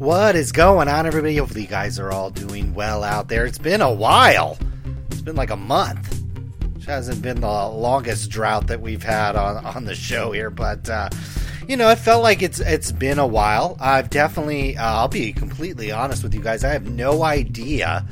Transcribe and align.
What 0.00 0.34
is 0.34 0.50
going 0.50 0.88
on, 0.88 1.04
everybody? 1.04 1.36
Hopefully, 1.36 1.60
you 1.60 1.66
guys 1.66 1.98
are 1.98 2.10
all 2.10 2.30
doing 2.30 2.72
well 2.72 3.04
out 3.04 3.28
there. 3.28 3.44
It's 3.44 3.58
been 3.58 3.82
a 3.82 3.92
while. 3.92 4.56
It's 5.10 5.20
been 5.20 5.36
like 5.36 5.50
a 5.50 5.58
month. 5.58 6.22
Which 6.74 6.86
hasn't 6.86 7.20
been 7.20 7.42
the 7.42 7.66
longest 7.68 8.30
drought 8.30 8.68
that 8.68 8.80
we've 8.80 9.02
had 9.02 9.36
on, 9.36 9.62
on 9.62 9.84
the 9.84 9.94
show 9.94 10.32
here, 10.32 10.48
but 10.48 10.88
uh, 10.88 11.10
you 11.68 11.76
know, 11.76 11.90
it 11.90 11.96
felt 11.96 12.22
like 12.22 12.40
it's 12.40 12.60
it's 12.60 12.92
been 12.92 13.18
a 13.18 13.26
while. 13.26 13.76
I've 13.78 14.08
definitely, 14.08 14.74
uh, 14.78 14.90
I'll 14.90 15.08
be 15.08 15.34
completely 15.34 15.92
honest 15.92 16.22
with 16.22 16.32
you 16.32 16.40
guys. 16.40 16.64
I 16.64 16.70
have 16.70 16.88
no 16.88 17.22
idea 17.22 18.06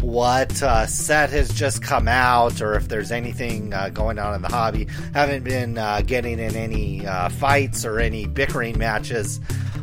what 0.00 0.60
uh, 0.60 0.86
set 0.86 1.30
has 1.30 1.50
just 1.54 1.82
come 1.84 2.08
out 2.08 2.60
or 2.60 2.74
if 2.74 2.88
there's 2.88 3.12
anything 3.12 3.72
uh, 3.72 3.90
going 3.90 4.18
on 4.18 4.34
in 4.34 4.42
the 4.42 4.48
hobby. 4.48 4.88
Haven't 5.14 5.44
been 5.44 5.78
uh, 5.78 6.02
getting 6.04 6.40
in 6.40 6.56
any 6.56 7.06
uh, 7.06 7.28
fights 7.28 7.84
or 7.84 8.00
any 8.00 8.26
bickering 8.26 8.76
matches 8.76 9.38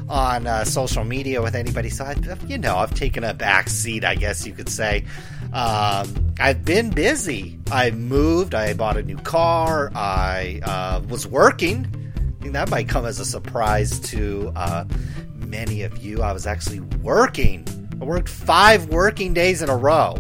on 0.10 0.48
uh, 0.48 0.64
social 0.64 1.04
media 1.04 1.42
with 1.42 1.56
anybody. 1.56 1.90
So, 1.90 2.06
I, 2.06 2.16
you 2.48 2.58
know, 2.58 2.78
I've 2.78 2.94
taken 2.94 3.24
a 3.24 3.34
back 3.34 3.70
seat, 3.70 4.04
I 4.04 4.16
guess 4.16 4.46
you 4.46 4.54
could 4.54 4.70
say. 4.70 5.06
Um, 5.54 6.34
I've 6.40 6.66
been 6.66 6.90
busy. 6.90 7.60
I 7.72 7.92
moved. 7.92 8.54
I 8.54 8.74
bought 8.74 8.98
a 8.98 9.04
new 9.04 9.18
car. 9.18 9.92
I 9.96 10.60
uh, 10.64 11.02
was 11.08 11.26
working. 11.26 11.88
I 12.16 12.42
think 12.42 12.54
that 12.54 12.70
might 12.70 12.88
come 12.90 13.06
as 13.06 13.20
a 13.20 13.26
surprise 13.26 14.00
to 14.12 14.52
uh, 14.56 14.86
many 15.34 15.82
of 15.84 15.98
you. 16.04 16.22
I 16.22 16.34
was 16.34 16.46
actually 16.46 16.82
working. 17.02 17.66
I 18.02 18.06
worked 18.06 18.30
five 18.30 18.88
working 18.88 19.34
days 19.34 19.62
in 19.62 19.70
a 19.70 19.78
row 19.78 20.18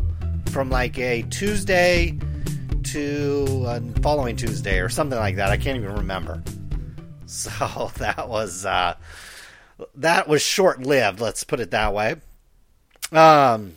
from 0.51 0.69
like 0.69 0.97
a 0.97 1.23
Tuesday 1.23 2.17
to 2.85 3.65
a 3.67 3.81
following 4.01 4.35
Tuesday 4.35 4.79
or 4.79 4.89
something 4.89 5.19
like 5.19 5.35
that. 5.35 5.51
I 5.51 5.57
can't 5.57 5.77
even 5.77 5.95
remember. 5.95 6.41
So 7.27 7.91
that 7.97 8.29
was 8.29 8.67
uh, 8.67 8.93
that 9.95 10.27
was 10.27 10.41
short 10.41 10.81
lived. 10.81 11.19
Let's 11.19 11.43
put 11.43 11.59
it 11.59 11.71
that 11.71 11.93
way. 11.93 12.15
Um, 13.11 13.75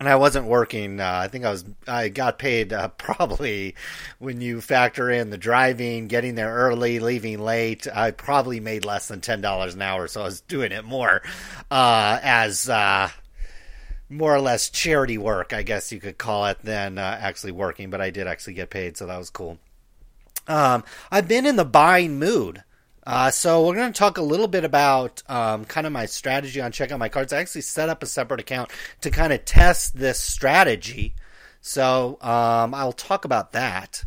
and 0.00 0.08
I 0.08 0.16
wasn't 0.16 0.46
working. 0.46 0.98
Uh, 0.98 1.20
I 1.22 1.28
think 1.28 1.44
I 1.44 1.50
was. 1.50 1.64
I 1.86 2.08
got 2.08 2.38
paid 2.38 2.72
uh, 2.72 2.88
probably 2.98 3.74
when 4.18 4.40
you 4.40 4.60
factor 4.60 5.10
in 5.10 5.30
the 5.30 5.38
driving, 5.38 6.08
getting 6.08 6.34
there 6.34 6.52
early, 6.52 6.98
leaving 7.00 7.38
late. 7.38 7.86
I 7.92 8.10
probably 8.10 8.60
made 8.60 8.84
less 8.84 9.08
than 9.08 9.20
ten 9.20 9.40
dollars 9.40 9.74
an 9.74 9.82
hour, 9.82 10.08
so 10.08 10.22
I 10.22 10.24
was 10.24 10.40
doing 10.40 10.72
it 10.72 10.84
more 10.84 11.22
uh, 11.70 12.18
as 12.22 12.68
uh, 12.68 13.10
more 14.08 14.34
or 14.34 14.40
less 14.40 14.70
charity 14.70 15.18
work, 15.18 15.52
I 15.52 15.62
guess 15.62 15.92
you 15.92 16.00
could 16.00 16.18
call 16.18 16.46
it, 16.46 16.58
than 16.62 16.98
uh, 16.98 17.18
actually 17.20 17.52
working. 17.52 17.90
But 17.90 18.00
I 18.00 18.10
did 18.10 18.26
actually 18.26 18.54
get 18.54 18.70
paid, 18.70 18.96
so 18.96 19.06
that 19.06 19.18
was 19.18 19.30
cool. 19.30 19.58
Um, 20.48 20.82
I've 21.10 21.28
been 21.28 21.46
in 21.46 21.56
the 21.56 21.64
buying 21.64 22.18
mood. 22.18 22.64
Uh, 23.06 23.30
so 23.30 23.66
we're 23.66 23.74
going 23.74 23.92
to 23.92 23.98
talk 23.98 24.18
a 24.18 24.22
little 24.22 24.48
bit 24.48 24.64
about 24.64 25.22
um, 25.28 25.64
kind 25.64 25.86
of 25.86 25.92
my 25.92 26.06
strategy 26.06 26.60
on 26.60 26.70
checking 26.72 26.98
my 26.98 27.08
cards. 27.08 27.32
I 27.32 27.40
actually 27.40 27.62
set 27.62 27.88
up 27.88 28.02
a 28.02 28.06
separate 28.06 28.40
account 28.40 28.70
to 29.00 29.10
kind 29.10 29.32
of 29.32 29.44
test 29.44 29.96
this 29.96 30.20
strategy. 30.20 31.14
So 31.60 32.18
um, 32.20 32.74
I'll 32.74 32.92
talk 32.92 33.24
about 33.24 33.52
that. 33.52 34.04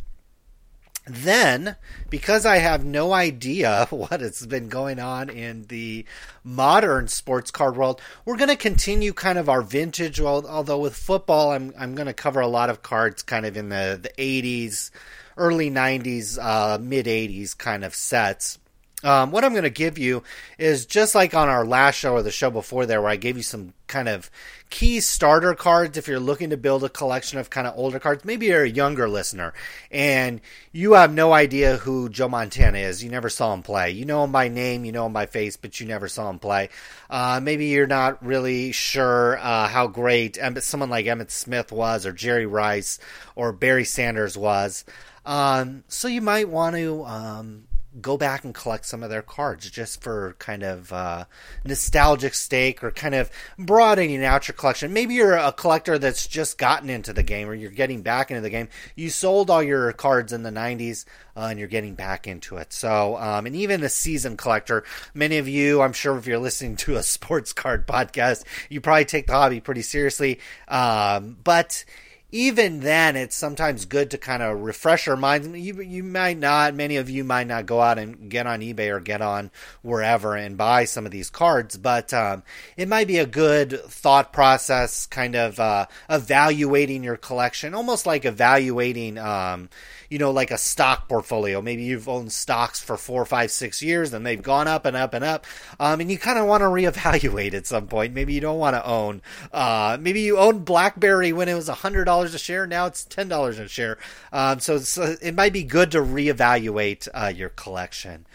Then, 1.05 1.75
because 2.09 2.45
I 2.45 2.59
have 2.59 2.85
no 2.85 3.11
idea 3.11 3.87
what 3.89 4.21
has 4.21 4.45
been 4.45 4.69
going 4.69 4.99
on 4.99 5.29
in 5.29 5.63
the 5.63 6.05
modern 6.45 7.09
sports 7.09 7.51
card 7.51 7.75
world, 7.75 7.99
we're 8.23 8.37
going 8.37 8.49
to 8.49 8.55
continue 8.55 9.11
kind 9.11 9.37
of 9.37 9.49
our 9.49 9.61
vintage. 9.61 10.21
Although 10.21 10.79
with 10.79 10.95
football, 10.95 11.51
I'm 11.51 11.73
I'm 11.77 11.95
going 11.95 12.07
to 12.07 12.13
cover 12.13 12.39
a 12.39 12.47
lot 12.47 12.69
of 12.69 12.83
cards 12.83 13.21
kind 13.21 13.45
of 13.45 13.57
in 13.57 13.67
the 13.67 13.99
the 14.01 14.11
80s, 14.17 14.91
early 15.35 15.69
90s, 15.69 16.37
uh, 16.41 16.77
mid 16.79 17.05
80s 17.05 17.57
kind 17.57 17.83
of 17.83 17.93
sets. 17.93 18.59
Um, 19.03 19.31
what 19.31 19.43
I'm 19.43 19.51
going 19.51 19.63
to 19.63 19.69
give 19.69 19.97
you 19.97 20.23
is 20.57 20.85
just 20.85 21.13
like 21.13 21.33
on 21.33 21.49
our 21.49 21.65
last 21.65 21.95
show 21.95 22.13
or 22.13 22.23
the 22.23 22.31
show 22.31 22.49
before 22.49 22.85
there, 22.85 23.01
where 23.01 23.11
I 23.11 23.17
gave 23.17 23.37
you 23.37 23.43
some 23.43 23.73
kind 23.87 24.07
of 24.07 24.31
key 24.69 24.99
starter 25.01 25.53
cards 25.53 25.99
if 25.99 26.07
you're 26.07 26.19
looking 26.19 26.49
to 26.49 26.57
build 26.57 26.83
a 26.83 26.89
collection 26.89 27.37
of 27.37 27.49
kind 27.49 27.67
of 27.67 27.77
older 27.77 27.99
cards. 27.99 28.25
Maybe 28.25 28.47
you're 28.47 28.63
a 28.63 28.69
younger 28.69 29.07
listener 29.07 29.53
and 29.91 30.41
you 30.71 30.93
have 30.93 31.13
no 31.13 31.31
idea 31.31 31.77
who 31.77 32.09
Joe 32.09 32.27
Montana 32.27 32.79
is. 32.79 33.03
You 33.03 33.11
never 33.11 33.29
saw 33.29 33.53
him 33.53 33.61
play. 33.61 33.91
You 33.91 34.05
know 34.05 34.23
him 34.23 34.31
by 34.31 34.47
name, 34.47 34.83
you 34.83 34.91
know 34.91 35.05
him 35.05 35.13
by 35.13 35.27
face, 35.27 35.57
but 35.57 35.79
you 35.79 35.85
never 35.85 36.07
saw 36.07 36.27
him 36.29 36.39
play. 36.39 36.69
Uh, 37.07 37.39
maybe 37.43 37.67
you're 37.67 37.85
not 37.85 38.25
really 38.25 38.71
sure 38.71 39.37
uh, 39.37 39.67
how 39.67 39.85
great 39.85 40.39
someone 40.61 40.89
like 40.89 41.05
Emmitt 41.05 41.29
Smith 41.29 41.71
was, 41.71 42.07
or 42.07 42.11
Jerry 42.11 42.47
Rice, 42.47 42.97
or 43.35 43.51
Barry 43.51 43.85
Sanders 43.85 44.35
was. 44.35 44.85
Um, 45.23 45.83
so 45.87 46.07
you 46.07 46.21
might 46.21 46.49
want 46.49 46.75
to. 46.75 47.03
Um, 47.03 47.67
go 48.01 48.17
back 48.17 48.43
and 48.43 48.53
collect 48.53 48.85
some 48.85 49.03
of 49.03 49.09
their 49.09 49.21
cards 49.21 49.69
just 49.69 50.01
for 50.01 50.35
kind 50.39 50.63
of 50.63 50.91
uh, 50.91 51.25
nostalgic 51.63 52.33
stake 52.33 52.83
or 52.83 52.91
kind 52.91 53.15
of 53.15 53.29
broadening 53.57 54.23
out 54.23 54.47
your 54.47 54.55
collection. 54.55 54.93
Maybe 54.93 55.13
you're 55.13 55.35
a 55.35 55.51
collector 55.51 55.99
that's 55.99 56.27
just 56.27 56.57
gotten 56.57 56.89
into 56.89 57.13
the 57.13 57.23
game 57.23 57.47
or 57.47 57.53
you're 57.53 57.71
getting 57.71 58.01
back 58.01 58.31
into 58.31 58.41
the 58.41 58.49
game. 58.49 58.69
You 58.95 59.09
sold 59.09 59.49
all 59.49 59.61
your 59.61 59.91
cards 59.93 60.33
in 60.33 60.43
the 60.43 60.49
90s 60.49 61.05
uh, 61.35 61.47
and 61.49 61.59
you're 61.59 61.67
getting 61.67 61.95
back 61.95 62.27
into 62.27 62.57
it. 62.57 62.73
So, 62.73 63.17
um, 63.17 63.45
and 63.45 63.55
even 63.55 63.83
a 63.83 63.89
season 63.89 64.37
collector, 64.37 64.83
many 65.13 65.37
of 65.37 65.47
you, 65.47 65.81
I'm 65.81 65.93
sure 65.93 66.17
if 66.17 66.27
you're 66.27 66.39
listening 66.39 66.75
to 66.77 66.95
a 66.95 67.03
sports 67.03 67.53
card 67.53 67.87
podcast, 67.93 68.43
you 68.69 68.81
probably 68.81 69.05
take 69.05 69.27
the 69.27 69.33
hobby 69.33 69.59
pretty 69.59 69.81
seriously. 69.81 70.39
Um, 70.67 71.37
but 71.43 71.85
even 72.33 72.79
then, 72.79 73.15
it's 73.15 73.35
sometimes 73.35 73.85
good 73.85 74.09
to 74.09 74.17
kind 74.17 74.41
of 74.41 74.61
refresh 74.61 75.07
our 75.07 75.15
minds. 75.15 75.47
You, 75.47 75.79
you 75.81 76.03
might 76.03 76.39
not, 76.39 76.73
many 76.73 76.97
of 76.97 77.07
you 77.07 77.23
might 77.23 77.45
not 77.45 77.67
go 77.67 77.79
out 77.79 77.99
and 77.99 78.27
get 78.27 78.47
on 78.47 78.61
eBay 78.61 78.89
or 78.89 78.99
get 78.99 79.21
on 79.21 79.51
wherever 79.83 80.35
and 80.35 80.57
buy 80.57 80.85
some 80.85 81.05
of 81.05 81.11
these 81.11 81.29
cards, 81.29 81.77
but 81.77 82.11
um, 82.11 82.41
it 82.75 82.87
might 82.87 83.05
be 83.05 83.19
a 83.19 83.27
good 83.27 83.79
thought 83.83 84.33
process, 84.33 85.05
kind 85.05 85.35
of 85.35 85.59
uh, 85.59 85.85
evaluating 86.09 87.03
your 87.03 87.17
collection, 87.17 87.75
almost 87.75 88.07
like 88.07 88.25
evaluating, 88.25 89.19
um, 89.19 89.69
you 90.13 90.19
know, 90.19 90.29
like 90.29 90.51
a 90.51 90.59
stock 90.59 91.09
portfolio. 91.09 91.59
Maybe 91.59 91.81
you've 91.81 92.07
owned 92.07 92.31
stocks 92.31 92.79
for 92.79 92.97
four, 92.97 93.25
five, 93.25 93.49
six 93.49 93.81
years, 93.81 94.13
and 94.13 94.23
they've 94.23 94.39
gone 94.39 94.67
up 94.67 94.85
and 94.85 94.95
up 94.95 95.15
and 95.15 95.25
up, 95.25 95.47
um, 95.79 96.01
and 96.01 96.11
you 96.11 96.19
kind 96.19 96.37
of 96.37 96.45
want 96.45 96.61
to 96.61 96.67
reevaluate 96.67 97.55
at 97.55 97.65
some 97.65 97.87
point. 97.87 98.13
Maybe 98.13 98.33
you 98.33 98.39
don't 98.39 98.59
want 98.59 98.75
to 98.75 98.85
own. 98.85 99.23
Uh, 99.51 99.97
maybe 99.99 100.21
you 100.21 100.37
owned 100.37 100.65
BlackBerry 100.65 101.33
when 101.33 101.49
it 101.49 101.55
was 101.55 101.67
a 101.67 101.73
hundred 101.73 102.05
dollars 102.05 102.35
a 102.35 102.37
share. 102.37 102.67
Now 102.67 102.85
it's 102.85 103.03
ten 103.03 103.27
dollars 103.27 103.57
a 103.57 103.67
share. 103.67 103.97
Um, 104.31 104.59
so, 104.59 104.77
so, 104.77 105.15
it 105.19 105.33
might 105.33 105.51
be 105.51 105.63
good 105.63 105.89
to 105.91 105.97
reevaluate 105.97 107.07
uh, 107.11 107.33
your 107.35 107.49
collection 107.49 108.27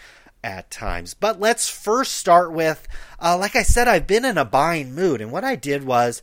at 0.43 0.73
times. 0.73 1.15
But 1.15 1.39
let's 1.39 1.69
first 1.69 2.15
start 2.15 2.53
with, 2.53 2.89
uh, 3.21 3.39
like 3.39 3.55
I 3.55 3.63
said, 3.63 3.87
I've 3.87 4.09
been 4.09 4.25
in 4.25 4.37
a 4.37 4.45
buying 4.45 4.97
mood, 4.97 5.21
and 5.21 5.31
what 5.31 5.45
I 5.45 5.55
did 5.55 5.85
was 5.85 6.23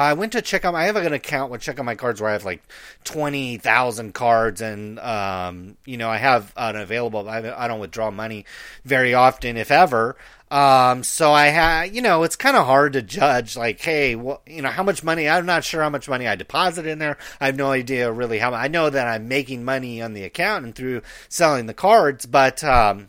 I 0.00 0.12
went 0.12 0.32
to 0.32 0.42
check 0.42 0.64
out. 0.64 0.74
I 0.74 0.84
have 0.84 0.96
an 0.96 1.12
account 1.12 1.50
with 1.50 1.60
check 1.60 1.78
out 1.78 1.84
my 1.84 1.94
cards 1.94 2.20
where 2.20 2.30
I 2.30 2.34
have 2.34 2.44
like 2.44 2.62
twenty 3.04 3.58
thousand 3.58 4.14
cards, 4.14 4.60
and 4.60 4.98
um, 4.98 5.76
you 5.84 5.96
know 5.96 6.08
I 6.08 6.18
have 6.18 6.52
an 6.56 6.76
available. 6.76 7.28
I, 7.28 7.38
I 7.38 7.68
don't 7.68 7.80
withdraw 7.80 8.10
money 8.10 8.44
very 8.84 9.14
often, 9.14 9.56
if 9.56 9.70
ever. 9.70 10.16
Um, 10.50 11.04
so 11.04 11.32
I 11.32 11.48
have, 11.48 11.94
you 11.94 12.00
know, 12.00 12.22
it's 12.22 12.36
kind 12.36 12.56
of 12.56 12.64
hard 12.64 12.94
to 12.94 13.02
judge. 13.02 13.54
Like, 13.54 13.80
hey, 13.80 14.14
well, 14.14 14.40
you 14.46 14.62
know, 14.62 14.70
how 14.70 14.82
much 14.82 15.04
money? 15.04 15.28
I'm 15.28 15.44
not 15.44 15.62
sure 15.62 15.82
how 15.82 15.90
much 15.90 16.08
money 16.08 16.26
I 16.26 16.36
deposit 16.36 16.86
in 16.86 16.98
there. 16.98 17.18
I 17.40 17.46
have 17.46 17.56
no 17.56 17.70
idea 17.70 18.10
really 18.10 18.38
how. 18.38 18.54
I 18.54 18.68
know 18.68 18.88
that 18.88 19.06
I'm 19.06 19.28
making 19.28 19.64
money 19.64 20.00
on 20.00 20.14
the 20.14 20.24
account 20.24 20.64
and 20.64 20.74
through 20.74 21.02
selling 21.28 21.66
the 21.66 21.74
cards, 21.74 22.24
but 22.24 22.64
um, 22.64 23.08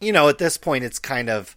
you 0.00 0.12
know, 0.12 0.28
at 0.28 0.38
this 0.38 0.56
point, 0.56 0.84
it's 0.84 0.98
kind 0.98 1.28
of 1.28 1.56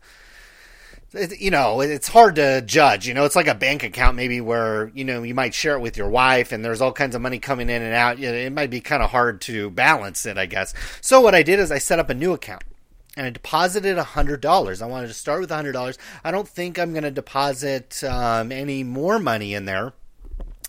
you 1.13 1.49
know, 1.49 1.81
it's 1.81 2.07
hard 2.07 2.35
to 2.35 2.61
judge. 2.61 3.07
You 3.07 3.13
know, 3.13 3.25
it's 3.25 3.35
like 3.35 3.47
a 3.47 3.55
bank 3.55 3.83
account 3.83 4.15
maybe 4.15 4.41
where, 4.41 4.91
you 4.93 5.03
know, 5.03 5.23
you 5.23 5.33
might 5.33 5.53
share 5.53 5.75
it 5.75 5.79
with 5.79 5.97
your 5.97 6.09
wife 6.09 6.51
and 6.51 6.63
there's 6.63 6.81
all 6.81 6.91
kinds 6.91 7.15
of 7.15 7.21
money 7.21 7.39
coming 7.39 7.69
in 7.69 7.81
and 7.81 7.93
out. 7.93 8.19
It 8.19 8.53
might 8.53 8.69
be 8.69 8.79
kind 8.79 9.01
of 9.01 9.09
hard 9.09 9.41
to 9.41 9.71
balance 9.71 10.25
it, 10.25 10.37
I 10.37 10.45
guess. 10.45 10.73
So 11.01 11.19
what 11.19 11.33
I 11.33 11.41
did 11.41 11.59
is 11.59 11.71
I 11.71 11.79
set 11.79 11.99
up 11.99 12.09
a 12.09 12.13
new 12.13 12.33
account 12.33 12.63
and 13.17 13.25
I 13.25 13.31
deposited 13.31 13.97
$100. 13.97 14.81
I 14.81 14.85
wanted 14.85 15.07
to 15.07 15.13
start 15.13 15.41
with 15.41 15.49
$100. 15.49 15.97
I 16.23 16.31
don't 16.31 16.47
think 16.47 16.77
I'm 16.77 16.91
going 16.91 17.03
to 17.03 17.11
deposit 17.11 18.03
um, 18.03 18.51
any 18.51 18.83
more 18.83 19.19
money 19.19 19.53
in 19.53 19.65
there. 19.65 19.93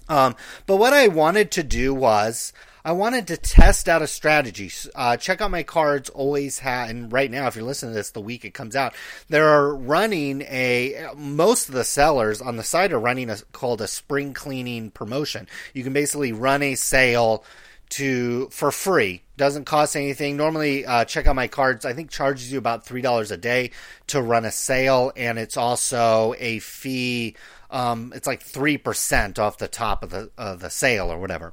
Um, 0.09 0.35
but 0.67 0.77
what 0.77 0.93
I 0.93 1.07
wanted 1.07 1.51
to 1.53 1.63
do 1.63 1.95
was 1.95 2.53
I 2.85 2.93
wanted 2.93 3.27
to 3.29 3.37
test 3.37 3.89
out 3.89 4.03
a 4.03 4.07
strategy. 4.07 4.71
Uh, 4.95 5.17
check 5.17 5.41
out 5.41 5.51
my 5.51 5.63
cards. 5.63 6.09
Always 6.11 6.61
have, 6.61 6.89
and 6.89 7.13
right 7.13 7.31
now, 7.31 7.47
if 7.47 7.57
you're 7.57 7.65
listening 7.65 7.93
to 7.93 7.99
this, 7.99 8.11
the 8.11 8.21
week 8.21 8.45
it 8.45 8.55
comes 8.55 8.75
out, 8.75 8.95
they're 9.29 9.69
running 9.69 10.43
a. 10.43 11.09
Most 11.17 11.69
of 11.69 11.75
the 11.75 11.85
sellers 11.85 12.41
on 12.41 12.57
the 12.57 12.63
site 12.63 12.93
are 12.93 12.99
running 12.99 13.29
a 13.29 13.37
called 13.53 13.81
a 13.81 13.87
spring 13.87 14.33
cleaning 14.33 14.91
promotion. 14.91 15.47
You 15.75 15.85
can 15.85 15.93
basically 15.93 16.33
run 16.33 16.63
a 16.63 16.75
sale 16.75 17.45
to 17.91 18.49
for 18.51 18.71
free. 18.71 19.23
Doesn't 19.37 19.65
cost 19.65 19.97
anything. 19.97 20.37
Normally, 20.37 20.87
uh, 20.87 21.05
check 21.05 21.27
out 21.27 21.37
my 21.37 21.49
cards. 21.49 21.85
I 21.85 21.93
think 21.93 22.11
charges 22.11 22.51
you 22.51 22.59
about 22.59 22.87
three 22.87 23.03
dollars 23.03 23.31
a 23.31 23.37
day 23.37 23.73
to 24.09 24.23
run 24.23 24.45
a 24.45 24.51
sale, 24.51 25.13
and 25.17 25.39
it's 25.39 25.57
also 25.57 26.35
a 26.39 26.61
fee. 26.61 27.37
Um, 27.71 28.13
it's 28.15 28.27
like 28.27 28.43
three 28.43 28.79
percent 28.79 29.39
off 29.39 29.59
the 29.59 29.69
top 29.69 30.03
of 30.03 30.11
the 30.11 30.31
of 30.39 30.61
the 30.61 30.71
sale 30.71 31.13
or 31.13 31.19
whatever. 31.19 31.53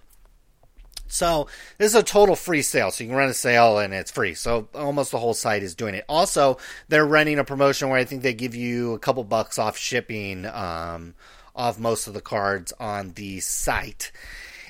So 1.07 1.47
this 1.77 1.93
is 1.93 1.95
a 1.95 2.03
total 2.03 2.35
free 2.35 2.61
sale. 2.61 2.91
So 2.91 3.03
you 3.03 3.09
can 3.09 3.17
run 3.17 3.29
a 3.29 3.33
sale 3.33 3.79
and 3.79 3.93
it's 3.93 4.11
free. 4.11 4.33
So 4.33 4.67
almost 4.73 5.11
the 5.11 5.19
whole 5.19 5.33
site 5.33 5.63
is 5.63 5.75
doing 5.75 5.95
it. 5.95 6.05
Also, 6.07 6.57
they're 6.87 7.05
running 7.05 7.39
a 7.39 7.43
promotion 7.43 7.89
where 7.89 7.99
I 7.99 8.05
think 8.05 8.21
they 8.21 8.33
give 8.33 8.55
you 8.55 8.93
a 8.93 8.99
couple 8.99 9.23
bucks 9.23 9.57
off 9.57 9.77
shipping 9.77 10.45
um, 10.45 11.15
off 11.55 11.79
most 11.79 12.07
of 12.07 12.13
the 12.13 12.21
cards 12.21 12.73
on 12.79 13.13
the 13.13 13.39
site. 13.39 14.11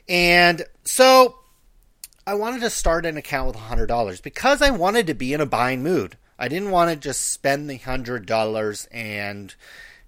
And 0.07 0.63
so 0.83 1.39
I 2.25 2.35
wanted 2.35 2.61
to 2.61 2.69
start 2.69 3.05
an 3.05 3.17
account 3.17 3.47
with 3.47 3.57
$100 3.57 4.21
because 4.21 4.61
I 4.61 4.71
wanted 4.71 5.07
to 5.07 5.13
be 5.13 5.33
in 5.33 5.41
a 5.41 5.45
buying 5.45 5.83
mood. 5.83 6.17
I 6.39 6.47
didn't 6.47 6.71
want 6.71 6.91
to 6.91 6.95
just 6.95 7.31
spend 7.31 7.69
the 7.69 7.79
$100 7.79 8.87
and 8.91 9.55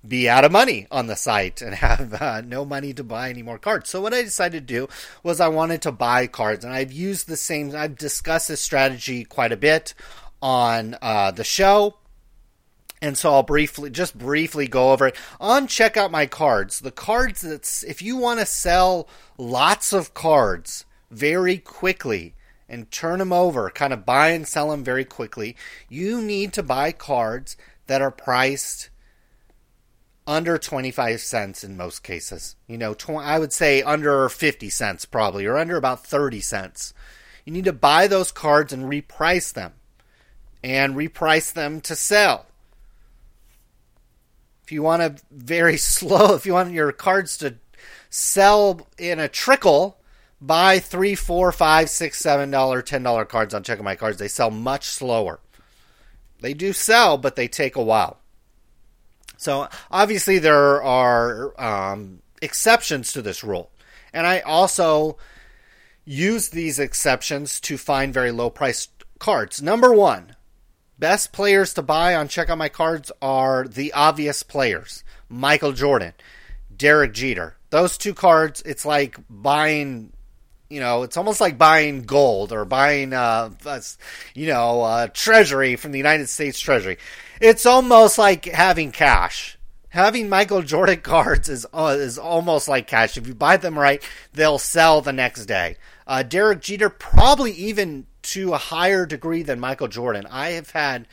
be 0.08 0.30
out 0.30 0.46
of 0.46 0.52
money 0.52 0.88
on 0.92 1.08
the 1.08 1.16
site 1.16 1.62
and 1.62 1.76
have 1.76 2.22
uh, 2.22 2.42
no 2.42 2.66
money 2.66 2.94
to 2.94 3.04
buy 3.04 3.30
any 3.30 3.44
more 3.44 3.60
cards. 3.60 3.90
So 3.90 4.02
what 4.02 4.14
I 4.14 4.24
decided 4.24 4.68
to 4.68 4.74
do 4.74 4.88
was 5.24 5.40
I 5.40 5.48
wanted 5.48 5.82
to 5.84 5.92
buy 5.92 6.28
cards, 6.28 6.64
and 6.64 6.74
I've 6.74 6.92
used 6.92 7.28
the 7.28 7.38
same. 7.38 7.76
I've 7.76 7.98
discussed 7.98 8.48
this 8.48 8.62
strategy 8.62 9.24
quite 9.24 9.52
a 9.52 9.58
bit 9.58 9.94
on 10.42 10.98
uh, 11.02 11.32
the 11.32 11.44
show. 11.44 11.96
And 13.02 13.18
so 13.18 13.32
I'll 13.34 13.44
briefly, 13.44 13.90
just 13.90 14.18
briefly 14.18 14.68
go 14.68 14.92
over 14.92 15.08
it. 15.08 15.16
On 15.40 15.68
check 15.68 15.96
out 15.96 16.12
my 16.12 16.26
cards. 16.26 16.80
The 16.80 16.92
cards 16.92 17.42
that's, 17.42 17.82
if 17.84 18.02
you 18.02 18.18
want 18.18 18.42
to 18.42 18.46
sell 18.46 19.08
lots 19.38 19.94
of 19.94 20.14
cards 20.14 20.86
very 21.10 21.58
quickly 21.58 22.36
and 22.68 22.92
turn 22.92 23.20
them 23.20 23.32
over, 23.32 23.70
kind 23.70 23.94
of 23.94 24.06
buy 24.06 24.30
and 24.30 24.46
sell 24.46 24.72
them 24.72 24.84
very 24.84 25.06
quickly, 25.06 25.56
you 25.88 26.22
need 26.22 26.52
to 26.54 26.64
buy 26.64 26.92
cards 26.92 27.56
that 27.88 28.02
are 28.02 28.12
priced 28.12 28.89
under 30.30 30.60
25 30.60 31.20
cents 31.22 31.64
in 31.64 31.76
most 31.76 32.04
cases. 32.04 32.56
You 32.68 32.78
know, 32.78 32.94
tw- 32.94 33.10
I 33.10 33.40
would 33.40 33.52
say 33.52 33.82
under 33.82 34.30
50 34.30 34.70
cents 34.70 35.04
probably, 35.06 35.48
or 35.48 35.58
under 35.58 35.76
about 35.76 36.06
30 36.06 36.40
cents. 36.40 36.94
You 37.46 37.52
need 37.52 37.66
to 37.66 37.74
buy 37.74 38.06
those 38.06 38.32
cards 38.32 38.72
and 38.72 38.86
reprice 38.86 39.52
them, 39.52 39.74
and 40.64 40.96
reprice 40.96 41.52
them 41.52 41.82
to 41.82 41.96
sell. 41.96 42.46
If 44.64 44.72
you 44.72 44.84
want 44.84 45.02
to 45.02 45.24
very 45.32 45.78
slow, 45.96 46.36
if 46.36 46.46
you 46.46 46.54
want 46.54 46.74
your 46.74 46.92
cards 46.92 47.36
to 47.40 47.56
sell 48.12 48.88
in 49.00 49.20
a 49.20 49.28
trickle, 49.28 49.98
buy 50.40 50.78
three, 50.78 51.16
four, 51.16 51.52
five, 51.52 51.90
six, 51.90 52.20
seven 52.20 52.52
dollar, 52.52 52.84
ten 52.84 53.02
dollar 53.02 53.26
cards 53.26 53.56
on 53.56 53.64
Check 53.64 53.82
My 53.82 53.96
Cards. 53.96 54.20
They 54.20 54.28
sell 54.28 54.52
much 54.52 54.86
slower. 54.86 55.40
They 56.42 56.54
do 56.54 56.72
sell, 56.72 57.18
but 57.18 57.36
they 57.36 57.48
take 57.48 57.76
a 57.76 57.84
while. 57.84 58.20
So 59.40 59.70
obviously 59.90 60.38
there 60.38 60.84
are 60.84 61.60
um, 61.60 62.22
exceptions 62.42 63.14
to 63.14 63.22
this 63.22 63.42
rule, 63.42 63.72
and 64.12 64.28
I 64.28 64.42
also 64.42 65.18
use 66.04 66.50
these 66.50 66.78
exceptions 66.78 67.62
to 67.62 67.78
find 67.78 68.14
very 68.14 68.32
low 68.32 68.50
priced 68.50 68.92
cards. 69.18 69.62
Number 69.62 69.94
one, 69.94 70.36
best 71.00 71.32
players 71.32 71.74
to 71.76 71.82
buy 71.82 72.16
on 72.16 72.28
Check 72.28 72.50
Out 72.50 72.58
My 72.58 72.68
Cards 72.68 73.14
are 73.22 73.66
the 73.66 73.94
obvious 73.94 74.44
players: 74.44 75.06
Michael 75.30 75.72
Jordan, 75.72 76.14
Derek 76.76 77.14
Jeter. 77.14 77.56
Those 77.70 77.98
two 77.98 78.14
cards, 78.14 78.62
it's 78.66 78.84
like 78.84 79.20
buying 79.30 80.12
you 80.70 80.80
know, 80.80 81.04
it's 81.04 81.18
almost 81.18 81.42
like 81.42 81.58
buying 81.58 82.04
gold 82.04 82.52
or 82.52 82.64
buying, 82.64 83.12
uh, 83.12 83.50
you 84.36 84.48
know, 84.48 84.82
uh, 84.84 85.08
treasury 85.08 85.76
from 85.76 85.92
the 85.92 85.98
United 85.98 86.30
States 86.30 86.60
Treasury. 86.60 86.98
It's 87.42 87.66
almost 87.66 88.18
like 88.18 88.46
having 88.46 88.92
cash. 88.92 89.58
Having 89.90 90.30
Michael 90.30 90.62
Jordan 90.62 91.02
cards 91.04 91.50
is 91.50 91.66
uh, 91.74 91.96
is 91.98 92.20
almost 92.20 92.68
like 92.68 92.86
cash. 92.86 93.18
If 93.18 93.26
you 93.28 93.34
buy 93.34 93.58
them 93.58 93.78
right, 93.78 94.04
they'll 94.34 94.60
sell 94.60 95.02
the 95.02 95.14
next 95.14 95.48
day. 95.48 95.78
Uh, 96.06 96.22
Derek 96.22 96.62
Jeter 96.62 96.90
probably 96.90 97.52
even 97.54 98.06
to 98.22 98.54
a 98.54 98.58
higher 98.58 99.08
degree 99.08 99.42
than 99.42 99.60
Michael 99.60 99.88
Jordan. 99.88 100.28
I 100.30 100.52
have 100.52 100.70
had 100.72 101.08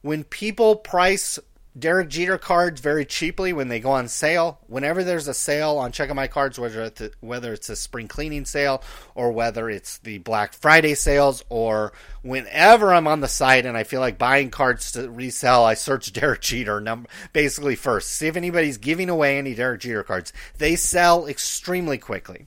when 0.00 0.24
people 0.24 0.76
price 0.76 1.38
Derek 1.78 2.08
Jeter 2.08 2.38
cards 2.38 2.80
very 2.80 3.04
cheaply 3.04 3.52
when 3.52 3.68
they 3.68 3.80
go 3.80 3.90
on 3.90 4.08
sale. 4.08 4.60
Whenever 4.66 5.04
there's 5.04 5.28
a 5.28 5.34
sale 5.34 5.76
on 5.76 5.92
Check 5.92 6.14
My 6.14 6.26
Cards, 6.26 6.58
whether 6.58 6.82
it's, 6.84 7.00
a, 7.02 7.10
whether 7.20 7.52
it's 7.52 7.68
a 7.68 7.76
spring 7.76 8.08
cleaning 8.08 8.46
sale 8.46 8.82
or 9.14 9.30
whether 9.32 9.68
it's 9.68 9.98
the 9.98 10.18
Black 10.18 10.54
Friday 10.54 10.94
sales, 10.94 11.44
or 11.50 11.92
whenever 12.22 12.94
I'm 12.94 13.06
on 13.06 13.20
the 13.20 13.28
site 13.28 13.66
and 13.66 13.76
I 13.76 13.84
feel 13.84 14.00
like 14.00 14.16
buying 14.16 14.50
cards 14.50 14.92
to 14.92 15.10
resell, 15.10 15.64
I 15.64 15.74
search 15.74 16.12
Derek 16.14 16.40
Jeter 16.40 16.80
number 16.80 17.10
basically 17.32 17.76
first. 17.76 18.10
See 18.10 18.26
if 18.26 18.36
anybody's 18.36 18.78
giving 18.78 19.10
away 19.10 19.36
any 19.36 19.54
Derek 19.54 19.82
Jeter 19.82 20.02
cards. 20.02 20.32
They 20.56 20.76
sell 20.76 21.26
extremely 21.26 21.98
quickly. 21.98 22.46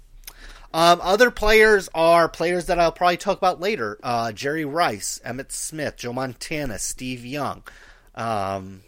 Um, 0.74 1.00
other 1.02 1.32
players 1.32 1.90
are 1.94 2.30
players 2.30 2.68
that 2.68 2.80
I'll 2.80 2.92
probably 2.92 3.18
talk 3.18 3.38
about 3.38 3.60
later: 3.60 4.00
uh, 4.04 4.32
Jerry 4.32 4.66
Rice, 4.66 5.20
Emmitt 5.26 5.52
Smith, 5.52 5.98
Joe 5.98 6.14
Montana, 6.14 6.78
Steve 6.78 7.26
Young. 7.26 7.64
Um, 8.14 8.82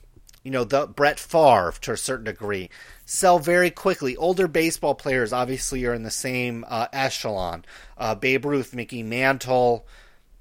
you 0.43 0.51
know, 0.51 0.63
the 0.63 0.88
Brett 0.88 1.19
Favre 1.19 1.73
to 1.81 1.91
a 1.91 1.97
certain 1.97 2.25
degree, 2.25 2.69
sell 3.05 3.39
very 3.39 3.69
quickly. 3.69 4.17
Older 4.17 4.47
baseball 4.47 4.95
players 4.95 5.33
obviously 5.33 5.85
are 5.85 5.93
in 5.93 6.03
the 6.03 6.11
same 6.11 6.65
uh, 6.67 6.88
echelon. 6.91 7.63
Uh, 7.97 8.15
Babe 8.15 8.45
Ruth, 8.45 8.73
Mickey 8.73 9.03
Mantle, 9.03 9.85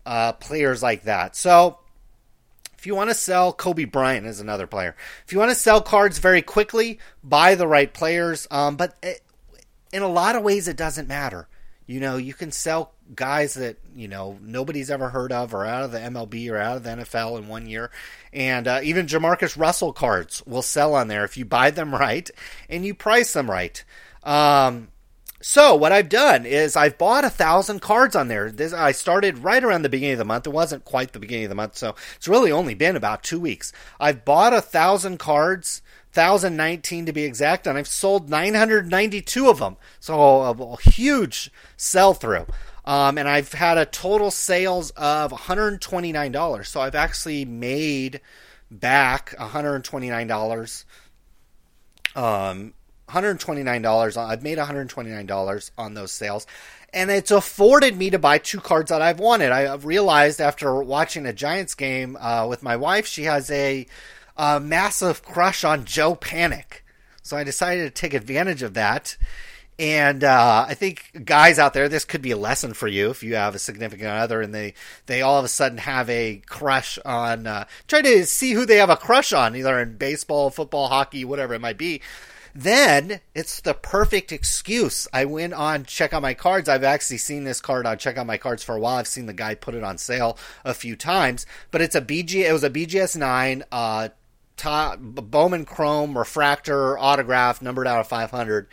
uh, 0.06 0.32
players 0.34 0.82
like 0.82 1.02
that. 1.02 1.36
So, 1.36 1.78
if 2.78 2.86
you 2.86 2.94
want 2.94 3.10
to 3.10 3.14
sell, 3.14 3.52
Kobe 3.52 3.84
Bryant 3.84 4.26
is 4.26 4.40
another 4.40 4.66
player. 4.66 4.96
If 5.26 5.32
you 5.32 5.38
want 5.38 5.50
to 5.50 5.54
sell 5.54 5.82
cards 5.82 6.18
very 6.18 6.40
quickly, 6.40 6.98
buy 7.22 7.54
the 7.54 7.66
right 7.66 7.92
players. 7.92 8.48
Um, 8.50 8.76
but 8.76 8.96
it, 9.02 9.20
in 9.92 10.02
a 10.02 10.08
lot 10.08 10.34
of 10.34 10.42
ways, 10.42 10.66
it 10.66 10.78
doesn't 10.78 11.06
matter. 11.06 11.46
You 11.86 12.00
know, 12.00 12.16
you 12.16 12.32
can 12.32 12.52
sell 12.52 12.94
guys 13.14 13.54
that 13.54 13.78
you 13.94 14.08
know 14.08 14.38
nobody's 14.42 14.90
ever 14.90 15.08
heard 15.08 15.32
of 15.32 15.54
or 15.54 15.64
out 15.64 15.84
of 15.84 15.92
the 15.92 15.98
MLB 15.98 16.50
or 16.50 16.58
out 16.58 16.76
of 16.76 16.82
the 16.82 16.90
NFL 16.90 17.38
in 17.38 17.48
one 17.48 17.66
year, 17.66 17.90
and 18.32 18.66
uh, 18.66 18.80
even 18.82 19.06
Jamarcus 19.06 19.58
Russell 19.58 19.92
cards 19.92 20.42
will 20.46 20.62
sell 20.62 20.94
on 20.94 21.08
there 21.08 21.24
if 21.24 21.36
you 21.36 21.44
buy 21.44 21.70
them 21.70 21.94
right 21.94 22.30
and 22.68 22.84
you 22.84 22.94
price 22.94 23.32
them 23.32 23.50
right. 23.50 23.82
Um, 24.22 24.88
so 25.42 25.74
what 25.74 25.92
I've 25.92 26.10
done 26.10 26.44
is 26.44 26.76
I've 26.76 26.98
bought 26.98 27.24
a 27.24 27.30
thousand 27.30 27.80
cards 27.80 28.14
on 28.14 28.28
there. 28.28 28.50
This, 28.52 28.74
I 28.74 28.92
started 28.92 29.38
right 29.38 29.64
around 29.64 29.82
the 29.82 29.88
beginning 29.88 30.12
of 30.12 30.18
the 30.18 30.24
month. 30.26 30.46
It 30.46 30.52
wasn't 30.52 30.84
quite 30.84 31.12
the 31.12 31.18
beginning 31.18 31.44
of 31.46 31.48
the 31.48 31.54
month, 31.54 31.78
so 31.78 31.94
it's 32.16 32.28
really 32.28 32.52
only 32.52 32.74
been 32.74 32.94
about 32.94 33.22
two 33.22 33.40
weeks. 33.40 33.72
I've 33.98 34.24
bought 34.24 34.52
a 34.52 34.60
thousand 34.60 35.18
cards. 35.18 35.82
1019 36.12 37.06
to 37.06 37.12
be 37.12 37.22
exact, 37.22 37.68
and 37.68 37.78
I've 37.78 37.86
sold 37.86 38.28
992 38.28 39.48
of 39.48 39.60
them. 39.60 39.76
So 40.00 40.20
a, 40.20 40.50
a 40.50 40.80
huge 40.80 41.52
sell 41.76 42.14
through. 42.14 42.46
Um, 42.90 43.18
and 43.18 43.28
I've 43.28 43.52
had 43.52 43.78
a 43.78 43.86
total 43.86 44.32
sales 44.32 44.90
of 44.96 45.30
$129. 45.30 46.66
So 46.66 46.80
I've 46.80 46.96
actually 46.96 47.44
made 47.44 48.20
back 48.68 49.32
$129. 49.38 50.84
Um, 52.16 52.74
$129. 53.08 54.16
I've 54.16 54.42
made 54.42 54.58
$129 54.58 55.70
on 55.78 55.94
those 55.94 56.10
sales. 56.10 56.48
And 56.92 57.12
it's 57.12 57.30
afforded 57.30 57.96
me 57.96 58.10
to 58.10 58.18
buy 58.18 58.38
two 58.38 58.58
cards 58.58 58.90
that 58.90 59.00
I've 59.00 59.20
wanted. 59.20 59.52
I 59.52 59.72
realized 59.74 60.40
after 60.40 60.82
watching 60.82 61.26
a 61.26 61.32
Giants 61.32 61.76
game 61.76 62.16
uh, 62.16 62.44
with 62.48 62.64
my 62.64 62.74
wife, 62.74 63.06
she 63.06 63.22
has 63.22 63.52
a, 63.52 63.86
a 64.36 64.58
massive 64.58 65.22
crush 65.22 65.62
on 65.62 65.84
Joe 65.84 66.16
Panik. 66.16 66.80
So 67.22 67.36
I 67.36 67.44
decided 67.44 67.84
to 67.84 67.90
take 67.90 68.14
advantage 68.14 68.64
of 68.64 68.74
that 68.74 69.16
and 69.80 70.24
uh, 70.24 70.66
I 70.68 70.74
think 70.74 71.24
guys 71.24 71.58
out 71.58 71.72
there, 71.72 71.88
this 71.88 72.04
could 72.04 72.20
be 72.20 72.32
a 72.32 72.36
lesson 72.36 72.74
for 72.74 72.86
you 72.86 73.08
if 73.08 73.22
you 73.22 73.36
have 73.36 73.54
a 73.54 73.58
significant 73.58 74.10
other 74.10 74.42
and 74.42 74.54
they 74.54 74.74
they 75.06 75.22
all 75.22 75.38
of 75.38 75.44
a 75.46 75.48
sudden 75.48 75.78
have 75.78 76.10
a 76.10 76.42
crush 76.44 76.98
on. 77.02 77.46
Uh, 77.46 77.64
try 77.88 78.02
to 78.02 78.26
see 78.26 78.52
who 78.52 78.66
they 78.66 78.76
have 78.76 78.90
a 78.90 78.96
crush 78.96 79.32
on, 79.32 79.56
either 79.56 79.78
in 79.80 79.96
baseball, 79.96 80.50
football, 80.50 80.88
hockey, 80.88 81.24
whatever 81.24 81.54
it 81.54 81.62
might 81.62 81.78
be. 81.78 82.02
Then 82.54 83.20
it's 83.34 83.62
the 83.62 83.72
perfect 83.72 84.32
excuse. 84.32 85.08
I 85.14 85.24
went 85.24 85.54
on 85.54 85.84
check 85.84 86.12
out 86.12 86.20
my 86.20 86.34
cards. 86.34 86.68
I've 86.68 86.84
actually 86.84 87.16
seen 87.16 87.44
this 87.44 87.62
card 87.62 87.86
on 87.86 87.96
check 87.96 88.18
out 88.18 88.26
my 88.26 88.36
cards 88.36 88.62
for 88.62 88.76
a 88.76 88.80
while. 88.80 88.96
I've 88.96 89.08
seen 89.08 89.24
the 89.24 89.32
guy 89.32 89.54
put 89.54 89.74
it 89.74 89.82
on 89.82 89.96
sale 89.96 90.36
a 90.62 90.74
few 90.74 90.94
times, 90.94 91.46
but 91.70 91.80
it's 91.80 91.94
a 91.94 92.02
BG. 92.02 92.46
It 92.46 92.52
was 92.52 92.64
a 92.64 92.70
BGS 92.70 93.16
nine. 93.16 93.64
Uh, 93.72 94.10
top, 94.58 94.98
Bowman 95.00 95.64
Chrome 95.64 96.18
refractor 96.18 96.98
autograph 96.98 97.62
numbered 97.62 97.86
out 97.86 98.00
of 98.00 98.08
500 98.08 98.68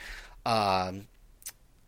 um, 0.48 1.08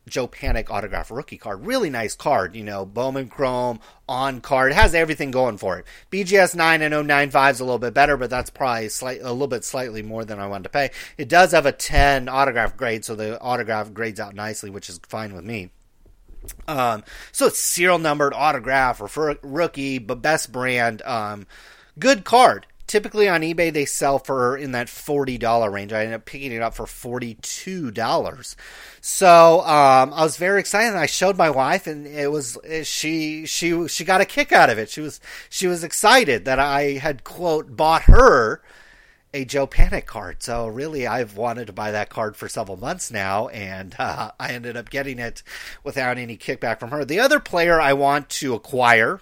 Joe 0.09 0.27
Panik 0.27 0.69
autograph 0.69 1.11
rookie 1.11 1.37
card. 1.37 1.65
Really 1.65 1.89
nice 1.89 2.15
card, 2.15 2.55
you 2.55 2.63
know, 2.63 2.85
Bowman 2.85 3.29
Chrome 3.29 3.79
on 4.07 4.41
card. 4.41 4.71
It 4.71 4.75
has 4.75 4.93
everything 4.93 5.31
going 5.31 5.57
for 5.57 5.79
it. 5.79 5.85
BGS 6.11 6.55
9 6.55 6.81
and 6.81 7.07
095 7.07 7.55
is 7.55 7.59
a 7.61 7.63
little 7.63 7.79
bit 7.79 7.93
better, 7.93 8.17
but 8.17 8.29
that's 8.29 8.49
probably 8.49 8.89
slight, 8.89 9.21
a 9.21 9.31
little 9.31 9.47
bit 9.47 9.63
slightly 9.63 10.01
more 10.01 10.25
than 10.25 10.39
I 10.39 10.47
wanted 10.47 10.63
to 10.63 10.69
pay. 10.69 10.91
It 11.17 11.29
does 11.29 11.51
have 11.51 11.65
a 11.65 11.71
10 11.71 12.27
autograph 12.27 12.75
grade, 12.75 13.05
so 13.05 13.15
the 13.15 13.39
autograph 13.39 13.93
grades 13.93 14.19
out 14.19 14.35
nicely, 14.35 14.69
which 14.69 14.89
is 14.89 14.99
fine 15.07 15.33
with 15.33 15.45
me. 15.45 15.69
Um, 16.67 17.03
so 17.31 17.47
it's 17.47 17.59
serial 17.59 17.99
numbered 17.99 18.33
autograph 18.33 18.99
or 18.99 19.07
for 19.07 19.37
rookie, 19.43 19.99
but 19.99 20.21
best 20.21 20.51
brand. 20.51 21.01
Um, 21.03 21.47
good 21.97 22.23
card 22.23 22.65
typically 22.89 23.29
on 23.29 23.41
eBay 23.41 23.71
they 23.71 23.85
sell 23.85 24.19
for 24.19 24.57
in 24.57 24.73
that 24.73 24.89
forty 24.89 25.37
dollar 25.37 25.69
range. 25.69 25.93
I 25.93 26.01
ended 26.01 26.15
up 26.15 26.25
picking 26.25 26.51
it 26.51 26.61
up 26.61 26.73
for 26.73 26.85
forty 26.85 27.35
two 27.35 27.91
dollars. 27.91 28.57
So 28.99 29.61
um, 29.61 30.11
I 30.13 30.23
was 30.23 30.35
very 30.35 30.59
excited. 30.59 30.97
I 30.97 31.05
showed 31.05 31.37
my 31.37 31.49
wife, 31.49 31.87
and 31.87 32.05
it 32.05 32.31
was 32.31 32.57
she 32.83 33.45
she 33.45 33.87
she 33.87 34.03
got 34.03 34.19
a 34.19 34.25
kick 34.25 34.51
out 34.51 34.69
of 34.69 34.77
it. 34.77 34.89
She 34.89 34.99
was 34.99 35.21
she 35.49 35.67
was 35.67 35.83
excited 35.83 36.43
that 36.45 36.59
I 36.59 36.93
had 36.93 37.23
quote 37.23 37.77
bought 37.77 38.03
her 38.03 38.61
a 39.33 39.45
Joe 39.45 39.67
Panik 39.67 40.05
card. 40.05 40.41
So 40.41 40.67
really, 40.67 41.05
I've 41.05 41.37
wanted 41.37 41.67
to 41.67 41.73
buy 41.73 41.91
that 41.91 42.09
card 42.09 42.35
for 42.35 42.49
several 42.49 42.77
months 42.77 43.11
now, 43.11 43.47
and 43.49 43.95
uh, 43.99 44.31
I 44.39 44.53
ended 44.53 44.75
up 44.75 44.89
getting 44.89 45.19
it 45.19 45.43
without 45.83 46.17
any 46.17 46.37
kickback 46.37 46.79
from 46.79 46.89
her. 46.89 47.05
The 47.05 47.19
other 47.19 47.39
player 47.39 47.79
I 47.79 47.93
want 47.93 48.29
to 48.29 48.55
acquire, 48.55 49.21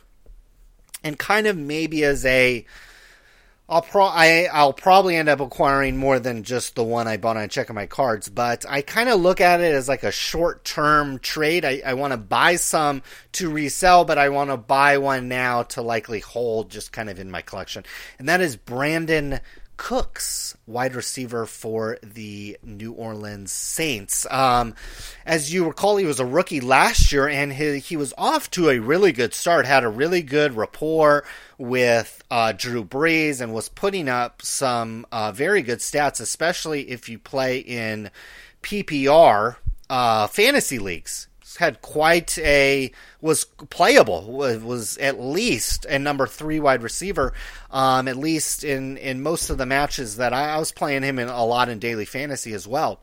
and 1.03 1.19
kind 1.19 1.47
of 1.47 1.57
maybe 1.57 2.03
as 2.03 2.25
a 2.25 2.65
I'll 3.69 3.81
pro 3.81 4.05
I 4.05 4.47
I'll 4.51 4.71
probably 4.71 5.17
end 5.17 5.27
up 5.27 5.41
acquiring 5.41 5.97
more 5.97 6.19
than 6.19 6.43
just 6.43 6.75
the 6.75 6.83
one 6.83 7.05
I 7.05 7.17
bought 7.17 7.35
on 7.35 7.49
checking 7.49 7.75
my 7.75 7.85
cards, 7.85 8.29
but 8.29 8.65
I 8.67 8.81
kind 8.81 9.09
of 9.09 9.19
look 9.19 9.41
at 9.41 9.59
it 9.59 9.73
as 9.73 9.89
like 9.89 10.03
a 10.03 10.11
short 10.11 10.63
term 10.63 11.19
trade. 11.19 11.65
I, 11.65 11.81
I 11.85 11.93
want 11.95 12.11
to 12.11 12.17
buy 12.17 12.55
some 12.55 13.01
to 13.33 13.49
resell, 13.49 14.05
but 14.05 14.17
I 14.17 14.29
want 14.29 14.51
to 14.51 14.57
buy 14.57 14.99
one 14.99 15.27
now 15.27 15.63
to 15.63 15.81
likely 15.81 16.21
hold 16.21 16.71
just 16.71 16.93
kind 16.93 17.09
of 17.09 17.19
in 17.19 17.29
my 17.29 17.41
collection. 17.41 17.83
And 18.17 18.29
that 18.29 18.39
is 18.39 18.55
Brandin 18.55 19.41
Cooks, 19.77 20.57
wide 20.65 20.95
receiver 20.95 21.45
for 21.45 21.97
the 22.03 22.57
New 22.63 22.91
Orleans 22.91 23.51
Saints. 23.51 24.25
Um, 24.29 24.75
as 25.25 25.53
you 25.53 25.65
recall, 25.65 25.97
he 25.97 26.05
was 26.05 26.19
a 26.19 26.25
rookie 26.25 26.59
last 26.59 27.11
year, 27.11 27.27
and 27.27 27.53
he, 27.53 27.79
he 27.79 27.95
was 27.95 28.13
off 28.17 28.51
to 28.51 28.69
a 28.69 28.79
really 28.79 29.11
good 29.11 29.33
start. 29.33 29.65
Had 29.65 29.83
a 29.83 29.89
really 29.89 30.23
good 30.23 30.57
rapport 30.57 31.23
with 31.57 32.23
uh, 32.29 32.51
Drew 32.51 32.83
Brees, 32.83 33.39
and 33.39 33.53
was 33.53 33.69
putting 33.69 34.09
up 34.09 34.41
some 34.41 35.05
uh, 35.11 35.31
very 35.31 35.61
good 35.61 35.79
stats, 35.79 36.19
especially 36.19 36.89
if 36.89 37.07
you 37.07 37.19
play 37.19 37.59
in 37.59 38.09
PPR 38.63 39.57
uh, 39.89 40.27
fantasy 40.27 40.79
leagues 40.79 41.26
had 41.57 41.81
quite 41.81 42.37
a 42.39 42.91
was 43.21 43.45
playable 43.45 44.31
was 44.31 44.97
at 44.97 45.19
least 45.19 45.85
a 45.85 45.99
number 45.99 46.27
three 46.27 46.59
wide 46.59 46.83
receiver 46.83 47.33
um, 47.71 48.07
at 48.07 48.17
least 48.17 48.63
in 48.63 48.97
in 48.97 49.21
most 49.21 49.49
of 49.49 49.57
the 49.57 49.65
matches 49.65 50.17
that 50.17 50.33
I, 50.33 50.51
I 50.51 50.57
was 50.57 50.71
playing 50.71 51.03
him 51.03 51.19
in 51.19 51.27
a 51.27 51.45
lot 51.45 51.69
in 51.69 51.79
daily 51.79 52.05
fantasy 52.05 52.53
as 52.53 52.67
well 52.67 52.99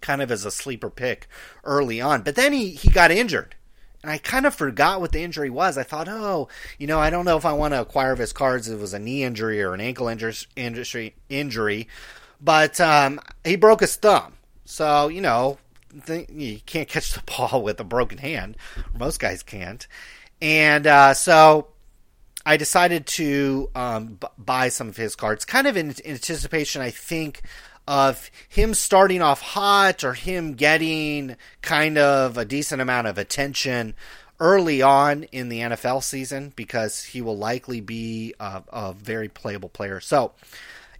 kind 0.00 0.22
of 0.22 0.30
as 0.30 0.44
a 0.44 0.50
sleeper 0.50 0.90
pick 0.90 1.28
early 1.64 2.00
on 2.00 2.22
but 2.22 2.34
then 2.34 2.52
he 2.52 2.70
he 2.70 2.90
got 2.90 3.10
injured 3.10 3.54
and 4.02 4.10
I 4.10 4.18
kind 4.18 4.46
of 4.46 4.54
forgot 4.54 5.00
what 5.00 5.12
the 5.12 5.22
injury 5.22 5.50
was. 5.50 5.76
I 5.76 5.82
thought, 5.82 6.08
oh, 6.08 6.48
you 6.78 6.86
know, 6.86 6.98
I 6.98 7.10
don't 7.10 7.26
know 7.26 7.36
if 7.36 7.44
I 7.44 7.52
want 7.52 7.74
to 7.74 7.82
acquire 7.82 8.16
his 8.16 8.32
cards. 8.32 8.66
It 8.66 8.78
was 8.78 8.94
a 8.94 8.98
knee 8.98 9.22
injury 9.22 9.62
or 9.62 9.74
an 9.74 9.80
ankle 9.82 10.08
injury, 10.08 11.14
injury, 11.28 11.88
but 12.40 12.80
um, 12.80 13.20
he 13.44 13.56
broke 13.56 13.80
his 13.80 13.96
thumb. 13.96 14.34
So 14.64 15.08
you 15.08 15.20
know, 15.20 15.58
you 16.08 16.60
can't 16.66 16.88
catch 16.88 17.12
the 17.12 17.22
ball 17.22 17.62
with 17.62 17.80
a 17.80 17.84
broken 17.84 18.18
hand. 18.18 18.56
Most 18.98 19.20
guys 19.20 19.42
can't. 19.42 19.86
And 20.42 20.86
uh, 20.86 21.14
so 21.14 21.68
I 22.46 22.56
decided 22.56 23.06
to 23.06 23.70
um, 23.74 24.18
b- 24.20 24.26
buy 24.38 24.68
some 24.68 24.88
of 24.88 24.96
his 24.96 25.14
cards, 25.14 25.44
kind 25.44 25.66
of 25.66 25.76
in, 25.76 25.90
in, 26.04 26.12
anticipation, 26.12 26.80
I 26.80 26.90
think, 26.90 27.42
of 27.86 28.30
him 28.48 28.72
starting 28.72 29.20
off 29.20 29.40
hot 29.40 30.04
or 30.04 30.14
him 30.14 30.54
getting 30.54 31.36
kind 31.60 31.98
of 31.98 32.38
a 32.38 32.44
decent 32.44 32.80
amount 32.80 33.06
of 33.08 33.18
attention 33.18 33.94
early 34.38 34.80
on 34.80 35.24
in 35.24 35.50
the 35.50 35.58
NFL 35.60 36.02
season 36.02 36.52
because 36.56 37.04
he 37.04 37.20
will 37.20 37.36
likely 37.36 37.80
be 37.80 38.34
a, 38.40 38.62
a 38.72 38.92
very 38.94 39.28
playable 39.28 39.68
player. 39.68 40.00
So, 40.00 40.32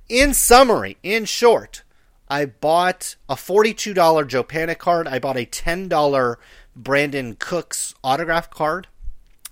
in 0.08 0.34
summary, 0.34 0.98
in 1.02 1.24
short, 1.24 1.82
I 2.30 2.44
bought 2.46 3.16
a 3.28 3.34
$42 3.34 4.28
Joe 4.28 4.44
Panik 4.44 4.78
card. 4.78 5.08
I 5.08 5.18
bought 5.18 5.36
a 5.36 5.44
$10 5.44 6.36
Brandin 6.80 7.38
Cooks 7.38 7.94
autograph 8.04 8.48
card. 8.48 8.86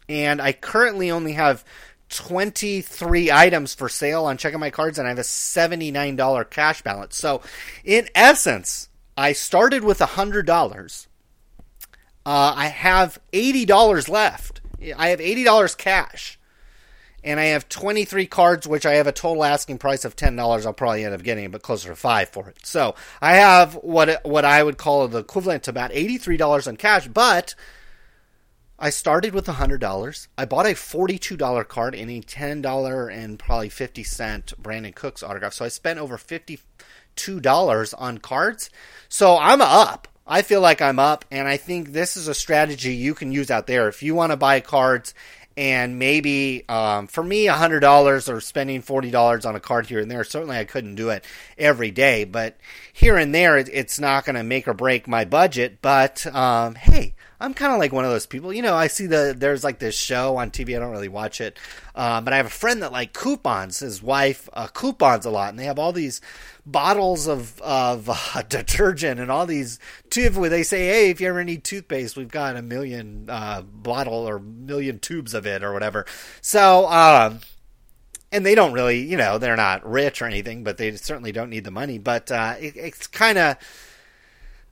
And 0.08 0.40
I 0.40 0.52
currently 0.52 1.10
only 1.10 1.32
have 1.32 1.64
23 2.10 3.30
items 3.30 3.74
for 3.74 3.88
sale 3.88 4.24
on 4.24 4.38
checking 4.38 4.60
my 4.60 4.70
cards, 4.70 4.98
and 4.98 5.06
I 5.06 5.10
have 5.10 5.18
a 5.18 5.22
$79 5.22 6.50
cash 6.50 6.80
balance. 6.82 7.16
So, 7.16 7.42
in 7.84 8.08
essence, 8.14 8.88
I 9.16 9.32
started 9.32 9.84
with 9.84 9.98
$100. 9.98 11.06
Uh, 12.24 12.54
I 12.56 12.66
have 12.66 13.18
$80 13.32 14.08
left. 14.08 14.60
I 14.96 15.08
have 15.08 15.18
$80 15.18 15.76
cash 15.76 16.37
and 17.24 17.40
I 17.40 17.46
have 17.46 17.68
23 17.68 18.26
cards, 18.26 18.66
which 18.66 18.86
I 18.86 18.94
have 18.94 19.06
a 19.06 19.12
total 19.12 19.44
asking 19.44 19.78
price 19.78 20.04
of 20.04 20.16
$10. 20.16 20.66
I'll 20.66 20.72
probably 20.72 21.04
end 21.04 21.14
up 21.14 21.22
getting, 21.22 21.50
but 21.50 21.62
closer 21.62 21.88
to 21.88 21.96
five 21.96 22.28
for 22.28 22.48
it. 22.48 22.58
So 22.64 22.94
I 23.20 23.34
have 23.34 23.74
what 23.74 24.24
what 24.24 24.44
I 24.44 24.62
would 24.62 24.78
call 24.78 25.06
the 25.08 25.18
equivalent 25.18 25.64
to 25.64 25.70
about 25.70 25.90
$83 25.90 26.68
in 26.68 26.76
cash, 26.76 27.08
but 27.08 27.54
I 28.78 28.90
started 28.90 29.34
with 29.34 29.46
$100. 29.46 30.28
I 30.38 30.44
bought 30.44 30.66
a 30.66 30.70
$42 30.70 31.66
card 31.66 31.96
and 31.96 32.10
a 32.10 32.20
$10 32.20 33.12
and 33.12 33.38
probably 33.38 33.68
50 33.68 34.04
cent 34.04 34.52
Brandin 34.62 34.94
Cooks 34.94 35.24
autograph. 35.24 35.54
So 35.54 35.64
I 35.64 35.68
spent 35.68 35.98
over 35.98 36.16
$52 36.16 37.94
on 37.98 38.18
cards. 38.18 38.70
So 39.08 39.36
I'm 39.36 39.60
up. 39.60 40.06
I 40.30 40.42
feel 40.42 40.60
like 40.60 40.82
I'm 40.82 40.98
up, 40.98 41.24
and 41.30 41.48
I 41.48 41.56
think 41.56 41.92
this 41.92 42.14
is 42.14 42.28
a 42.28 42.34
strategy 42.34 42.94
you 42.94 43.14
can 43.14 43.32
use 43.32 43.50
out 43.50 43.66
there. 43.66 43.88
If 43.88 44.02
you 44.02 44.14
want 44.14 44.30
to 44.30 44.36
buy 44.36 44.60
cards 44.60 45.14
and 45.58 45.98
maybe 45.98 46.64
um, 46.68 47.08
for 47.08 47.24
me 47.24 47.46
$100 47.46 48.28
or 48.32 48.40
spending 48.40 48.80
$40 48.80 49.44
on 49.44 49.56
a 49.56 49.60
card 49.60 49.86
here 49.86 49.98
and 49.98 50.08
there 50.08 50.22
certainly 50.22 50.56
i 50.56 50.62
couldn't 50.62 50.94
do 50.94 51.10
it 51.10 51.24
every 51.58 51.90
day. 51.90 52.22
But 52.22 52.56
here 52.92 53.16
and 53.16 53.34
there 53.34 53.58
it's 53.58 53.98
not 53.98 54.24
going 54.24 54.36
to 54.36 54.44
make 54.44 54.68
or 54.68 54.74
break 54.74 55.08
my 55.08 55.24
budget. 55.24 55.82
But 55.82 56.24
um, 56.32 56.76
hey 56.76 57.14
I'm 57.40 57.54
kind 57.54 57.72
of 57.72 57.78
like 57.78 57.92
one 57.92 58.04
of 58.04 58.10
those 58.10 58.26
people. 58.26 58.52
You 58.52 58.62
know, 58.62 58.74
I 58.74 58.88
see 58.88 59.06
the 59.06 59.34
there's 59.36 59.62
like 59.62 59.78
this 59.78 59.96
show 59.96 60.36
on 60.36 60.50
TV. 60.50 60.74
I 60.74 60.80
don't 60.80 60.90
really 60.90 61.08
watch 61.08 61.40
it, 61.40 61.56
uh, 61.94 62.20
but 62.20 62.32
I 62.32 62.36
have 62.36 62.46
a 62.46 62.50
friend 62.50 62.82
that 62.82 62.90
like 62.90 63.12
coupons. 63.12 63.78
His 63.78 64.02
wife 64.02 64.48
uh, 64.52 64.66
coupons 64.66 65.24
a 65.24 65.30
lot, 65.30 65.50
and 65.50 65.58
they 65.58 65.64
have 65.64 65.78
all 65.78 65.92
these 65.92 66.20
bottles 66.66 67.28
of 67.28 67.60
of 67.62 68.10
uh, 68.10 68.42
detergent 68.48 69.20
and 69.20 69.30
all 69.30 69.46
these 69.46 69.78
tubes 70.10 70.36
where 70.36 70.50
they 70.50 70.64
say, 70.64 70.88
"Hey, 70.88 71.10
if 71.10 71.20
you 71.20 71.28
ever 71.28 71.44
need 71.44 71.62
toothpaste, 71.62 72.16
we've 72.16 72.30
got 72.30 72.56
a 72.56 72.62
million 72.62 73.26
uh, 73.28 73.62
bottle 73.62 74.28
or 74.28 74.40
million 74.40 74.98
tubes 74.98 75.32
of 75.32 75.46
it 75.46 75.62
or 75.62 75.72
whatever." 75.72 76.06
So. 76.40 76.88
Um, 76.88 77.40
and 78.30 78.44
they 78.44 78.54
don't 78.54 78.74
really, 78.74 79.00
you 79.00 79.16
know, 79.16 79.38
they're 79.38 79.56
not 79.56 79.88
rich 79.88 80.20
or 80.20 80.26
anything, 80.26 80.62
but 80.62 80.76
they 80.76 80.94
certainly 80.96 81.32
don't 81.32 81.48
need 81.48 81.64
the 81.64 81.70
money. 81.70 81.96
But 81.96 82.30
uh, 82.30 82.56
it, 82.60 82.76
it's 82.76 83.06
kind 83.06 83.38
of, 83.38 83.56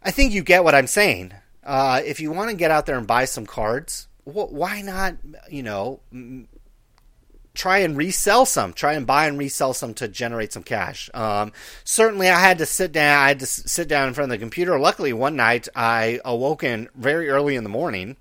I 0.02 0.10
think 0.10 0.34
you 0.34 0.42
get 0.42 0.62
what 0.62 0.74
I'm 0.74 0.86
saying. 0.86 1.32
Uh, 1.66 2.00
if 2.04 2.20
you 2.20 2.30
want 2.30 2.50
to 2.50 2.56
get 2.56 2.70
out 2.70 2.86
there 2.86 2.96
and 2.96 3.06
buy 3.06 3.24
some 3.24 3.44
cards, 3.44 4.06
wh- 4.24 4.52
why 4.52 4.82
not? 4.82 5.16
You 5.50 5.64
know, 5.64 6.00
m- 6.12 6.48
try 7.54 7.78
and 7.78 7.96
resell 7.96 8.46
some. 8.46 8.72
Try 8.72 8.92
and 8.92 9.06
buy 9.06 9.26
and 9.26 9.36
resell 9.36 9.74
some 9.74 9.92
to 9.94 10.06
generate 10.06 10.52
some 10.52 10.62
cash. 10.62 11.10
Um, 11.12 11.52
certainly, 11.84 12.28
I 12.28 12.38
had 12.38 12.58
to 12.58 12.66
sit 12.66 12.92
down. 12.92 13.20
I 13.20 13.28
had 13.28 13.40
to 13.40 13.46
sit 13.46 13.88
down 13.88 14.08
in 14.08 14.14
front 14.14 14.30
of 14.30 14.38
the 14.38 14.42
computer. 14.42 14.78
Luckily, 14.78 15.12
one 15.12 15.34
night 15.36 15.68
I 15.74 16.20
awoke 16.24 16.62
in 16.62 16.88
very 16.94 17.28
early 17.28 17.56
in 17.56 17.64
the 17.64 17.70
morning 17.70 18.16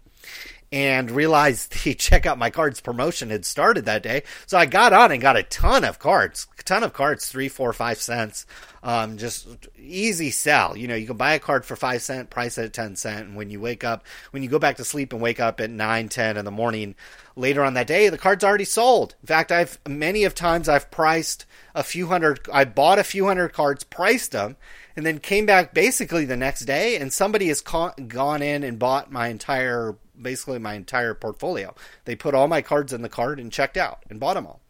and 0.76 1.10
realized 1.10 1.72
the 1.86 1.94
check 1.96 2.26
out 2.26 2.38
my 2.38 2.50
cards 2.50 2.82
promotion 2.82 3.30
had 3.30 3.46
started 3.46 3.86
that 3.86 4.04
day. 4.04 4.24
So 4.46 4.58
I 4.58 4.66
got 4.66 4.92
on 4.92 5.10
and 5.10 5.22
got 5.22 5.38
a 5.38 5.44
ton 5.44 5.86
of 5.86 6.00
cards, 6.00 6.48
a 6.60 6.64
ton 6.64 6.84
of 6.84 6.92
cards, 6.92 7.30
three, 7.30 7.48
four, 7.48 7.72
five 7.72 7.98
cents. 7.98 8.46
Um, 8.84 9.18
just 9.18 9.48
easy 9.80 10.32
sell. 10.32 10.76
You 10.76 10.90
know, 10.90 10.96
you 10.96 11.08
can 11.08 11.16
buy 11.16 11.34
a 11.34 11.40
card 11.40 11.66
for 11.66 11.78
five 11.78 12.02
cent, 12.02 12.30
price 12.30 12.58
it 12.58 12.66
at 12.66 12.74
ten 12.74 12.98
cent, 12.98 13.28
and 13.28 13.36
when 13.38 13.50
you 13.50 13.62
wake 13.62 13.86
up, 13.86 14.06
when 14.32 14.44
you 14.44 14.50
go 14.50 14.60
back 14.60 14.76
to 14.76 14.86
sleep 14.86 15.14
and 15.14 15.22
wake 15.22 15.40
up 15.40 15.62
at 15.62 15.70
nine, 15.70 16.10
ten 16.10 16.36
in 16.36 16.44
the 16.44 16.52
morning 16.52 16.94
later 17.38 17.64
on 17.64 17.74
that 17.76 17.88
day, 17.88 18.10
the 18.10 18.18
card's 18.18 18.44
already 18.44 18.66
sold. 18.66 19.16
In 19.24 19.28
fact, 19.28 19.54
I've 19.54 19.80
many 19.88 20.26
of 20.26 20.36
times 20.36 20.68
I've 20.68 20.92
priced 20.92 21.46
a 21.74 21.84
few 21.84 22.08
hundred. 22.08 22.42
I 22.54 22.66
bought 22.66 23.00
a 23.00 23.04
few 23.04 23.26
hundred 23.26 23.54
cards, 23.54 23.86
priced 23.86 24.34
them, 24.34 24.58
and 24.96 25.06
then 25.06 25.20
came 25.20 25.46
back 25.46 25.74
basically 25.74 26.26
the 26.26 26.38
next 26.38 26.62
day, 26.62 26.98
and 26.98 27.12
somebody 27.12 27.48
has 27.48 27.62
ca- 27.62 27.94
gone 28.08 28.42
in 28.42 28.64
and 28.64 28.78
bought 28.78 29.12
my 29.12 29.30
entire, 29.30 29.96
basically 30.22 30.60
my 30.60 30.74
entire 30.74 31.14
portfolio. 31.14 31.74
They 32.06 32.16
put 32.16 32.36
all 32.36 32.48
my 32.48 32.62
cards 32.62 32.94
in 32.94 33.02
the 33.02 33.10
card 33.10 33.40
and 33.40 33.52
checked 33.52 33.78
out 33.78 34.04
and 34.10 34.20
bought 34.20 34.36
them 34.36 34.48
all. 34.48 34.62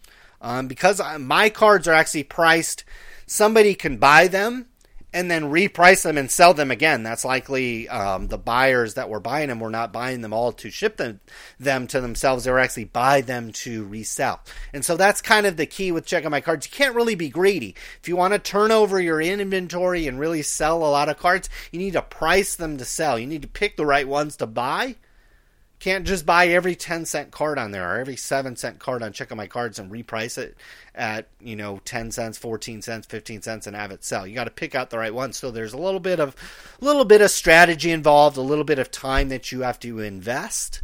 Um, 0.41 0.67
because 0.67 0.99
I, 0.99 1.17
my 1.17 1.49
cards 1.49 1.87
are 1.87 1.93
actually 1.93 2.23
priced 2.23 2.83
somebody 3.27 3.75
can 3.75 3.97
buy 3.97 4.27
them 4.27 4.67
and 5.13 5.31
then 5.31 5.43
reprice 5.43 6.03
them 6.03 6.17
and 6.17 6.29
sell 6.29 6.53
them 6.53 6.71
again. 6.71 7.01
That's 7.01 7.23
likely 7.23 7.87
um, 7.87 8.27
the 8.27 8.37
buyers 8.37 8.95
that 8.95 9.09
were 9.09 9.21
buying 9.21 9.47
them 9.47 9.61
were 9.61 9.69
not 9.69 9.93
buying 9.93 10.19
them 10.19 10.33
all 10.33 10.51
to 10.51 10.69
ship 10.69 10.97
them, 10.97 11.21
them 11.57 11.87
to 11.87 12.01
themselves. 12.01 12.43
They 12.43 12.51
were 12.51 12.59
actually 12.59 12.85
buy 12.85 13.21
them 13.21 13.53
to 13.53 13.85
resell. 13.85 14.41
And 14.73 14.83
so 14.83 14.97
that's 14.97 15.21
kind 15.21 15.45
of 15.45 15.55
the 15.55 15.65
key 15.65 15.93
with 15.93 16.05
checking 16.05 16.31
my 16.31 16.41
cards. 16.41 16.67
You 16.67 16.75
can't 16.75 16.95
really 16.95 17.15
be 17.15 17.29
greedy. 17.29 17.75
If 18.01 18.09
you 18.09 18.17
want 18.17 18.33
to 18.33 18.39
turn 18.39 18.71
over 18.71 18.99
your 18.99 19.21
inventory 19.21 20.05
and 20.05 20.19
really 20.19 20.41
sell 20.41 20.79
a 20.79 20.91
lot 20.91 21.07
of 21.07 21.17
cards, 21.17 21.49
you 21.71 21.79
need 21.79 21.93
to 21.93 22.01
price 22.01 22.55
them 22.55 22.77
to 22.77 22.85
sell. 22.85 23.17
You 23.17 23.27
need 23.27 23.43
to 23.43 23.47
pick 23.47 23.77
the 23.77 23.85
right 23.85 24.07
ones 24.07 24.35
to 24.37 24.47
buy 24.47 24.95
Can't 25.79 26.07
just 26.07 26.25
buy 26.25 26.47
every 26.47 26.75
10 26.75 27.05
cent 27.05 27.31
card 27.31 27.59
on 27.59 27.71
there 27.71 27.89
or 27.89 27.99
every 27.99 28.15
7 28.15 28.55
cent 28.55 28.79
card 28.79 29.03
on 29.03 29.13
Check 29.13 29.31
Out 29.31 29.37
My 29.37 29.47
Cards 29.47 29.77
and 29.77 29.91
reprice 29.91 30.37
it 30.37 30.55
at, 30.95 31.27
you 31.39 31.55
know, 31.55 31.81
10 31.85 32.11
cents, 32.11 32.37
14 32.37 32.81
cents, 32.81 33.05
15 33.07 33.41
cents 33.41 33.67
and 33.67 33.75
have 33.75 33.91
it 33.91 34.03
sell. 34.03 34.25
You 34.25 34.35
got 34.35 34.45
to 34.45 34.51
pick 34.51 34.73
out 34.73 34.89
the 34.89 34.97
right 34.97 35.13
one. 35.13 35.33
So 35.33 35.51
there's 35.51 35.73
a 35.73 35.77
little 35.77 35.99
bit 35.99 36.19
of 36.19 36.35
a 36.81 36.85
little 36.85 37.05
bit 37.05 37.21
of 37.21 37.29
strategy 37.29 37.91
involved, 37.91 38.37
a 38.37 38.41
little 38.41 38.63
bit 38.63 38.79
of 38.79 38.89
time 38.89 39.29
that 39.29 39.51
you 39.51 39.61
have 39.61 39.79
to 39.81 39.99
invest. 39.99 40.81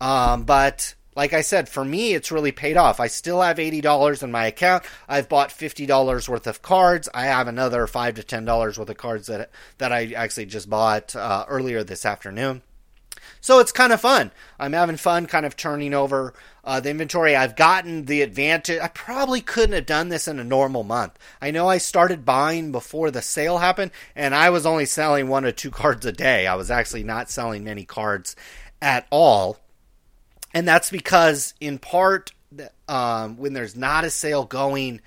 Um, 0.00 0.44
but 0.44 0.94
like 1.18 1.32
I 1.32 1.40
said, 1.40 1.68
for 1.68 1.84
me, 1.84 2.14
it's 2.14 2.30
really 2.30 2.52
paid 2.52 2.76
off. 2.76 3.00
I 3.00 3.08
still 3.08 3.42
have 3.42 3.56
$80 3.56 4.22
in 4.22 4.30
my 4.30 4.46
account. 4.46 4.84
I've 5.08 5.28
bought 5.28 5.50
$50 5.50 6.28
worth 6.28 6.46
of 6.46 6.62
cards. 6.62 7.08
I 7.12 7.24
have 7.24 7.48
another 7.48 7.88
5 7.88 8.14
to 8.14 8.22
$10 8.22 8.78
worth 8.78 8.88
of 8.88 8.96
cards 8.96 9.26
that, 9.26 9.50
that 9.78 9.92
I 9.92 10.12
actually 10.12 10.46
just 10.46 10.70
bought 10.70 11.16
uh, 11.16 11.44
earlier 11.48 11.82
this 11.82 12.06
afternoon. 12.06 12.62
So 13.40 13.60
it's 13.60 13.72
kind 13.72 13.92
of 13.92 14.00
fun. 14.00 14.30
I'm 14.58 14.72
having 14.72 14.96
fun 14.96 15.26
kind 15.26 15.46
of 15.46 15.56
turning 15.56 15.94
over 15.94 16.34
uh, 16.64 16.80
the 16.80 16.90
inventory. 16.90 17.34
I've 17.34 17.56
gotten 17.56 18.04
the 18.04 18.22
advantage. 18.22 18.78
I 18.80 18.88
probably 18.88 19.40
couldn't 19.40 19.74
have 19.74 19.86
done 19.86 20.08
this 20.08 20.28
in 20.28 20.38
a 20.38 20.44
normal 20.44 20.84
month. 20.84 21.18
I 21.40 21.50
know 21.50 21.68
I 21.68 21.78
started 21.78 22.24
buying 22.24 22.72
before 22.72 23.10
the 23.10 23.22
sale 23.22 23.58
happened, 23.58 23.90
and 24.14 24.34
I 24.34 24.50
was 24.50 24.66
only 24.66 24.86
selling 24.86 25.28
one 25.28 25.44
or 25.44 25.52
two 25.52 25.70
cards 25.72 26.04
a 26.06 26.12
day. 26.12 26.46
I 26.46 26.56
was 26.56 26.70
actually 26.70 27.04
not 27.04 27.30
selling 27.30 27.64
many 27.64 27.84
cards 27.84 28.36
at 28.82 29.06
all. 29.10 29.58
And 30.54 30.66
that's 30.66 30.90
because, 30.90 31.54
in 31.60 31.78
part, 31.78 32.32
um, 32.88 33.36
when 33.36 33.52
there's 33.52 33.76
not 33.76 34.04
a 34.04 34.10
sale 34.10 34.44
going, 34.44 35.00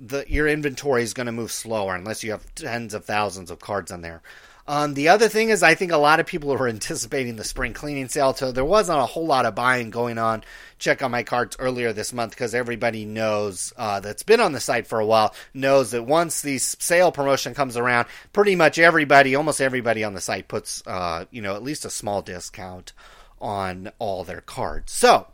the 0.00 0.24
your 0.28 0.48
inventory 0.48 1.02
is 1.02 1.14
going 1.14 1.26
to 1.26 1.32
move 1.32 1.52
slower 1.52 1.94
unless 1.94 2.24
you 2.24 2.32
have 2.32 2.54
tens 2.54 2.94
of 2.94 3.04
thousands 3.04 3.50
of 3.50 3.60
cards 3.60 3.90
on 3.90 4.02
there. 4.02 4.22
Um, 4.66 4.94
the 4.94 5.08
other 5.08 5.28
thing 5.28 5.50
is, 5.50 5.62
I 5.62 5.74
think 5.74 5.92
a 5.92 5.98
lot 5.98 6.20
of 6.20 6.26
people 6.26 6.48
were 6.50 6.68
anticipating 6.68 7.36
the 7.36 7.44
spring 7.44 7.74
cleaning 7.74 8.08
sale, 8.08 8.34
so 8.34 8.52
there 8.52 8.64
wasn't 8.64 9.00
a 9.00 9.06
whole 9.06 9.26
lot 9.26 9.46
of 9.46 9.54
buying 9.54 9.90
going 9.90 10.18
on. 10.18 10.42
Check 10.78 11.02
on 11.02 11.10
my 11.10 11.22
cards 11.22 11.56
earlier 11.58 11.92
this 11.92 12.12
month 12.12 12.32
because 12.32 12.54
everybody 12.54 13.04
knows 13.04 13.72
uh, 13.76 14.00
that's 14.00 14.22
been 14.22 14.40
on 14.40 14.52
the 14.52 14.60
site 14.60 14.86
for 14.86 15.00
a 15.00 15.06
while 15.06 15.34
knows 15.52 15.92
that 15.92 16.02
once 16.02 16.42
the 16.42 16.58
sale 16.58 17.12
promotion 17.12 17.54
comes 17.54 17.76
around, 17.76 18.06
pretty 18.32 18.56
much 18.56 18.78
everybody, 18.78 19.34
almost 19.34 19.60
everybody 19.60 20.04
on 20.04 20.14
the 20.14 20.20
site 20.20 20.48
puts, 20.48 20.82
uh, 20.86 21.24
you 21.30 21.42
know, 21.42 21.54
at 21.54 21.62
least 21.62 21.84
a 21.84 21.90
small 21.90 22.22
discount 22.22 22.92
on 23.40 23.90
all 23.98 24.24
their 24.24 24.40
cards. 24.40 24.92
So 24.92 25.26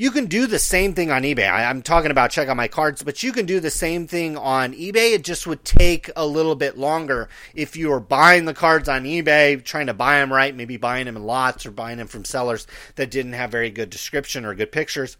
you 0.00 0.10
can 0.10 0.24
do 0.24 0.46
the 0.46 0.58
same 0.58 0.94
thing 0.94 1.10
on 1.10 1.24
eBay. 1.24 1.46
I, 1.46 1.64
am 1.64 1.82
talking 1.82 2.10
about 2.10 2.30
check 2.30 2.48
out 2.48 2.56
my 2.56 2.68
cards, 2.68 3.02
but 3.02 3.22
you 3.22 3.32
can 3.32 3.44
do 3.44 3.60
the 3.60 3.70
same 3.70 4.06
thing 4.06 4.34
on 4.34 4.72
eBay. 4.72 5.12
It 5.12 5.22
just 5.22 5.46
would 5.46 5.62
take 5.62 6.08
a 6.16 6.26
little 6.26 6.54
bit 6.54 6.78
longer 6.78 7.28
if 7.54 7.76
you 7.76 7.90
were 7.90 8.00
buying 8.00 8.46
the 8.46 8.54
cards 8.54 8.88
on 8.88 9.04
eBay, 9.04 9.62
trying 9.62 9.88
to 9.88 9.92
buy 9.92 10.14
them 10.14 10.32
right, 10.32 10.56
maybe 10.56 10.78
buying 10.78 11.04
them 11.04 11.18
in 11.18 11.24
lots 11.24 11.66
or 11.66 11.70
buying 11.70 11.98
them 11.98 12.06
from 12.06 12.24
sellers 12.24 12.66
that 12.94 13.10
didn't 13.10 13.34
have 13.34 13.50
very 13.50 13.68
good 13.68 13.90
description 13.90 14.46
or 14.46 14.54
good 14.54 14.72
pictures. 14.72 15.18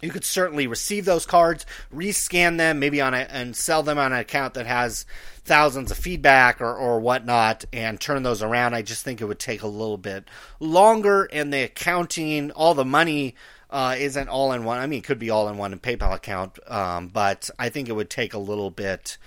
You 0.00 0.10
could 0.10 0.24
certainly 0.24 0.66
receive 0.66 1.04
those 1.04 1.26
cards, 1.26 1.66
rescan 1.94 2.56
them, 2.56 2.78
maybe 2.78 3.02
on 3.02 3.12
a, 3.12 3.18
and 3.18 3.54
sell 3.54 3.82
them 3.82 3.98
on 3.98 4.14
an 4.14 4.18
account 4.18 4.54
that 4.54 4.66
has 4.66 5.04
thousands 5.44 5.90
of 5.90 5.98
feedback 5.98 6.62
or, 6.62 6.74
or 6.74 7.00
whatnot, 7.00 7.66
and 7.70 8.00
turn 8.00 8.22
those 8.22 8.42
around. 8.42 8.72
I 8.72 8.80
just 8.80 9.04
think 9.04 9.20
it 9.20 9.26
would 9.26 9.38
take 9.38 9.62
a 9.62 9.66
little 9.66 9.98
bit 9.98 10.24
longer, 10.58 11.28
and 11.30 11.52
the 11.52 11.64
accounting, 11.64 12.50
all 12.52 12.72
the 12.72 12.84
money 12.86 13.34
uh, 13.70 13.96
isn't 13.98 14.28
all 14.28 14.52
in 14.52 14.64
one. 14.64 14.78
I 14.78 14.86
mean, 14.86 14.98
it 14.98 15.04
could 15.04 15.18
be 15.18 15.30
all 15.30 15.48
in 15.48 15.56
one 15.56 15.72
in 15.72 15.78
PayPal 15.78 16.14
account, 16.14 16.58
um, 16.70 17.08
but 17.08 17.50
I 17.58 17.68
think 17.68 17.88
it 17.88 17.92
would 17.92 18.10
take 18.10 18.34
a 18.34 18.38
little 18.38 18.70
bit 18.70 19.18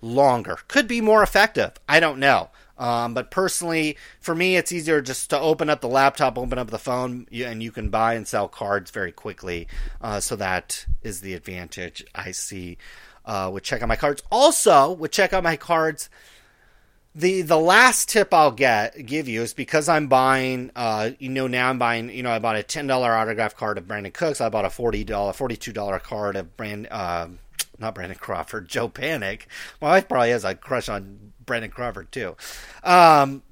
longer. 0.00 0.58
Could 0.68 0.88
be 0.88 1.00
more 1.00 1.22
effective. 1.22 1.72
I 1.88 2.00
don't 2.00 2.18
know. 2.18 2.50
Um, 2.78 3.12
but 3.12 3.30
personally, 3.30 3.98
for 4.20 4.34
me, 4.34 4.56
it's 4.56 4.72
easier 4.72 5.02
just 5.02 5.28
to 5.30 5.38
open 5.38 5.68
up 5.68 5.82
the 5.82 5.88
laptop, 5.88 6.38
open 6.38 6.58
up 6.58 6.70
the 6.70 6.78
phone, 6.78 7.26
and 7.30 7.62
you 7.62 7.70
can 7.70 7.90
buy 7.90 8.14
and 8.14 8.26
sell 8.26 8.48
cards 8.48 8.90
very 8.90 9.12
quickly. 9.12 9.68
Uh, 10.00 10.18
so 10.18 10.34
that 10.36 10.86
is 11.02 11.20
the 11.20 11.34
advantage 11.34 12.02
I 12.14 12.30
see 12.30 12.78
uh, 13.26 13.50
with 13.52 13.64
Check 13.64 13.82
Out 13.82 13.88
My 13.88 13.96
Cards. 13.96 14.22
Also, 14.32 14.92
with 14.92 15.10
Check 15.10 15.34
Out 15.34 15.44
My 15.44 15.56
Cards, 15.56 16.08
the 17.14 17.42
the 17.42 17.58
last 17.58 18.08
tip 18.08 18.32
I'll 18.32 18.52
get 18.52 19.06
give 19.06 19.26
you 19.26 19.42
is 19.42 19.52
because 19.52 19.88
I'm 19.88 20.06
buying 20.06 20.70
uh 20.76 21.10
you 21.18 21.28
know 21.28 21.46
now 21.46 21.68
I'm 21.68 21.78
buying 21.78 22.08
you 22.10 22.22
know 22.22 22.30
I 22.30 22.38
bought 22.38 22.56
a 22.56 22.62
ten 22.62 22.86
dollar 22.86 23.12
autograph 23.12 23.56
card 23.56 23.78
of 23.78 23.84
Brandin 23.84 24.12
Cooks. 24.14 24.40
I 24.40 24.48
bought 24.48 24.64
a 24.64 24.70
forty 24.70 25.02
dollar 25.04 25.32
forty 25.32 25.56
two 25.56 25.72
dollar 25.72 25.98
card 25.98 26.36
of 26.36 26.56
Brand 26.56 26.86
uh, 26.90 27.28
not 27.78 27.94
Brandon 27.94 28.18
Crawford 28.18 28.68
Joe 28.68 28.88
Panik. 28.88 29.42
My 29.80 29.88
wife 29.88 30.08
probably 30.08 30.30
has 30.30 30.44
a 30.44 30.54
crush 30.54 30.88
on 30.88 31.32
Brandon 31.44 31.70
Crawford 31.70 32.12
too. 32.12 32.36
Um 32.84 33.42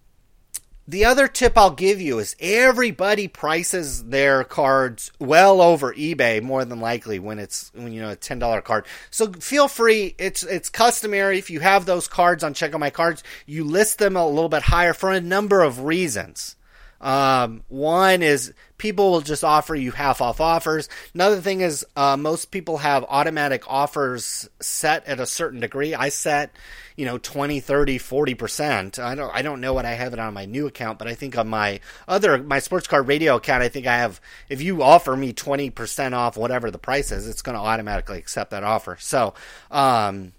the 0.89 1.05
other 1.05 1.29
tip 1.29 1.59
I'll 1.59 1.71
give 1.71 2.01
you 2.01 2.19
is 2.19 2.35
everybody 2.41 3.29
prices 3.29 4.05
their 4.05 4.43
cards 4.43 5.13
well 5.19 5.61
over 5.61 5.93
eBay 5.93 6.43
more 6.43 6.65
than 6.65 6.81
likely 6.81 7.19
when 7.19 7.39
it's 7.39 7.71
when 7.75 7.93
you 7.93 8.01
know 8.01 8.11
a 8.11 8.17
ten 8.17 8.39
dollar 8.39 8.63
card. 8.63 8.87
So 9.11 9.31
feel 9.33 9.69
free. 9.69 10.15
It's 10.19 10.43
it's 10.43 10.71
customary 10.71 11.39
if 11.39 11.51
you 11.51 11.61
have 11.61 11.85
those 11.85 12.09
cards 12.09 12.43
on 12.43 12.55
Check 12.55 12.75
Out 12.75 12.81
My 12.81 12.89
Cards, 12.89 13.23
you 13.45 13.65
list 13.65 13.99
them 13.99 14.17
a 14.17 14.27
little 14.27 14.49
bit 14.49 14.63
higher 14.63 14.95
for 14.95 15.11
a 15.11 15.21
number 15.21 15.63
of 15.63 15.85
reasons. 15.85 16.57
Um, 17.01 17.63
one 17.69 18.23
is 18.23 18.53
people 18.79 19.13
will 19.13 19.21
just 19.21 19.45
offer 19.45 19.75
you 19.75 19.93
half 19.93 20.21
off 20.21 20.41
offers. 20.41 20.89
Another 21.15 21.41
thing 21.41 21.61
is 21.61 21.85
uh, 21.97 22.17
most 22.17 22.51
people 22.51 22.79
have 22.79 23.05
automatic 23.09 23.63
offers 23.69 24.49
set 24.61 25.07
at 25.07 25.21
a 25.21 25.27
certain 25.27 25.61
degree. 25.61 25.95
I 25.95 26.09
set, 26.09 26.51
you 26.99 27.05
know, 27.05 27.17
20, 27.17 27.61
30, 27.61 27.99
40%. 28.01 28.99
I 28.99 29.15
don't 29.15 29.33
I 29.33 29.41
don't 29.41 29.61
know 29.61 29.73
what 29.73 29.85
I 29.85 29.93
have 29.93 30.13
it 30.13 30.19
on 30.19 30.35
my 30.35 30.47
new 30.47 30.67
account, 30.67 30.99
but 30.99 31.07
I 31.07 31.15
think 31.15 31.39
on 31.39 31.47
my 31.47 31.79
other 32.09 32.43
my 32.43 32.59
sports 32.59 32.89
car 32.89 33.03
radio 33.05 33.37
account, 33.37 33.63
I 33.63 33.69
think 33.69 33.87
I 33.87 33.99
have 33.99 34.21
if 34.49 34.61
you 34.61 34.83
offer 34.83 35.17
me 35.17 35.33
20% 35.33 36.13
off 36.13 36.37
whatever 36.37 36.73
the 36.73 36.79
price 36.79 37.13
is, 37.13 37.29
it's 37.29 37.41
going 37.41 37.57
to 37.57 37.63
automatically 37.63 38.19
accept 38.19 38.51
that 38.51 38.65
offer. 38.65 38.97
So, 38.99 39.35
um, 39.71 40.33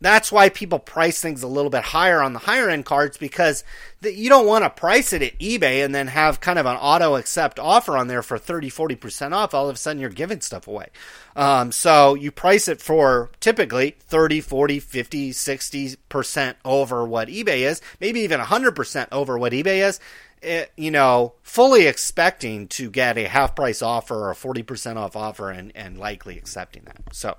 that's 0.00 0.30
why 0.30 0.48
people 0.48 0.78
price 0.78 1.20
things 1.20 1.42
a 1.42 1.48
little 1.48 1.70
bit 1.70 1.82
higher 1.82 2.20
on 2.20 2.32
the 2.32 2.38
higher 2.40 2.68
end 2.68 2.84
cards 2.84 3.16
because 3.16 3.64
the, 4.00 4.12
you 4.12 4.28
don't 4.28 4.46
want 4.46 4.64
to 4.64 4.70
price 4.70 5.12
it 5.12 5.22
at 5.22 5.38
eBay 5.38 5.84
and 5.84 5.94
then 5.94 6.08
have 6.08 6.40
kind 6.40 6.58
of 6.58 6.66
an 6.66 6.76
auto 6.76 7.16
accept 7.16 7.58
offer 7.58 7.96
on 7.96 8.08
there 8.08 8.22
for 8.22 8.36
30, 8.36 8.70
40% 8.70 9.32
off. 9.32 9.54
All 9.54 9.68
of 9.68 9.76
a 9.76 9.78
sudden 9.78 10.00
you're 10.00 10.10
giving 10.10 10.40
stuff 10.40 10.68
away. 10.68 10.88
Um, 11.36 11.72
so 11.72 12.14
you 12.14 12.30
price 12.30 12.68
it 12.68 12.82
for 12.82 13.30
typically 13.40 13.96
30, 14.00 14.40
40, 14.40 14.80
50, 14.80 15.30
60% 15.30 16.54
over 16.64 17.06
what 17.06 17.28
eBay 17.28 17.60
is, 17.60 17.80
maybe 18.00 18.20
even 18.20 18.40
100% 18.40 19.08
over 19.10 19.38
what 19.38 19.52
eBay 19.52 19.86
is. 19.86 20.00
It, 20.42 20.46
eh, 20.46 20.66
you 20.76 20.90
know, 20.90 21.32
fully 21.42 21.86
expecting 21.86 22.68
to 22.68 22.90
get 22.90 23.16
a 23.16 23.26
half 23.26 23.56
price 23.56 23.80
offer 23.80 24.26
or 24.26 24.30
a 24.32 24.34
40% 24.34 24.96
off 24.96 25.16
offer 25.16 25.50
and, 25.50 25.72
and 25.74 25.98
likely 25.98 26.36
accepting 26.36 26.82
that. 26.84 27.14
So, 27.14 27.38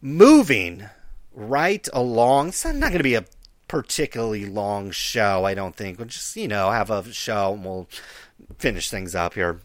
moving 0.00 0.88
right 1.32 1.88
along. 1.92 2.48
It's 2.48 2.64
not 2.64 2.80
going 2.80 2.98
to 2.98 3.02
be 3.02 3.14
a 3.14 3.24
particularly 3.68 4.46
long 4.46 4.90
show, 4.90 5.44
I 5.44 5.54
don't 5.54 5.74
think. 5.74 5.98
We'll 5.98 6.08
just, 6.08 6.36
you 6.36 6.48
know, 6.48 6.70
have 6.70 6.90
a 6.90 7.12
show 7.12 7.54
and 7.54 7.64
we'll 7.64 7.88
finish 8.58 8.90
things 8.90 9.14
up 9.14 9.34
here. 9.34 9.60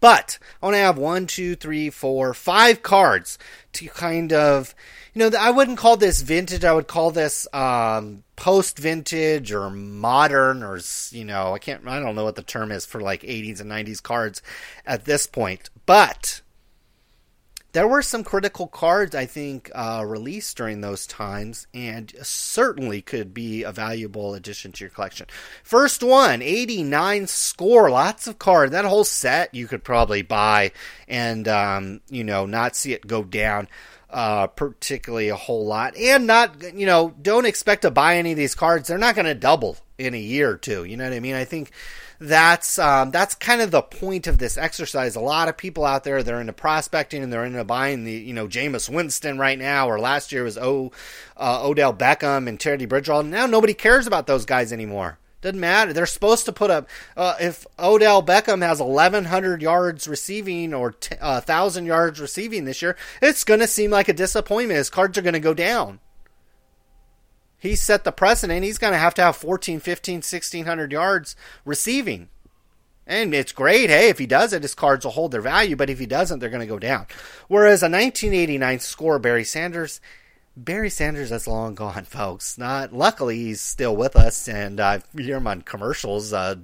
But 0.00 0.38
I 0.62 0.66
want 0.66 0.74
to 0.74 0.80
have 0.80 0.98
one, 0.98 1.26
two, 1.26 1.54
three, 1.56 1.90
four, 1.90 2.32
five 2.32 2.82
cards 2.82 3.38
to 3.74 3.86
kind 3.88 4.32
of, 4.32 4.74
you 5.12 5.18
know, 5.18 5.36
I 5.38 5.50
wouldn't 5.50 5.76
call 5.76 5.98
this 5.98 6.22
vintage. 6.22 6.64
I 6.64 6.72
would 6.72 6.86
call 6.86 7.10
this 7.10 7.46
um, 7.52 8.24
post 8.34 8.78
vintage 8.78 9.52
or 9.52 9.68
modern 9.68 10.62
or, 10.62 10.80
you 11.10 11.26
know, 11.26 11.52
I 11.52 11.58
can't, 11.58 11.86
I 11.86 12.00
don't 12.00 12.14
know 12.14 12.24
what 12.24 12.36
the 12.36 12.42
term 12.42 12.72
is 12.72 12.86
for 12.86 13.02
like 13.02 13.20
80s 13.22 13.60
and 13.60 13.70
90s 13.70 14.02
cards 14.02 14.40
at 14.86 15.04
this 15.04 15.26
point. 15.26 15.68
But 15.84 16.40
there 17.72 17.86
were 17.86 18.02
some 18.02 18.24
critical 18.24 18.66
cards 18.66 19.14
I 19.14 19.26
think 19.26 19.70
uh, 19.74 20.04
released 20.06 20.56
during 20.56 20.80
those 20.80 21.06
times, 21.06 21.66
and 21.72 22.12
certainly 22.22 23.00
could 23.02 23.32
be 23.32 23.62
a 23.62 23.72
valuable 23.72 24.34
addition 24.34 24.72
to 24.72 24.84
your 24.84 24.90
collection. 24.90 25.26
First 25.62 26.02
one, 26.02 26.42
89 26.42 27.26
score, 27.26 27.90
lots 27.90 28.26
of 28.26 28.38
cards. 28.38 28.72
That 28.72 28.84
whole 28.84 29.04
set 29.04 29.54
you 29.54 29.66
could 29.66 29.84
probably 29.84 30.22
buy, 30.22 30.72
and 31.08 31.46
um, 31.48 32.00
you 32.08 32.24
know 32.24 32.46
not 32.46 32.76
see 32.76 32.92
it 32.92 33.06
go 33.06 33.22
down. 33.22 33.68
Uh, 34.12 34.48
particularly 34.48 35.28
a 35.28 35.36
whole 35.36 35.66
lot, 35.66 35.96
and 35.96 36.26
not 36.26 36.74
you 36.74 36.84
know 36.84 37.14
don't 37.22 37.46
expect 37.46 37.82
to 37.82 37.92
buy 37.92 38.16
any 38.16 38.32
of 38.32 38.36
these 38.36 38.56
cards. 38.56 38.88
They're 38.88 38.98
not 38.98 39.14
going 39.14 39.26
to 39.26 39.36
double 39.36 39.76
in 39.98 40.14
a 40.14 40.18
year 40.18 40.50
or 40.50 40.56
two. 40.56 40.82
You 40.82 40.96
know 40.96 41.04
what 41.04 41.12
I 41.12 41.20
mean? 41.20 41.36
I 41.36 41.44
think 41.44 41.70
that's 42.20 42.78
um, 42.78 43.10
that's 43.10 43.34
kind 43.34 43.62
of 43.62 43.70
the 43.70 43.80
point 43.80 44.26
of 44.26 44.36
this 44.36 44.58
exercise. 44.58 45.16
A 45.16 45.20
lot 45.20 45.48
of 45.48 45.56
people 45.56 45.86
out 45.86 46.04
there 46.04 46.22
they're 46.22 46.40
into 46.40 46.52
prospecting 46.52 47.22
and 47.22 47.32
they're 47.32 47.46
into 47.46 47.64
buying 47.64 48.04
the 48.04 48.12
you 48.12 48.34
know 48.34 48.46
Jameis 48.46 48.88
Winston 48.88 49.38
right 49.38 49.58
now, 49.58 49.88
or 49.88 49.98
last 49.98 50.30
year 50.30 50.44
was 50.44 50.58
o, 50.58 50.92
uh, 51.38 51.66
Odell 51.66 51.94
Beckham 51.94 52.46
and 52.46 52.60
Teddy 52.60 52.84
Bridgewater. 52.84 53.26
Now 53.26 53.46
nobody 53.46 53.72
cares 53.72 54.06
about 54.06 54.26
those 54.26 54.44
guys 54.44 54.72
anymore. 54.72 55.18
Doesn't 55.40 55.58
matter. 55.58 55.94
They're 55.94 56.04
supposed 56.04 56.44
to 56.44 56.52
put 56.52 56.70
up. 56.70 56.86
Uh, 57.16 57.36
if 57.40 57.66
Odell 57.78 58.22
Beckham 58.22 58.60
has 58.60 58.78
1,100 58.78 59.62
yards 59.62 60.06
receiving 60.06 60.74
or 60.74 60.92
t- 60.92 61.16
uh, 61.16 61.40
1,000 61.40 61.86
yards 61.86 62.20
receiving 62.20 62.66
this 62.66 62.82
year, 62.82 62.94
it's 63.22 63.44
going 63.44 63.60
to 63.60 63.66
seem 63.66 63.90
like 63.90 64.08
a 64.08 64.12
disappointment. 64.12 64.76
His 64.76 64.90
cards 64.90 65.16
are 65.16 65.22
going 65.22 65.32
to 65.32 65.40
go 65.40 65.54
down. 65.54 66.00
He 67.60 67.76
set 67.76 68.04
the 68.04 68.10
precedent. 68.10 68.64
He's 68.64 68.78
going 68.78 68.94
to 68.94 68.98
have 68.98 69.14
to 69.14 69.22
have 69.22 69.36
14, 69.36 69.78
15, 69.78 70.16
1600 70.16 70.92
yards 70.92 71.36
receiving. 71.64 72.28
And 73.06 73.34
it's 73.34 73.52
great. 73.52 73.90
Hey, 73.90 74.08
if 74.08 74.18
he 74.18 74.26
does 74.26 74.52
it, 74.52 74.62
his 74.62 74.74
cards 74.74 75.04
will 75.04 75.12
hold 75.12 75.32
their 75.32 75.40
value. 75.40 75.76
But 75.76 75.90
if 75.90 75.98
he 75.98 76.06
doesn't, 76.06 76.38
they're 76.38 76.48
going 76.48 76.60
to 76.60 76.66
go 76.66 76.78
down. 76.78 77.06
Whereas 77.48 77.82
a 77.82 77.86
1989 77.86 78.78
score, 78.80 79.18
Barry 79.18 79.44
Sanders, 79.44 80.00
Barry 80.56 80.90
Sanders 80.90 81.30
is 81.32 81.46
long 81.46 81.74
gone, 81.74 82.04
folks. 82.04 82.58
Not 82.58 82.92
luckily 82.92 83.36
he's 83.36 83.60
still 83.60 83.96
with 83.96 84.16
us, 84.16 84.48
and 84.48 84.80
I 84.80 85.00
hear 85.16 85.36
him 85.36 85.46
on 85.46 85.62
commercials 85.62 86.32
uh, 86.32 86.56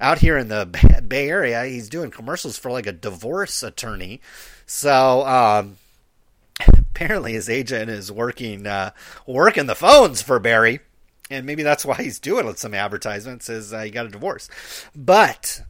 out 0.00 0.18
here 0.18 0.36
in 0.36 0.48
the 0.48 0.66
Bay 1.06 1.28
Area. 1.28 1.64
He's 1.64 1.88
doing 1.88 2.10
commercials 2.10 2.58
for 2.58 2.70
like 2.70 2.86
a 2.86 2.92
divorce 2.92 3.62
attorney. 3.62 4.20
So 4.66 5.26
um, 5.26 5.76
apparently 6.66 7.32
his 7.32 7.48
agent 7.48 7.90
is 7.90 8.10
working 8.10 8.66
uh, 8.66 8.90
working 9.26 9.66
the 9.66 9.74
phones 9.74 10.22
for 10.22 10.38
Barry, 10.38 10.80
and 11.30 11.46
maybe 11.46 11.62
that's 11.62 11.84
why 11.84 11.96
he's 11.96 12.18
doing 12.18 12.54
some 12.56 12.74
advertisements. 12.74 13.48
Is 13.48 13.72
uh, 13.72 13.82
he 13.82 13.90
got 13.90 14.06
a 14.06 14.10
divorce? 14.10 14.48
But 14.94 15.62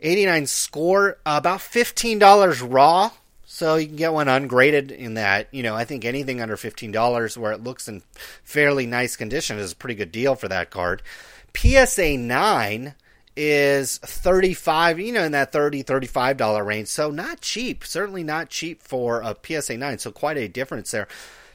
89 0.00 0.46
score 0.46 1.18
about 1.24 1.60
fifteen 1.60 2.18
dollars 2.18 2.60
raw 2.60 3.10
so 3.54 3.76
you 3.76 3.86
can 3.86 3.94
get 3.94 4.12
one 4.12 4.26
ungraded 4.26 4.90
in 4.90 5.14
that, 5.14 5.46
you 5.52 5.62
know, 5.62 5.76
I 5.76 5.84
think 5.84 6.04
anything 6.04 6.40
under 6.40 6.56
$15 6.56 7.36
where 7.36 7.52
it 7.52 7.62
looks 7.62 7.86
in 7.86 8.02
fairly 8.42 8.84
nice 8.84 9.14
condition 9.14 9.58
is 9.58 9.70
a 9.70 9.76
pretty 9.76 9.94
good 9.94 10.10
deal 10.10 10.34
for 10.34 10.48
that 10.48 10.70
card. 10.70 11.02
PSA 11.56 12.16
9 12.16 12.96
is 13.36 13.98
35 13.98 15.00
you 15.00 15.12
know 15.12 15.24
in 15.24 15.32
that 15.32 15.52
30 15.52 15.82
35 15.82 16.36
dollar 16.36 16.64
range 16.64 16.88
so 16.88 17.10
not 17.10 17.40
cheap 17.40 17.84
certainly 17.84 18.22
not 18.22 18.48
cheap 18.48 18.82
for 18.82 19.22
a 19.22 19.36
psa 19.42 19.76
9 19.76 19.98
so 19.98 20.12
quite 20.12 20.36
a 20.36 20.48
difference 20.48 20.90
there 20.90 21.08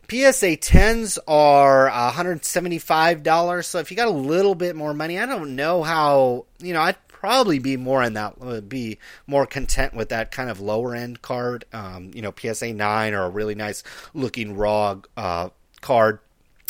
psa 0.10 0.58
10s 0.58 1.18
are 1.28 1.89
$175 1.89 3.65
so 3.65 3.80
if 3.80 3.92
you 3.92 3.98
got 3.98 4.08
a 4.08 4.12
little 4.12 4.56
bit 4.56 4.76
more 4.76 4.94
money 4.94 5.18
i 5.20 5.26
don't 5.26 5.56
know 5.56 5.84
how 5.84 6.46
you 6.60 6.74
know 6.74 6.82
i'd 6.82 6.98
probably 7.20 7.60
be 7.60 7.76
more 7.76 8.02
in 8.02 8.13
that 8.13 8.34
uh, 8.39 8.62
be 8.62 8.98
more 9.28 9.46
content 9.46 9.94
with 9.94 10.08
that 10.08 10.32
kind 10.32 10.50
of 10.50 10.62
lower 10.62 10.96
end 10.96 11.22
card. 11.22 11.65
Um, 11.74 12.12
you 12.13 12.22
know, 12.22 12.34
PSA 12.36 12.74
nine 12.74 13.13
or 13.13 13.24
a 13.24 13.30
really 13.30 13.56
nice 13.56 13.84
looking 14.13 14.56
raw 14.56 15.02
uh, 15.18 15.50
card. 15.82 16.20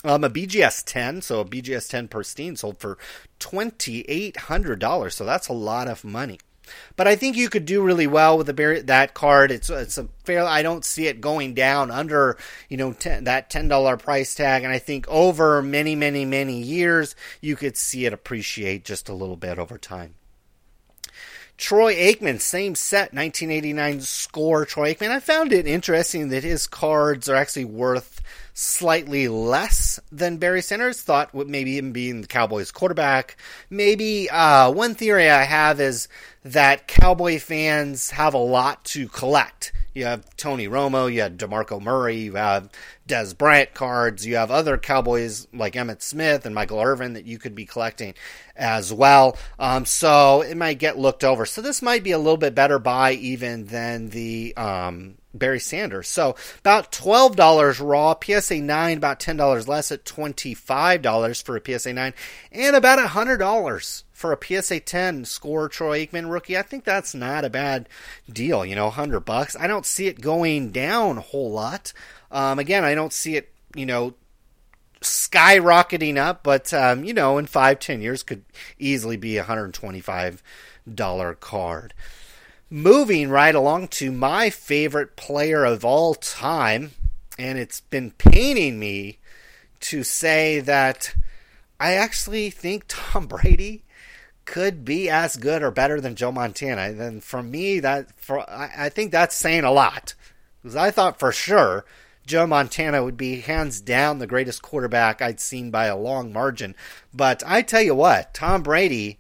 Um, 0.04 0.24
a 0.24 0.30
BGS 0.30 0.84
10, 0.86 1.22
so 1.22 1.42
a 1.42 1.46
BGS 1.46 1.90
10 1.90 2.08
pristine 2.08 2.56
sold 2.56 2.78
for 2.78 2.98
$2,800. 3.40 5.12
So 5.12 5.26
that's 5.26 5.50
a 5.50 5.54
lot 5.54 5.90
of 5.90 6.06
money. 6.06 6.40
But 6.96 7.08
I 7.08 7.16
think 7.16 7.36
you 7.36 7.50
could 7.50 7.66
do 7.66 7.84
really 7.84 8.08
well 8.08 8.38
with 8.38 8.48
the 8.48 8.84
that 8.86 9.14
card. 9.14 9.52
It's 9.52 9.70
it's 9.70 9.98
a 9.98 10.08
fair. 10.24 10.44
I 10.46 10.62
don't 10.62 10.86
see 10.86 11.08
it 11.08 11.22
going 11.22 11.54
down 11.54 11.92
under 11.92 12.38
you 12.70 12.78
know 12.78 12.94
ten, 12.94 13.24
that 13.24 13.50
ten 13.50 13.68
dollar 13.68 13.98
price 13.98 14.36
tag, 14.36 14.64
and 14.64 14.72
I 14.72 14.80
think 14.80 15.08
over 15.08 15.62
many 15.62 15.96
many 15.96 16.26
many 16.26 16.62
years 16.62 17.16
you 17.42 17.56
could 17.56 17.76
see 17.76 18.06
it 18.06 18.14
appreciate 18.14 18.86
just 18.86 19.10
a 19.10 19.14
little 19.14 19.36
bit 19.36 19.58
over 19.58 19.78
time. 19.78 20.16
Troy 21.58 21.94
Aikman, 21.94 22.40
same 22.40 22.74
set, 22.74 23.14
1989 23.14 24.00
score. 24.00 24.64
Troy 24.64 24.94
Aikman. 24.94 25.10
I 25.10 25.20
found 25.20 25.52
it 25.52 25.68
interesting 25.68 26.30
that 26.30 26.46
his 26.46 26.68
cards 26.68 27.28
are 27.28 27.36
actually 27.36 27.66
worth 27.66 28.22
slightly 28.60 29.30
less 29.30 30.02
than 30.12 30.36
Barry 30.36 30.62
Sanders. 30.62 31.02
Thought 31.02 31.34
would 31.34 31.48
maybe 31.48 31.78
him 31.78 31.94
being 31.94 32.20
the 32.20 32.28
Cowboys 32.28 32.72
quarterback. 32.72 33.38
Maybe 33.70 34.30
uh, 34.30 34.70
one 34.72 34.96
theory 34.96 35.30
I 35.30 35.44
have 35.44 35.80
is 35.80 36.10
that 36.44 36.88
Cowboy 36.88 37.40
fans 37.40 38.12
have 38.12 38.34
a 38.34 38.40
lot 38.40 38.84
to 38.86 39.08
collect. 39.08 39.72
You 39.94 40.06
have 40.06 40.36
Tony 40.36 40.68
Romo, 40.68 41.12
you 41.12 41.22
have 41.22 41.34
DeMarco 41.34 41.82
Murray, 41.82 42.18
you 42.18 42.36
have 42.36 42.70
Dez 43.08 43.38
Bryant 43.38 43.74
cards, 43.74 44.26
you 44.26 44.36
have 44.36 44.52
other 44.52 44.78
Cowboys 44.78 45.48
like 45.54 45.74
Emmitt 45.74 46.02
Smith 46.02 46.46
and 46.46 46.54
Michael 46.54 46.82
Irvin 46.82 47.14
that 47.14 47.26
you 47.26 47.40
could 47.40 47.56
be 47.56 47.66
collecting 47.66 48.14
as 48.58 48.94
well. 48.94 49.38
Um, 49.58 49.86
so 49.86 50.42
it 50.42 50.58
might 50.58 50.80
get 50.80 50.98
looked 50.98 51.24
over. 51.24 51.46
So 51.46 51.62
this 51.62 51.82
might 51.82 52.04
be 52.04 52.12
a 52.12 52.18
little 52.18 52.38
bit 52.38 52.56
better 52.56 52.78
buy 52.78 53.14
even 53.14 53.66
than 53.66 54.10
the 54.10 54.54
um, 54.58 55.16
Barry 55.34 55.60
Sanders. 55.60 56.08
So 56.08 56.36
about 56.60 56.92
twelve 56.92 57.36
dollars 57.36 57.80
raw, 57.80 58.16
PSA 58.22 58.60
nine 58.62 58.98
about 58.98 59.20
ten 59.20 59.38
dollars 59.38 59.68
less 59.68 59.92
at 59.92 60.06
twenty 60.06 60.54
five 60.54 61.02
dollars 61.02 61.42
for 61.42 61.56
a 61.56 61.62
PSA 61.64 61.94
nine, 61.94 62.14
and 62.52 62.76
about 62.76 63.00
hundred 63.00 63.38
dollars 63.38 64.06
for 64.12 64.34
a 64.34 64.38
PSA 64.44 64.82
ten 64.82 65.26
score 65.26 65.70
Troy 65.70 66.06
Aikman 66.06 66.32
rookie. 66.32 66.58
I 66.58 66.62
think 66.64 66.84
that's 66.84 67.14
not 67.14 67.46
a 67.46 67.50
bad 67.50 67.88
deal. 68.32 68.66
You 68.66 68.76
know, 68.76 68.90
hundred 68.90 69.22
bucks. 69.22 69.56
I 69.60 69.68
don't 69.68 69.86
see 69.86 70.08
it 70.08 70.22
going 70.22 70.72
down 70.72 71.18
a 71.18 71.22
whole 71.22 71.52
lot. 71.52 71.94
Um, 72.32 72.60
again, 72.60 72.84
I 72.84 72.96
don't 72.96 73.14
see 73.14 73.36
it. 73.36 73.54
You 73.76 73.86
know, 73.86 74.16
skyrocketing 75.02 76.18
up, 76.18 76.44
but 76.44 76.74
um, 76.74 77.04
you 77.04 77.14
know, 77.14 77.38
in 77.38 77.46
five, 77.46 77.80
ten 77.80 78.02
years 78.02 78.24
could 78.24 78.44
easily 78.78 79.18
be 79.18 79.38
a 79.38 79.44
hundred 79.44 79.74
twenty-five 79.74 80.42
dollar 80.92 81.36
card. 81.36 81.94
Moving 82.72 83.30
right 83.30 83.56
along 83.56 83.88
to 83.90 84.12
my 84.12 84.52
favorite 84.52 85.16
player 85.16 85.66
of 85.66 85.84
all 85.84 86.14
time, 86.14 86.92
and 87.38 87.58
it's 87.58 87.82
been 87.82 88.12
paining 88.12 88.78
me 88.78 89.18
to 89.80 90.04
say 90.04 90.60
that 90.60 91.16
I 91.80 91.94
actually 91.94 92.52
think 92.52 92.84
Tom 92.88 93.26
Brady 93.28 93.86
could 94.46 94.86
be 94.86 95.10
as 95.10 95.36
good 95.36 95.64
or 95.64 95.72
better 95.72 96.00
than 96.00 96.16
Joe 96.16 96.32
Montana. 96.32 96.94
And 97.04 97.24
for 97.24 97.42
me, 97.42 97.80
that 97.80 98.12
for 98.20 98.48
I, 98.48 98.72
I 98.78 98.90
think 98.90 99.12
that's 99.12 99.36
saying 99.36 99.64
a 99.64 99.72
lot 99.72 100.14
because 100.62 100.76
I 100.76 100.92
thought 100.92 101.20
for 101.20 101.32
sure 101.32 101.86
Joe 102.28 102.46
Montana 102.46 103.04
would 103.04 103.18
be 103.18 103.42
hands 103.42 103.82
down 103.82 104.20
the 104.20 104.28
greatest 104.28 104.62
quarterback 104.62 105.24
I'd 105.24 105.40
seen 105.40 105.72
by 105.72 105.86
a 105.86 105.98
long 105.98 106.32
margin. 106.32 106.76
But 107.14 107.42
I 107.48 107.64
tell 107.64 107.82
you 107.82 107.96
what, 107.96 108.36
Tom 108.36 108.62
Brady 108.62 109.18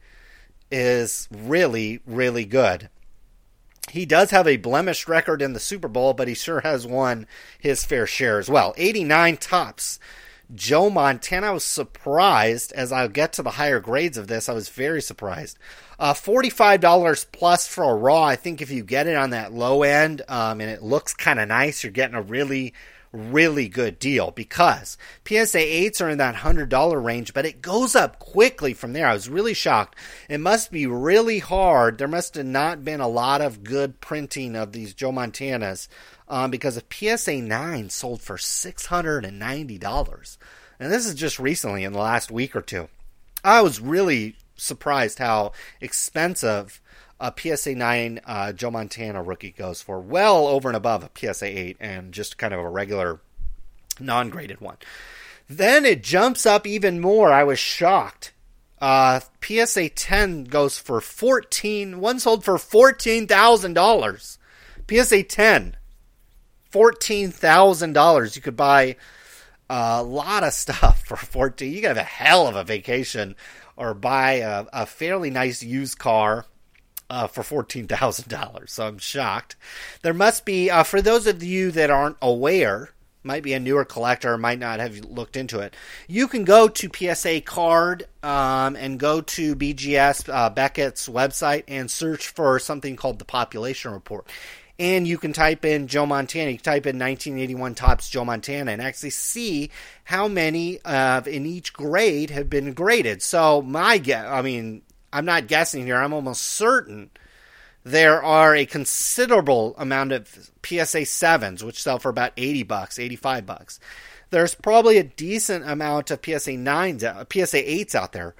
is 0.69 1.27
really, 1.31 2.01
really 2.05 2.45
good. 2.45 2.89
He 3.89 4.05
does 4.05 4.31
have 4.31 4.47
a 4.47 4.57
blemished 4.57 5.07
record 5.07 5.41
in 5.41 5.53
the 5.53 5.59
Super 5.59 5.87
Bowl, 5.87 6.13
but 6.13 6.27
he 6.27 6.33
sure 6.33 6.61
has 6.61 6.85
won 6.85 7.27
his 7.59 7.83
fair 7.83 8.05
share 8.05 8.39
as 8.39 8.49
well. 8.49 8.73
89 8.77 9.37
Topps. 9.37 9.99
Joe 10.53 10.89
Montana 10.89 11.53
was 11.53 11.63
surprised 11.63 12.71
as 12.71 12.91
I'll 12.91 13.07
get 13.07 13.33
to 13.33 13.43
the 13.43 13.51
higher 13.51 13.79
grades 13.79 14.17
of 14.17 14.27
this. 14.27 14.49
I 14.49 14.53
was 14.53 14.69
very 14.69 15.01
surprised. 15.01 15.59
Uh, 15.99 16.13
$45 16.13 17.27
plus 17.31 17.67
for 17.67 17.83
a 17.83 17.95
Raw. 17.95 18.23
I 18.23 18.35
think 18.35 18.61
if 18.61 18.71
you 18.71 18.83
get 18.83 19.05
it 19.05 19.15
on 19.15 19.29
that 19.29 19.53
low 19.53 19.83
end 19.83 20.23
um, 20.27 20.59
and 20.59 20.71
it 20.71 20.81
looks 20.81 21.13
kind 21.13 21.39
of 21.39 21.47
nice, 21.49 21.83
you're 21.83 21.91
getting 21.91 22.15
a 22.15 22.21
really, 22.21 22.73
really 23.11 23.67
good 23.67 23.99
deal 23.99 24.31
because 24.31 24.97
PSA 25.27 25.57
8s 25.57 26.01
are 26.01 26.09
in 26.09 26.19
that 26.19 26.35
$100 26.35 27.03
range, 27.03 27.33
but 27.33 27.45
it 27.45 27.61
goes 27.61 27.95
up 27.95 28.19
quickly 28.19 28.73
from 28.73 28.93
there. 28.93 29.07
I 29.07 29.13
was 29.13 29.29
really 29.29 29.53
shocked. 29.53 29.97
It 30.29 30.39
must 30.39 30.71
be 30.71 30.85
really 30.85 31.39
hard. 31.39 31.97
There 31.97 32.07
must 32.07 32.35
have 32.35 32.45
not 32.45 32.85
been 32.85 33.01
a 33.01 33.07
lot 33.07 33.41
of 33.41 33.63
good 33.63 33.99
printing 33.99 34.55
of 34.55 34.71
these 34.71 34.93
Joe 34.93 35.11
Montanas 35.11 35.87
um, 36.27 36.51
because 36.51 36.77
a 36.77 36.83
PSA 36.89 37.41
9 37.41 37.89
sold 37.89 38.21
for 38.21 38.37
$690. 38.37 40.37
And 40.79 40.91
this 40.91 41.05
is 41.05 41.15
just 41.15 41.39
recently 41.39 41.83
in 41.83 41.93
the 41.93 41.99
last 41.99 42.31
week 42.31 42.55
or 42.55 42.61
two. 42.61 42.89
I 43.43 43.61
was 43.61 43.79
really 43.79 44.35
surprised 44.55 45.19
how 45.19 45.53
expensive 45.81 46.81
a 47.19 47.33
PSA 47.35 47.75
9 47.75 48.21
uh, 48.25 48.53
Joe 48.53 48.71
Montana 48.71 49.21
rookie 49.21 49.51
goes 49.51 49.81
for. 49.81 49.99
Well 49.99 50.47
over 50.47 50.69
and 50.69 50.77
above 50.77 51.03
a 51.03 51.11
PSA 51.15 51.45
8 51.45 51.77
and 51.79 52.13
just 52.13 52.37
kind 52.37 52.53
of 52.53 52.59
a 52.59 52.69
regular 52.69 53.21
non 53.99 54.29
graded 54.29 54.61
one. 54.61 54.77
Then 55.47 55.85
it 55.85 56.03
jumps 56.03 56.45
up 56.45 56.67
even 56.67 56.99
more. 56.99 57.31
I 57.33 57.43
was 57.43 57.59
shocked. 57.59 58.33
Uh, 58.79 59.19
PSA 59.43 59.89
10 59.89 60.45
goes 60.45 60.77
for 60.77 61.01
14, 61.01 61.99
one 61.99 62.19
sold 62.19 62.45
for 62.45 62.55
$14,000. 62.55 64.37
PSA 64.87 65.23
10 65.23 65.75
fourteen 66.69 67.31
thousand 67.31 67.93
dollars. 67.93 68.35
You 68.35 68.41
could 68.41 68.55
buy 68.55 68.95
a 69.69 70.03
lot 70.03 70.43
of 70.43 70.53
stuff 70.53 71.03
for 71.05 71.17
fourteen. 71.17 71.73
You 71.73 71.81
could 71.81 71.89
have 71.89 71.97
a 71.97 72.03
hell 72.03 72.47
of 72.47 72.55
a 72.55 72.63
vacation, 72.63 73.35
or 73.75 73.93
buy 73.93 74.33
a, 74.33 74.65
a 74.71 74.85
fairly 74.85 75.29
nice 75.29 75.61
used 75.63 75.99
car. 75.99 76.45
Uh, 77.09 77.25
for 77.25 77.41
fourteen 77.41 77.87
thousand 77.87 78.29
dollars, 78.29 78.71
so 78.71 78.85
I'm 78.85 78.99
shocked. 78.99 79.55
There 80.03 80.13
must 80.13 80.45
be, 80.45 80.69
uh, 80.69 80.83
for 80.83 81.01
those 81.01 81.25
of 81.25 81.41
you 81.41 81.71
that 81.71 81.89
aren't 81.89 82.17
aware, 82.21 82.91
might 83.23 83.41
be 83.41 83.53
a 83.53 83.59
newer 83.59 83.83
collector, 83.83 84.37
might 84.37 84.59
not 84.59 84.79
have 84.79 84.99
looked 85.05 85.35
into 85.35 85.59
it. 85.59 85.75
You 86.07 86.27
can 86.27 86.43
go 86.43 86.67
to 86.67 86.89
PSA 86.93 87.41
Card 87.41 88.05
um, 88.21 88.75
and 88.75 88.99
go 88.99 89.21
to 89.21 89.55
BGS 89.55 90.29
uh, 90.31 90.49
Beckett's 90.51 91.09
website 91.09 91.63
and 91.67 91.89
search 91.89 92.27
for 92.27 92.59
something 92.59 92.95
called 92.95 93.19
the 93.19 93.25
Population 93.25 93.91
Report 93.91 94.27
and 94.79 95.05
you 95.05 95.17
can 95.17 95.33
type 95.33 95.65
in 95.65 95.87
Joe 95.87 96.05
Montana. 96.05 96.51
You 96.51 96.57
can 96.57 96.63
type 96.63 96.85
in 96.85 96.97
1981 96.97 97.75
Topps 97.75 98.09
Joe 98.09 98.23
Montana 98.23 98.71
and 98.71 98.81
actually 98.81 99.09
see 99.09 99.69
how 100.05 100.27
many 100.29 100.79
uh, 100.85 101.21
in 101.27 101.45
each 101.45 101.73
grade 101.73 102.29
have 102.29 102.49
been 102.49 102.71
graded. 102.73 103.21
So 103.21 103.61
my 103.61 103.97
guess, 103.97 104.25
I 104.25 104.41
mean, 104.41 104.81
I'm 105.11 105.25
not 105.25 105.47
guessing 105.47 105.85
here. 105.85 105.97
I'm 105.97 106.13
almost 106.13 106.41
certain 106.41 107.09
there 107.83 108.21
are 108.21 108.55
a 108.55 108.65
considerable 108.65 109.75
amount 109.77 110.11
of 110.11 110.51
PSA 110.63 111.05
sevens 111.05 111.63
which 111.63 111.81
sell 111.81 111.99
for 111.99 112.09
about 112.09 112.33
80 112.37 112.63
bucks, 112.63 112.99
85 112.99 113.45
bucks. 113.45 113.79
there's 114.31 114.53
probably 114.53 114.97
a 114.97 115.03
decent 115.03 115.67
amount 115.67 116.11
of 116.11 116.19
PSA 116.23 116.51
9s, 116.51 117.03
uh, 117.03 117.25
PSA 117.31 117.63
8s 117.63 117.95
out 117.95 118.11
there. 118.11 118.35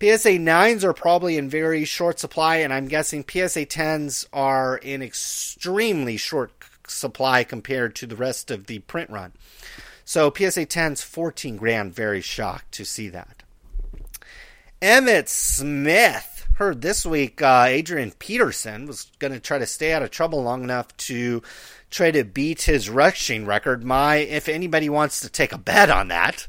PSA 0.00 0.38
9s 0.38 0.84
are 0.84 0.94
probably 0.94 1.36
in 1.36 1.48
very 1.48 1.84
short 1.84 2.18
supply, 2.18 2.56
and 2.56 2.72
I'm 2.72 2.88
guessing 2.88 3.24
PSA 3.28 3.66
10s 3.66 4.26
are 4.32 4.78
in 4.78 5.02
extremely 5.02 6.16
short 6.16 6.52
supply 6.86 7.44
compared 7.44 7.94
to 7.96 8.06
the 8.06 8.16
rest 8.16 8.50
of 8.50 8.66
the 8.66 8.78
print 8.80 9.10
run. 9.10 9.32
So 10.04 10.32
PSA 10.34 10.66
10's 10.66 11.02
14 11.02 11.56
grand, 11.56 11.94
very 11.94 12.20
shocked 12.20 12.72
to 12.72 12.84
see 12.84 13.08
that. 13.10 13.43
Emmitt 14.84 15.30
Smith. 15.30 16.46
Heard 16.56 16.82
this 16.82 17.06
week 17.06 17.40
uh, 17.40 17.64
Adrian 17.66 18.10
Peterson 18.10 18.84
was 18.84 19.10
going 19.18 19.32
to 19.32 19.40
try 19.40 19.56
to 19.56 19.64
stay 19.64 19.94
out 19.94 20.02
of 20.02 20.10
trouble 20.10 20.42
long 20.42 20.62
enough 20.62 20.94
to 20.98 21.42
try 21.90 22.10
to 22.10 22.22
beat 22.22 22.60
his 22.60 22.90
rushing 22.90 23.46
record. 23.46 23.82
My, 23.82 24.16
if 24.16 24.46
anybody 24.46 24.90
wants 24.90 25.20
to 25.20 25.30
take 25.30 25.54
a 25.54 25.58
bet 25.58 25.88
on 25.88 26.08
that, 26.08 26.46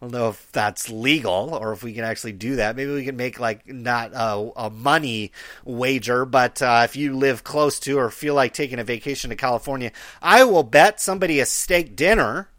I 0.00 0.04
don't 0.04 0.12
know 0.12 0.28
if 0.28 0.52
that's 0.52 0.88
legal 0.88 1.52
or 1.52 1.72
if 1.72 1.82
we 1.82 1.94
can 1.94 2.04
actually 2.04 2.34
do 2.34 2.54
that. 2.56 2.76
Maybe 2.76 2.92
we 2.92 3.04
can 3.04 3.16
make 3.16 3.40
like 3.40 3.66
not 3.66 4.12
a, 4.14 4.52
a 4.54 4.70
money 4.70 5.32
wager, 5.64 6.24
but 6.24 6.62
uh, 6.62 6.82
if 6.84 6.94
you 6.94 7.16
live 7.16 7.42
close 7.42 7.80
to 7.80 7.98
or 7.98 8.08
feel 8.08 8.36
like 8.36 8.54
taking 8.54 8.78
a 8.78 8.84
vacation 8.84 9.30
to 9.30 9.36
California, 9.36 9.90
I 10.22 10.44
will 10.44 10.62
bet 10.62 11.00
somebody 11.00 11.40
a 11.40 11.44
steak 11.44 11.96
dinner 11.96 12.50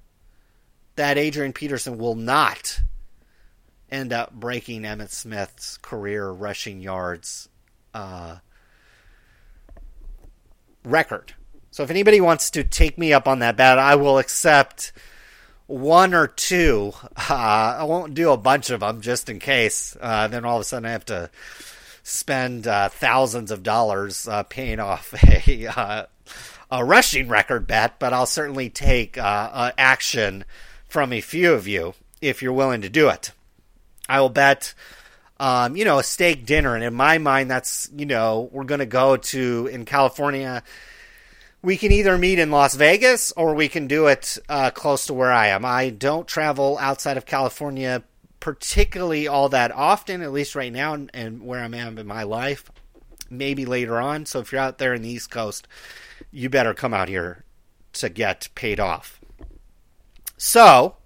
that 0.97 1.17
Adrian 1.17 1.54
Peterson 1.54 1.97
will 1.97 2.15
not 2.15 2.82
end 3.95 4.13
up 4.13 4.34
breaking 4.34 4.84
Emmitt 4.84 5.10
Smith's 5.10 5.77
career 5.77 6.29
rushing 6.29 6.81
yards 6.81 7.49
uh, 7.93 8.38
record. 10.84 11.34
So 11.71 11.84
if 11.84 11.89
anybody 11.89 12.21
wants 12.21 12.51
to 12.51 12.63
take 12.63 12.97
me 12.97 13.13
up 13.13 13.27
on 13.27 13.39
that 13.39 13.58
bet, 13.58 13.79
I 13.79 13.95
will 13.95 14.17
accept 14.17 14.91
one 15.67 16.13
or 16.13 16.27
two. 16.27 16.93
Uh, 17.29 17.75
I 17.79 17.84
won't 17.86 18.13
do 18.13 18.31
a 18.31 18.38
bunch 18.38 18.69
of 18.69 18.81
them 18.81 19.01
just 19.01 19.29
in 19.29 19.39
case. 19.39 19.97
Uh, 19.99 20.27
then 20.27 20.45
all 20.45 20.58
of 20.58 20.62
a 20.62 20.65
sudden 20.65 20.86
I 20.86 20.91
have 20.91 21.05
to 21.05 21.29
spend 22.03 22.67
uh, 22.67 22.89
thousands 22.89 23.49
of 23.49 23.63
dollars 23.63 24.27
uh, 24.27 24.43
paying 24.43 24.79
off 24.79 25.13
a 25.47 25.67
uh, 25.67 26.05
a 26.71 26.84
rushing 26.84 27.27
record 27.27 27.67
bet, 27.67 27.99
but 27.99 28.12
I'll 28.12 28.25
certainly 28.25 28.69
take 28.69 29.17
uh, 29.17 29.71
action 29.77 30.43
from 30.88 31.13
a 31.13 31.21
few 31.21 31.53
of 31.53 31.67
you 31.67 31.93
if 32.21 32.41
you're 32.41 32.53
willing 32.53 32.81
to 32.81 32.89
do 32.89 33.08
it. 33.10 33.31
I 34.08 34.22
will 34.22 34.30
bet, 34.30 34.74
um, 35.39 35.76
you 35.76 35.86
know, 35.86 36.00
a 36.00 36.04
steak 36.04 36.46
dinner, 36.46 36.76
and 36.76 36.84
in 36.84 36.94
my 36.94 37.18
mind, 37.18 37.50
that's 37.50 37.89
you 37.96 38.06
know 38.06 38.50
we're 38.52 38.63
going 38.63 38.80
to 38.80 38.86
go 38.86 39.18
to 39.18 39.70
in 39.72 39.86
California. 39.86 40.63
We 41.62 41.78
can 41.78 41.91
either 41.91 42.15
meet 42.18 42.38
in 42.38 42.52
Las 42.52 42.76
Vegas 42.76 43.32
or 43.32 43.56
we 43.56 43.70
can 43.70 43.88
do 43.88 44.06
it 44.08 44.38
uh, 44.48 44.70
close 44.70 45.08
to 45.08 45.15
where 45.15 45.32
I 45.32 45.48
am. 45.48 45.65
I 45.65 45.89
don't 45.89 46.28
travel 46.28 46.78
outside 46.80 47.18
of 47.18 47.26
California 47.26 48.04
particularly 48.46 49.28
all 49.28 49.50
that 49.50 49.72
often, 49.72 50.22
at 50.22 50.32
least 50.32 50.54
right 50.54 50.72
now, 50.72 50.94
and 51.15 51.41
where 51.41 51.63
I'm 51.63 51.74
at 51.74 51.98
in 51.98 52.06
my 52.06 52.22
life. 52.22 52.72
Maybe 53.28 53.65
later 53.65 54.00
on. 54.00 54.28
So 54.28 54.39
if 54.39 54.52
you're 54.52 54.62
out 54.62 54.78
there 54.78 54.94
in 54.94 55.02
the 55.02 55.10
East 55.10 55.32
Coast, 55.32 55.68
you 56.30 56.48
better 56.48 56.76
come 56.76 56.94
out 56.94 57.10
here 57.10 57.44
to 57.94 58.08
get 58.08 58.50
paid 58.54 58.80
off. 58.80 59.20
So, 60.38 60.98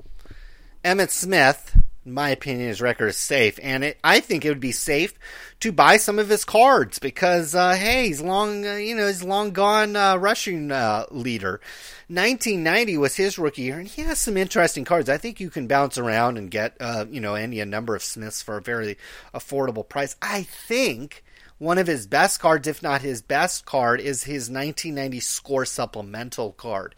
Emmitt 0.83 1.11
Smith, 1.11 1.77
my 2.13 2.29
opinion, 2.29 2.67
his 2.67 2.81
record 2.81 3.07
is 3.07 3.17
safe, 3.17 3.59
and 3.61 3.83
it, 3.83 3.99
I 4.03 4.19
think 4.19 4.45
it 4.45 4.49
would 4.49 4.59
be 4.59 4.71
safe 4.71 5.13
to 5.59 5.71
buy 5.71 5.97
some 5.97 6.19
of 6.19 6.29
his 6.29 6.45
cards 6.45 6.99
because, 6.99 7.55
uh, 7.55 7.73
hey, 7.73 8.07
he's 8.07 8.21
long, 8.21 8.65
uh, 8.65 8.75
you 8.75 8.95
know, 8.95 9.07
he's 9.07 9.23
long 9.23 9.51
gone 9.51 9.95
uh, 9.95 10.15
rushing 10.17 10.71
uh, 10.71 11.05
leader. 11.11 11.61
1990 12.07 12.97
was 12.97 13.15
his 13.15 13.37
rookie 13.37 13.63
year, 13.63 13.79
and 13.79 13.87
he 13.87 14.01
has 14.03 14.19
some 14.19 14.37
interesting 14.37 14.85
cards. 14.85 15.09
I 15.09 15.17
think 15.17 15.39
you 15.39 15.49
can 15.49 15.67
bounce 15.67 15.97
around 15.97 16.37
and 16.37 16.49
get, 16.49 16.75
uh, 16.79 17.05
you 17.09 17.21
know, 17.21 17.35
any 17.35 17.59
a 17.59 17.65
number 17.65 17.95
of 17.95 18.03
Smiths 18.03 18.41
for 18.41 18.57
a 18.57 18.61
very 18.61 18.97
affordable 19.33 19.87
price. 19.87 20.15
I 20.21 20.43
think 20.43 21.23
one 21.59 21.77
of 21.77 21.87
his 21.87 22.07
best 22.07 22.39
cards, 22.39 22.67
if 22.67 22.81
not 22.81 23.01
his 23.01 23.21
best 23.21 23.65
card, 23.65 23.99
is 23.99 24.23
his 24.23 24.49
1990 24.49 25.19
score 25.19 25.65
supplemental 25.65 26.53
card. 26.53 26.95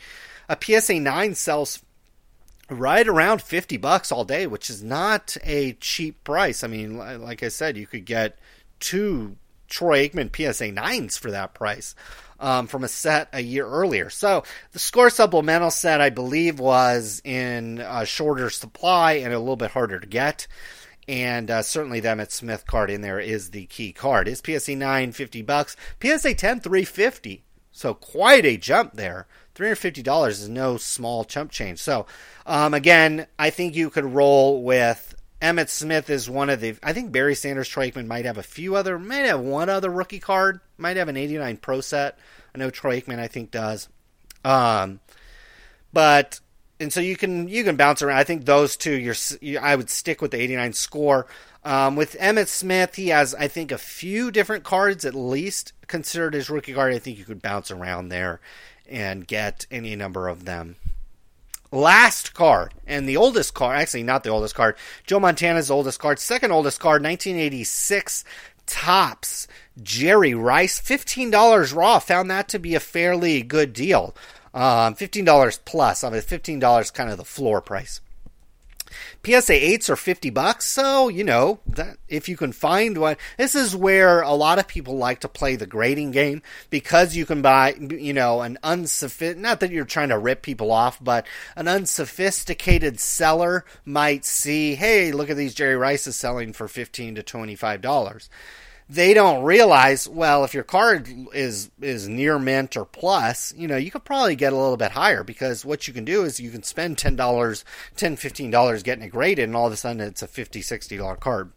A 0.48 0.58
PSA 0.60 1.00
9 1.00 1.36
sells 1.36 1.84
right 2.72 3.08
around 3.08 3.42
50 3.42 3.78
bucks 3.78 4.12
all 4.12 4.24
day, 4.24 4.48
which 4.48 4.70
is 4.70 4.84
not 4.84 5.36
a 5.44 5.74
cheap 5.74 6.24
price. 6.24 6.64
I 6.64 6.68
mean, 6.68 6.98
like 6.98 7.44
I 7.44 7.50
said, 7.50 7.78
you 7.78 7.86
could 7.86 8.06
get 8.06 8.40
two 8.80 9.36
Troy 9.68 10.08
Aikman 10.08 10.36
PSA 10.36 10.72
9s 10.72 11.20
for 11.20 11.32
that 11.32 11.54
price 11.54 11.96
um, 12.40 12.68
from 12.68 12.84
a 12.84 12.88
set 12.88 13.30
a 13.34 13.42
year 13.42 13.66
earlier. 13.66 14.10
So 14.10 14.44
the 14.72 14.80
score 14.80 15.10
supplemental 15.10 15.72
set, 15.72 16.02
I 16.02 16.10
believe, 16.10 16.60
was 16.60 17.22
in 17.24 17.80
a 17.80 18.06
shorter 18.06 18.50
supply 18.50 19.14
and 19.14 19.34
a 19.34 19.40
little 19.40 19.56
bit 19.56 19.72
harder 19.72 20.00
to 20.00 20.08
get. 20.08 20.48
And 21.08 21.52
uh, 21.52 21.62
certainly 21.62 22.00
the 22.00 22.10
Emmitt 22.10 22.32
Smith 22.32 22.66
card 22.66 22.90
in 22.90 23.02
there 23.02 23.20
is 23.20 23.52
the 23.52 23.66
key 23.66 23.92
card. 23.92 24.28
Is 24.28 24.42
PSA 24.46 24.76
9 24.76 25.12
50 25.12 25.42
bucks? 25.42 25.76
PSA 26.02 26.36
10 26.36 26.62
350. 26.62 27.44
So 27.72 27.94
quite 27.94 28.46
a 28.46 28.58
jump 28.58 28.94
there. 28.94 29.28
$350 29.62 30.30
is 30.30 30.50
no 30.50 30.78
small 30.78 31.24
chump 31.24 31.52
change. 31.52 31.80
So, 31.80 32.06
um, 32.46 32.74
again, 32.74 33.28
I 33.38 33.50
think 33.50 33.76
you 33.76 33.90
could 33.90 34.06
roll 34.06 34.64
with 34.64 35.16
Emmitt 35.42 35.70
Smith 35.70 36.10
is 36.10 36.30
one 36.30 36.50
of 36.50 36.62
the. 36.62 36.76
I 36.84 36.94
think 36.94 37.12
Barry 37.12 37.36
Sanders 37.36 37.68
Troy 37.68 37.90
Aikman 37.90 38.08
might 38.08 38.26
have 38.26 38.38
a 38.38 38.44
few 38.44 38.76
other, 38.76 39.00
might 39.00 39.26
have 39.26 39.40
one 39.40 39.70
other 39.70 39.90
rookie 39.90 40.20
card, 40.20 40.60
might 40.78 40.98
have 40.98 41.08
an 41.08 41.18
89 41.18 41.58
Pro 41.58 41.82
set. 41.82 42.18
I 42.54 42.58
know 42.60 42.70
Troy 42.70 43.00
Aikman, 43.00 43.20
I 43.20 43.28
think, 43.28 43.52
does. 43.52 43.90
Um, 44.44 45.00
but 45.94 46.40
and 46.80 46.92
so 46.92 47.00
you 47.00 47.16
can 47.16 47.48
you 47.48 47.64
can 47.64 47.76
bounce 47.76 48.02
around. 48.02 48.18
I 48.18 48.24
think 48.24 48.46
those 48.46 48.78
two, 48.78 48.94
you're, 48.94 49.16
you, 49.42 49.60
I 49.60 49.76
would 49.76 49.90
stick 49.90 50.22
with 50.22 50.32
the 50.32 50.42
89 50.42 50.74
score. 50.74 51.28
Um, 51.64 51.96
with 51.96 52.18
Emmitt 52.20 52.48
Smith, 52.48 52.96
he 52.96 53.10
has 53.10 53.36
I 53.36 53.48
think 53.48 53.72
a 53.72 53.78
few 53.78 54.32
different 54.32 54.64
cards 54.64 55.06
at 55.06 55.16
least 55.16 55.74
considered 55.88 56.34
his 56.34 56.50
rookie 56.50 56.74
card. 56.74 56.94
I 56.94 57.00
think 57.00 57.18
you 57.18 57.26
could 57.26 57.42
bounce 57.42 57.72
around 57.72 58.10
there 58.10 58.42
and 58.92 59.28
get 59.28 59.66
any 59.72 59.96
number 59.96 60.28
of 60.28 60.46
them. 60.46 60.76
Last 61.72 62.34
card, 62.34 62.74
and 62.86 63.08
the 63.08 63.16
oldest 63.16 63.54
card, 63.54 63.80
actually 63.80 64.04
not 64.04 64.24
the 64.24 64.30
oldest 64.30 64.56
card, 64.56 64.76
Joe 65.08 65.22
Montana's 65.22 65.72
oldest 65.72 66.00
card, 66.00 66.20
second 66.20 66.52
oldest 66.52 66.82
card, 66.82 67.02
1986 67.02 68.26
Topps, 68.66 69.48
Jerry 69.82 70.34
Rice, 70.34 70.82
$15 70.82 71.76
raw. 71.76 72.00
Found 72.00 72.30
that 72.30 72.48
to 72.50 72.60
be 72.60 72.76
a 72.76 72.80
fairly 72.80 73.42
good 73.42 73.74
deal. 73.74 74.16
Um, 74.54 74.96
$15 74.96 75.60
plus. 75.66 76.04
I 76.04 76.10
mean, 76.10 76.22
$15 76.22 76.94
kind 76.94 77.10
of 77.10 77.18
the 77.18 77.26
floor 77.26 77.62
price. 77.62 78.02
PSA 79.24 79.54
8s 79.54 79.90
are 79.90 79.96
50 79.96 80.32
bucks, 80.32 80.66
so, 80.66 81.08
you 81.08 81.24
know, 81.24 81.60
that 81.68 81.98
if 82.08 82.28
you 82.28 82.36
can 82.36 82.52
find 82.52 82.98
one, 82.98 83.18
this 83.38 83.54
is 83.54 83.76
where 83.76 84.22
a 84.22 84.34
lot 84.34 84.58
of 84.58 84.68
people 84.68 84.98
like 84.98 85.20
to 85.20 85.28
play 85.28 85.56
the 85.56 85.68
grading 85.68 86.10
game 86.10 86.42
because 86.72 87.16
you 87.16 87.26
can 87.28 87.44
buy, 87.44 87.76
you 87.76 88.14
know, 88.14 88.42
an 88.42 88.58
unsophisticated, 88.64 89.42
not 89.42 89.60
that 89.60 89.70
you're 89.70 89.86
trying 89.86 90.10
to 90.10 90.18
rip 90.18 90.42
people 90.42 90.72
off, 90.72 90.98
but 91.04 91.28
an 91.56 91.68
unsophisticated 91.68 93.00
seller 93.00 93.64
might 93.86 94.26
see, 94.26 94.74
hey, 94.74 95.12
look 95.12 95.30
at 95.30 95.38
these 95.38 95.54
Jerry 95.54 95.76
Rices 95.76 96.16
selling 96.16 96.52
for 96.52 96.68
15 96.68 97.16
to 97.16 97.24
$25 97.24 98.30
they 98.92 99.14
don't 99.14 99.44
realize 99.44 100.08
well 100.10 100.44
if 100.44 100.54
your 100.54 100.66
card 100.66 101.08
is 101.34 101.72
is 101.82 102.10
near 102.10 102.38
mint 102.38 102.76
or 102.76 102.84
plus 102.84 103.54
you 103.56 103.66
know 103.66 103.78
you 103.78 103.90
could 103.90 104.04
probably 104.04 104.36
get 104.36 104.52
a 104.52 104.56
little 104.56 104.76
bit 104.76 104.92
higher 104.92 105.24
because 105.24 105.64
what 105.64 105.88
you 105.88 105.94
can 105.94 106.04
do 106.04 106.26
is 106.26 106.42
you 106.42 106.52
can 106.52 106.62
spend 106.62 106.98
$10 106.98 107.16
$10 107.16 107.64
$15 107.96 108.84
getting 108.84 109.06
it 109.06 109.10
graded 109.10 109.46
and 109.46 109.56
all 109.56 109.68
of 109.68 109.72
a 109.72 109.78
sudden 109.78 110.02
it's 110.02 110.22
a 110.22 110.28
$50 110.28 110.60
$60 110.60 111.20
card 111.22 111.54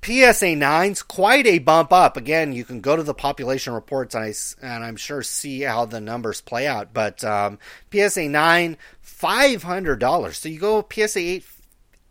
PSA 0.00 0.54
9's 0.54 1.02
quite 1.02 1.44
a 1.46 1.58
bump 1.58 1.92
up. 1.92 2.16
Again, 2.16 2.52
you 2.52 2.64
can 2.64 2.80
go 2.80 2.94
to 2.94 3.02
the 3.02 3.12
population 3.12 3.72
reports 3.72 4.14
and, 4.14 4.24
I, 4.24 4.34
and 4.62 4.84
I'm 4.84 4.94
sure 4.94 5.24
see 5.24 5.62
how 5.62 5.86
the 5.86 6.00
numbers 6.00 6.40
play 6.40 6.68
out. 6.68 6.94
But 6.94 7.24
um, 7.24 7.58
PSA 7.92 8.28
9, 8.28 8.76
$500. 9.04 10.34
So 10.34 10.48
you 10.48 10.60
go 10.60 10.86
PSA 10.88 11.18
8, 11.18 11.44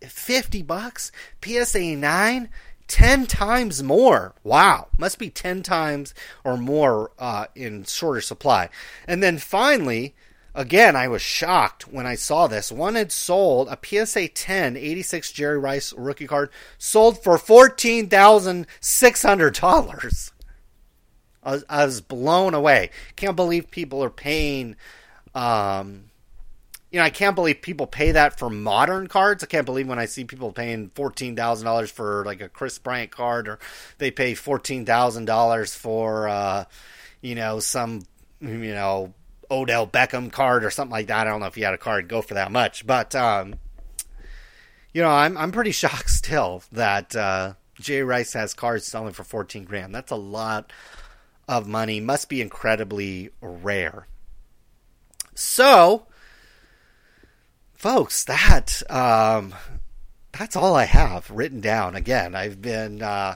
50 0.02 0.62
bucks. 0.64 1.14
PSA 1.42 1.96
9, 1.96 2.50
10 2.88 3.28
times 3.28 3.84
more. 3.84 4.34
Wow. 4.44 4.88
Must 4.98 5.20
be 5.20 5.30
10 5.30 5.62
times 5.64 6.14
or 6.44 6.58
more 6.58 7.12
uh, 7.20 7.46
in 7.56 7.84
shorter 7.84 8.22
supply. 8.22 8.70
And 9.08 9.22
then 9.22 9.38
finally, 9.38 10.16
again, 10.56 10.96
I 10.96 11.08
was 11.08 11.22
shocked 11.22 11.88
when 11.88 12.06
I 12.06 12.16
saw 12.16 12.48
this. 12.48 12.72
One 12.72 12.96
had 12.96 13.12
sold 13.12 13.68
a 13.70 13.78
PSA 13.82 14.30
10 14.30 14.78
86 14.78 15.32
Jerry 15.32 15.60
Rice 15.60 15.94
rookie 15.94 16.28
card, 16.28 16.50
sold 16.78 17.24
for 17.24 17.38
$14,600. 17.38 20.32
I 21.44 21.52
was, 21.52 21.64
I 21.70 21.86
was 21.86 22.02
blown 22.02 22.54
away. 22.54 22.90
Can't 23.16 23.38
believe 23.38 23.72
people 23.72 24.04
are 24.04 24.10
paying 24.10 24.76
um, 25.34 26.07
you 26.92 27.00
know, 27.00 27.06
I 27.06 27.10
can't 27.10 27.36
believe 27.36 27.62
people 27.62 27.86
pay 27.86 28.14
that 28.14 28.40
for 28.40 28.50
modern 28.50 29.08
cards. 29.08 29.44
I 29.44 29.48
can't 29.48 29.66
believe 29.66 29.88
when 29.88 30.00
I 30.00 30.06
see 30.06 30.24
people 30.24 30.52
paying 30.52 30.90
fourteen 30.96 31.36
thousand 31.36 31.66
dollars 31.66 31.92
for 31.92 32.24
like 32.26 32.42
a 32.42 32.50
Kris 32.50 32.78
Bryant 32.80 33.12
card, 33.12 33.48
or 33.48 33.60
they 33.98 34.12
pay 34.12 34.34
fourteen 34.36 34.86
thousand 34.86 35.26
dollars 35.26 35.76
for, 35.76 36.30
uh, 36.30 36.66
you 37.22 37.36
know, 37.36 37.60
some, 37.60 38.04
you 38.40 38.74
know, 38.74 39.14
Odell 39.52 39.86
Beckham 39.86 40.32
card 40.32 40.64
or 40.64 40.72
something 40.72 40.92
like 40.92 41.08
that. 41.08 41.28
I 41.28 41.30
don't 41.30 41.42
know 41.42 41.48
if 41.48 41.56
he 41.56 41.62
had 41.62 41.74
a 41.74 41.78
card 41.78 42.08
go 42.08 42.22
for 42.22 42.36
that 42.36 42.52
much, 42.52 42.88
but 42.88 43.14
um, 43.16 43.56
you 44.94 45.02
know, 45.02 45.10
I'm 45.10 45.38
I'm 45.38 45.52
pretty 45.52 45.72
shocked 45.74 46.10
still 46.10 46.64
that 46.72 47.16
uh, 47.16 47.54
Jay 47.80 48.02
Rice 48.02 48.34
has 48.34 48.54
cards 48.54 48.86
selling 48.86 49.14
for 49.14 49.24
14 49.24 49.66
grand. 49.66 49.94
That's 49.94 50.12
a 50.12 50.16
lot 50.16 50.72
of 51.48 51.68
money. 51.68 52.00
Must 52.00 52.30
be 52.30 52.42
incredibly 52.42 53.30
rare. 53.42 54.08
So, 55.36 56.08
folks, 57.78 58.26
that 58.26 58.82
um, 58.90 59.54
that's 60.38 60.56
all 60.56 60.76
I 60.76 60.86
have 60.86 61.30
written 61.32 61.62
down. 61.62 61.96
Again, 61.96 62.36
I've 62.36 62.62
been 62.62 63.02
uh, 63.02 63.36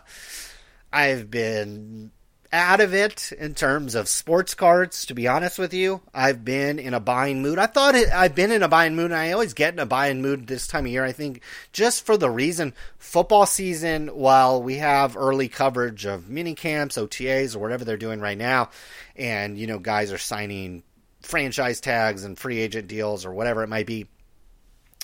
I've 0.91 1.31
been 1.31 2.11
out 2.53 2.81
of 2.81 2.93
it 2.93 3.31
in 3.39 3.53
terms 3.53 3.95
of 3.95 4.09
sports 4.09 4.55
cards. 4.55 5.05
To 5.05 5.13
be 5.13 5.27
honest 5.27 5.57
with 5.57 5.73
you, 5.73 6.01
I've 6.13 6.43
been 6.43 6.79
in 6.79 6.93
a 6.93 6.99
buying 6.99 7.41
mood. 7.41 7.59
I 7.59 7.67
thought 7.67 7.95
it, 7.95 8.09
I've 8.09 8.35
been 8.35 8.51
in 8.51 8.63
a 8.63 8.67
buying 8.67 8.95
mood, 8.95 9.11
and 9.11 9.19
I 9.19 9.31
always 9.31 9.53
get 9.53 9.73
in 9.73 9.79
a 9.79 9.85
buying 9.85 10.21
mood 10.21 10.47
this 10.47 10.67
time 10.67 10.85
of 10.85 10.91
year. 10.91 11.05
I 11.05 11.13
think 11.13 11.41
just 11.71 12.05
for 12.05 12.17
the 12.17 12.29
reason 12.29 12.73
football 12.97 13.45
season, 13.45 14.07
while 14.09 14.61
we 14.61 14.77
have 14.77 15.15
early 15.15 15.47
coverage 15.47 16.05
of 16.05 16.29
mini 16.29 16.55
camps, 16.55 16.97
OTAs, 16.97 17.55
or 17.55 17.59
whatever 17.59 17.85
they're 17.85 17.95
doing 17.95 18.19
right 18.19 18.37
now, 18.37 18.69
and 19.15 19.57
you 19.57 19.67
know 19.67 19.79
guys 19.79 20.11
are 20.11 20.17
signing 20.17 20.83
franchise 21.21 21.79
tags 21.79 22.23
and 22.23 22.37
free 22.37 22.59
agent 22.59 22.87
deals 22.87 23.25
or 23.25 23.31
whatever 23.31 23.63
it 23.63 23.69
might 23.69 23.85
be. 23.85 24.07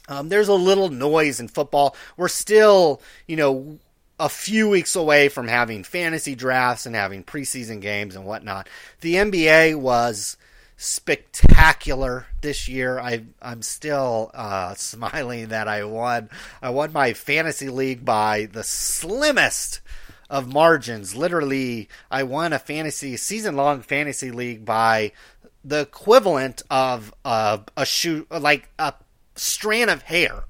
Um, 0.08 0.30
there's 0.30 0.48
a 0.48 0.54
little 0.54 0.90
noise 0.90 1.40
in 1.40 1.48
football. 1.48 1.96
We're 2.16 2.28
still, 2.28 3.02
you 3.28 3.36
know, 3.36 3.80
a 4.20 4.30
few 4.30 4.70
weeks 4.70 4.96
away 4.96 5.30
from 5.30 5.48
having 5.48 5.84
fantasy 5.84 6.36
drafts 6.36 6.86
and 6.86 6.96
having 6.96 7.24
preseason 7.24 7.82
games 7.82 8.16
and 8.16 8.26
whatnot. 8.26 8.68
The 9.02 9.16
NBA 9.16 9.76
was 9.76 10.38
spectacular 10.78 12.28
this 12.42 12.68
year. 12.68 13.00
I, 13.00 13.24
I'm 13.42 13.62
still 13.62 14.32
uh, 14.34 14.74
smiling 14.76 15.50
that 15.50 15.68
I 15.68 15.84
won. 15.84 16.30
I 16.62 16.70
won 16.70 16.94
my 16.94 17.14
fantasy 17.14 17.70
league 17.70 18.06
by 18.06 18.48
the 18.52 18.64
slimmest 18.64 19.82
of 20.30 20.52
margins. 20.52 21.16
Literally, 21.16 21.90
I 22.12 22.24
won 22.24 22.54
a 22.54 22.60
fantasy 22.60 23.18
season 23.18 23.56
long 23.56 23.82
fantasy 23.82 24.32
league 24.32 24.66
by 24.66 25.12
the 25.64 25.82
equivalent 25.82 26.62
of 26.70 27.14
uh, 27.26 27.60
a 27.76 27.86
shoe, 27.86 28.26
like 28.30 28.70
a 28.80 28.94
strand 29.38 29.90
of 29.90 30.04
hair, 30.04 30.44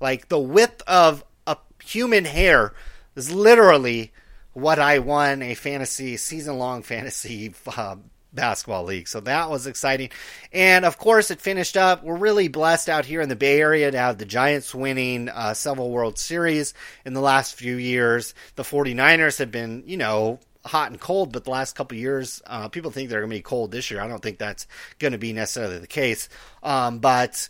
like 0.00 0.28
the 0.28 0.38
width 0.38 0.82
of 0.86 1.24
a 1.46 1.56
human 1.82 2.24
hair 2.24 2.74
is 3.16 3.32
literally 3.32 4.12
what 4.52 4.78
I 4.78 4.98
won 5.00 5.42
a 5.42 5.54
fantasy 5.54 6.16
season 6.16 6.58
long 6.58 6.82
fantasy 6.82 7.54
uh, 7.76 7.96
basketball 8.34 8.84
league. 8.84 9.08
So 9.08 9.20
that 9.20 9.50
was 9.50 9.66
exciting. 9.66 10.10
And 10.52 10.84
of 10.84 10.98
course, 10.98 11.30
it 11.30 11.40
finished 11.40 11.76
up. 11.76 12.02
We're 12.02 12.16
really 12.16 12.48
blessed 12.48 12.88
out 12.88 13.04
here 13.04 13.20
in 13.20 13.28
the 13.28 13.36
Bay 13.36 13.60
Area 13.60 13.90
to 13.90 13.98
have 13.98 14.18
the 14.18 14.24
Giants 14.24 14.74
winning 14.74 15.28
uh, 15.28 15.54
several 15.54 15.90
World 15.90 16.18
Series 16.18 16.74
in 17.04 17.14
the 17.14 17.20
last 17.20 17.54
few 17.54 17.76
years. 17.76 18.34
The 18.56 18.62
49ers 18.62 19.38
have 19.38 19.50
been, 19.50 19.84
you 19.86 19.96
know, 19.96 20.40
hot 20.64 20.90
and 20.90 21.00
cold, 21.00 21.32
but 21.32 21.44
the 21.44 21.50
last 21.50 21.76
couple 21.76 21.96
years, 21.96 22.42
uh, 22.46 22.68
people 22.68 22.90
think 22.90 23.10
they're 23.10 23.20
going 23.20 23.30
to 23.30 23.36
be 23.36 23.42
cold 23.42 23.70
this 23.70 23.90
year. 23.90 24.00
I 24.00 24.08
don't 24.08 24.22
think 24.22 24.38
that's 24.38 24.66
going 24.98 25.12
to 25.12 25.18
be 25.18 25.32
necessarily 25.32 25.78
the 25.78 25.86
case. 25.86 26.28
Um, 26.62 26.98
but 26.98 27.48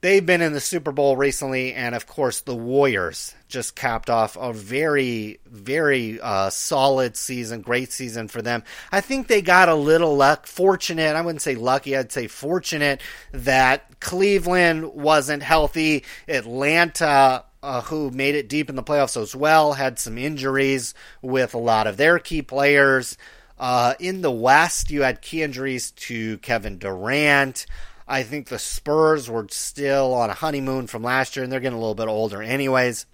they've 0.00 0.24
been 0.24 0.42
in 0.42 0.52
the 0.52 0.60
Super 0.60 0.92
Bowl 0.92 1.16
recently, 1.16 1.74
and 1.74 1.94
of 1.94 2.06
course, 2.06 2.40
the 2.40 2.54
Warriors 2.54 3.34
just 3.48 3.74
capped 3.74 4.10
off 4.10 4.36
a 4.36 4.52
very, 4.52 5.40
very 5.46 6.20
uh, 6.20 6.50
solid 6.50 7.16
season, 7.16 7.62
great 7.62 7.92
season 7.92 8.28
for 8.28 8.42
them. 8.42 8.62
I 8.92 9.00
think 9.00 9.26
they 9.26 9.42
got 9.42 9.68
a 9.68 9.74
little 9.74 10.16
luck, 10.16 10.46
fortunate. 10.46 11.16
I 11.16 11.20
wouldn't 11.22 11.42
say 11.42 11.54
lucky, 11.54 11.96
I'd 11.96 12.12
say 12.12 12.26
fortunate 12.26 13.00
that 13.32 14.00
Cleveland 14.00 14.94
wasn't 14.94 15.42
healthy. 15.42 16.04
Atlanta. 16.28 17.44
Uh, 17.60 17.80
who 17.80 18.08
made 18.12 18.36
it 18.36 18.48
deep 18.48 18.70
in 18.70 18.76
the 18.76 18.84
playoffs 18.84 19.20
as 19.20 19.34
well, 19.34 19.72
had 19.72 19.98
some 19.98 20.16
injuries 20.16 20.94
with 21.22 21.54
a 21.54 21.58
lot 21.58 21.88
of 21.88 21.96
their 21.96 22.20
key 22.20 22.40
players. 22.40 23.18
Uh, 23.58 23.94
in 23.98 24.20
the 24.20 24.30
West, 24.30 24.92
you 24.92 25.02
had 25.02 25.20
key 25.20 25.42
injuries 25.42 25.90
to 25.90 26.38
Kevin 26.38 26.78
Durant. 26.78 27.66
I 28.08 28.22
think 28.22 28.48
the 28.48 28.58
Spurs 28.58 29.28
were 29.28 29.46
still 29.50 30.14
on 30.14 30.30
a 30.30 30.34
honeymoon 30.34 30.86
from 30.86 31.02
last 31.02 31.36
year, 31.36 31.44
and 31.44 31.52
they're 31.52 31.60
getting 31.60 31.76
a 31.76 31.80
little 31.80 31.94
bit 31.94 32.08
older, 32.08 32.42
anyways. 32.42 33.06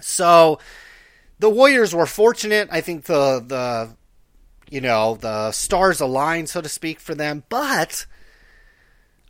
So 0.00 0.60
the 1.38 1.50
Warriors 1.50 1.94
were 1.94 2.06
fortunate. 2.06 2.68
I 2.70 2.80
think 2.80 3.04
the 3.04 3.44
the 3.46 3.90
you 4.70 4.80
know 4.80 5.16
the 5.16 5.52
stars 5.52 6.00
aligned, 6.00 6.48
so 6.48 6.60
to 6.60 6.68
speak, 6.68 7.00
for 7.00 7.14
them, 7.14 7.44
but. 7.48 8.06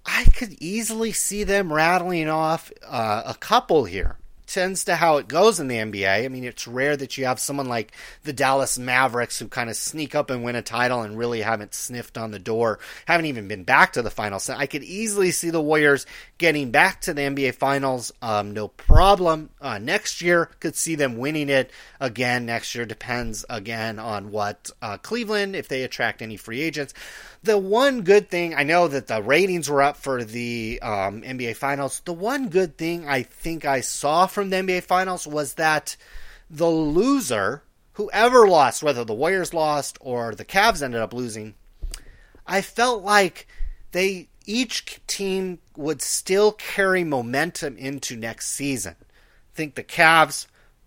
I 0.09 0.23
could 0.23 0.53
easily 0.61 1.11
see 1.11 1.43
them 1.43 1.73
rattling 1.73 2.29
off 2.29 2.71
uh, 2.87 3.25
a 3.27 3.35
couple 3.35 3.87
here 3.87 4.17
tends 4.47 4.85
to 4.85 4.97
how 4.97 5.17
it 5.17 5.29
goes 5.29 5.61
in 5.61 5.69
the 5.69 5.77
NBA. 5.77 6.25
I 6.25 6.29
mean, 6.29 6.45
it's 6.45 6.67
rare 6.67 6.97
that 6.97 7.19
you 7.19 7.27
have 7.27 7.41
someone 7.41 7.69
like 7.69 7.93
the 8.25 8.33
Dallas 8.33 8.79
Mavericks 8.79 9.39
who 9.39 9.49
kind 9.49 9.69
of 9.69 9.77
sneak 9.77 10.15
up 10.15 10.31
and 10.31 10.45
win 10.45 10.57
a 10.57 10.63
title 10.63 11.03
and 11.03 11.19
really 11.19 11.43
haven't 11.43 11.75
sniffed 11.75 12.17
on 12.17 12.31
the 12.31 12.39
door, 12.39 12.79
haven't 13.07 13.27
even 13.27 13.49
been 13.49 13.65
back 13.65 13.93
to 13.95 14.03
the 14.03 14.11
finals. 14.11 14.49
I 14.49 14.67
could 14.67 14.85
easily 14.85 15.31
see 15.31 15.51
the 15.51 15.61
Warriors 15.61 16.07
getting 16.39 16.71
back 16.71 17.01
to 17.03 17.15
the 17.15 17.23
NBA 17.23 17.55
finals, 17.55 18.13
um, 18.23 18.53
no 18.53 18.69
problem. 18.69 19.51
Uh, 19.61 19.79
next 19.79 20.23
year, 20.23 20.51
could 20.61 20.77
see 20.77 20.95
them 20.95 21.19
winning 21.19 21.49
it 21.49 21.71
again 22.01 22.47
next 22.47 22.75
year. 22.75 22.85
Depends 22.85 23.45
again 23.51 23.99
on 23.99 24.31
what 24.31 24.71
uh, 24.81 24.99
Cleveland, 24.99 25.57
if 25.57 25.69
they 25.69 25.83
attract 25.83 26.23
any 26.23 26.37
free 26.37 26.61
agents 26.61 26.95
the 27.47 27.57
one 27.57 28.03
good 28.03 28.29
thing 28.29 28.55
I 28.55 28.65
know 28.65 28.89
that 28.89 29.07
the 29.07 29.23
ratings 29.23 29.71
were 29.71 29.81
up 29.81 29.97
for 29.97 30.25
the 30.25 30.79
um, 30.83 31.23
NBA 31.23 31.57
Finals. 31.57 32.03
The 32.05 32.13
one 32.13 32.49
good 32.49 32.77
thing 32.77 33.09
I 33.09 33.23
think 33.23 33.65
I 33.65 33.81
saw 33.81 34.27
from 34.27 34.51
the 34.51 34.57
NBA 34.57 34.83
Finals 34.83 35.27
was 35.27 35.55
that 35.55 35.97
the 36.51 36.69
loser, 36.69 37.63
whoever 37.95 38.47
lost, 38.47 38.83
whether 38.83 39.05
the 39.05 39.15
Warriors 39.15 39.55
lost 39.55 39.97
or 40.01 40.35
the 40.35 40.45
Cavs 40.45 40.83
ended 40.83 41.01
up 41.01 41.15
losing, 41.15 41.55
I 42.47 42.61
felt 42.61 43.03
like 43.03 43.47
they 43.93 44.29
each 44.45 45.01
team 45.07 45.61
would 45.77 46.03
still 46.03 46.53
carry 46.53 47.05
momentum 47.05 47.77
into 47.77 48.17
next 48.17 48.51
season. 48.51 48.97
I 49.01 49.55
think 49.55 49.75
the 49.75 49.85
Cavs 49.85 50.47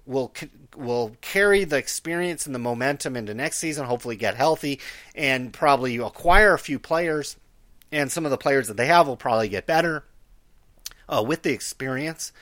will 0.10 0.34
will 0.76 1.16
carry 1.22 1.64
the 1.64 1.78
experience 1.78 2.46
and 2.46 2.56
the 2.56 2.60
momentum 2.60 3.16
into 3.16 3.34
next 3.34 3.60
season. 3.60 3.86
Hopefully, 3.86 4.16
get 4.16 4.36
healthy 4.36 4.82
and 5.16 5.54
probably 5.54 5.96
acquire 5.98 6.54
a 6.54 6.60
few 6.60 6.80
players, 6.80 7.38
and 7.92 8.12
some 8.12 8.26
of 8.26 8.32
the 8.32 8.38
players 8.38 8.68
that 8.68 8.76
they 8.76 8.88
have 8.88 9.08
will 9.08 9.16
probably 9.16 9.48
get 9.48 9.66
better 9.68 10.04
uh, 11.08 11.24
with 11.26 11.44
the 11.44 11.54
experience. 11.54 12.34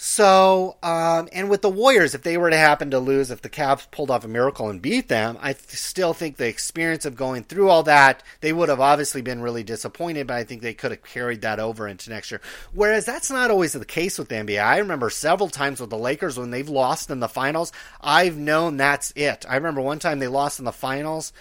So, 0.00 0.76
um, 0.80 1.28
and 1.32 1.50
with 1.50 1.60
the 1.60 1.68
Warriors, 1.68 2.14
if 2.14 2.22
they 2.22 2.36
were 2.36 2.50
to 2.50 2.56
happen 2.56 2.92
to 2.92 3.00
lose, 3.00 3.32
if 3.32 3.42
the 3.42 3.50
Cavs 3.50 3.90
pulled 3.90 4.12
off 4.12 4.24
a 4.24 4.28
miracle 4.28 4.70
and 4.70 4.80
beat 4.80 5.08
them, 5.08 5.36
I 5.40 5.54
th- 5.54 5.70
still 5.70 6.14
think 6.14 6.36
the 6.36 6.46
experience 6.46 7.04
of 7.04 7.16
going 7.16 7.42
through 7.42 7.68
all 7.68 7.82
that, 7.82 8.22
they 8.40 8.52
would 8.52 8.68
have 8.68 8.78
obviously 8.78 9.22
been 9.22 9.42
really 9.42 9.64
disappointed, 9.64 10.28
but 10.28 10.36
I 10.36 10.44
think 10.44 10.62
they 10.62 10.72
could 10.72 10.92
have 10.92 11.02
carried 11.02 11.40
that 11.40 11.58
over 11.58 11.88
into 11.88 12.10
next 12.10 12.30
year. 12.30 12.40
Whereas 12.72 13.06
that's 13.06 13.28
not 13.28 13.50
always 13.50 13.72
the 13.72 13.84
case 13.84 14.20
with 14.20 14.28
the 14.28 14.36
NBA. 14.36 14.62
I 14.62 14.78
remember 14.78 15.10
several 15.10 15.48
times 15.48 15.80
with 15.80 15.90
the 15.90 15.98
Lakers 15.98 16.38
when 16.38 16.52
they've 16.52 16.68
lost 16.68 17.10
in 17.10 17.18
the 17.18 17.26
finals, 17.28 17.72
I've 18.00 18.36
known 18.36 18.76
that's 18.76 19.12
it. 19.16 19.46
I 19.48 19.56
remember 19.56 19.80
one 19.80 19.98
time 19.98 20.20
they 20.20 20.28
lost 20.28 20.60
in 20.60 20.64
the 20.64 20.70
finals 20.70 21.32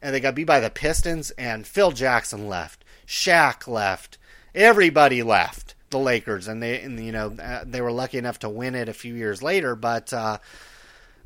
and 0.00 0.14
they 0.14 0.20
got 0.20 0.36
beat 0.36 0.44
by 0.44 0.60
the 0.60 0.70
Pistons, 0.70 1.32
and 1.32 1.66
Phil 1.66 1.90
Jackson 1.90 2.46
left, 2.46 2.84
Shaq 3.08 3.66
left, 3.66 4.18
everybody 4.54 5.24
left 5.24 5.73
the 5.94 5.98
Lakers, 6.00 6.48
and 6.48 6.62
they 6.62 6.80
and, 6.80 6.98
you 6.98 7.12
know 7.12 7.34
uh, 7.40 7.64
they 7.64 7.80
were 7.80 7.92
lucky 7.92 8.18
enough 8.18 8.40
to 8.40 8.48
win 8.48 8.74
it 8.74 8.88
a 8.88 8.92
few 8.92 9.14
years 9.14 9.42
later. 9.42 9.74
But 9.76 10.12
uh, 10.12 10.38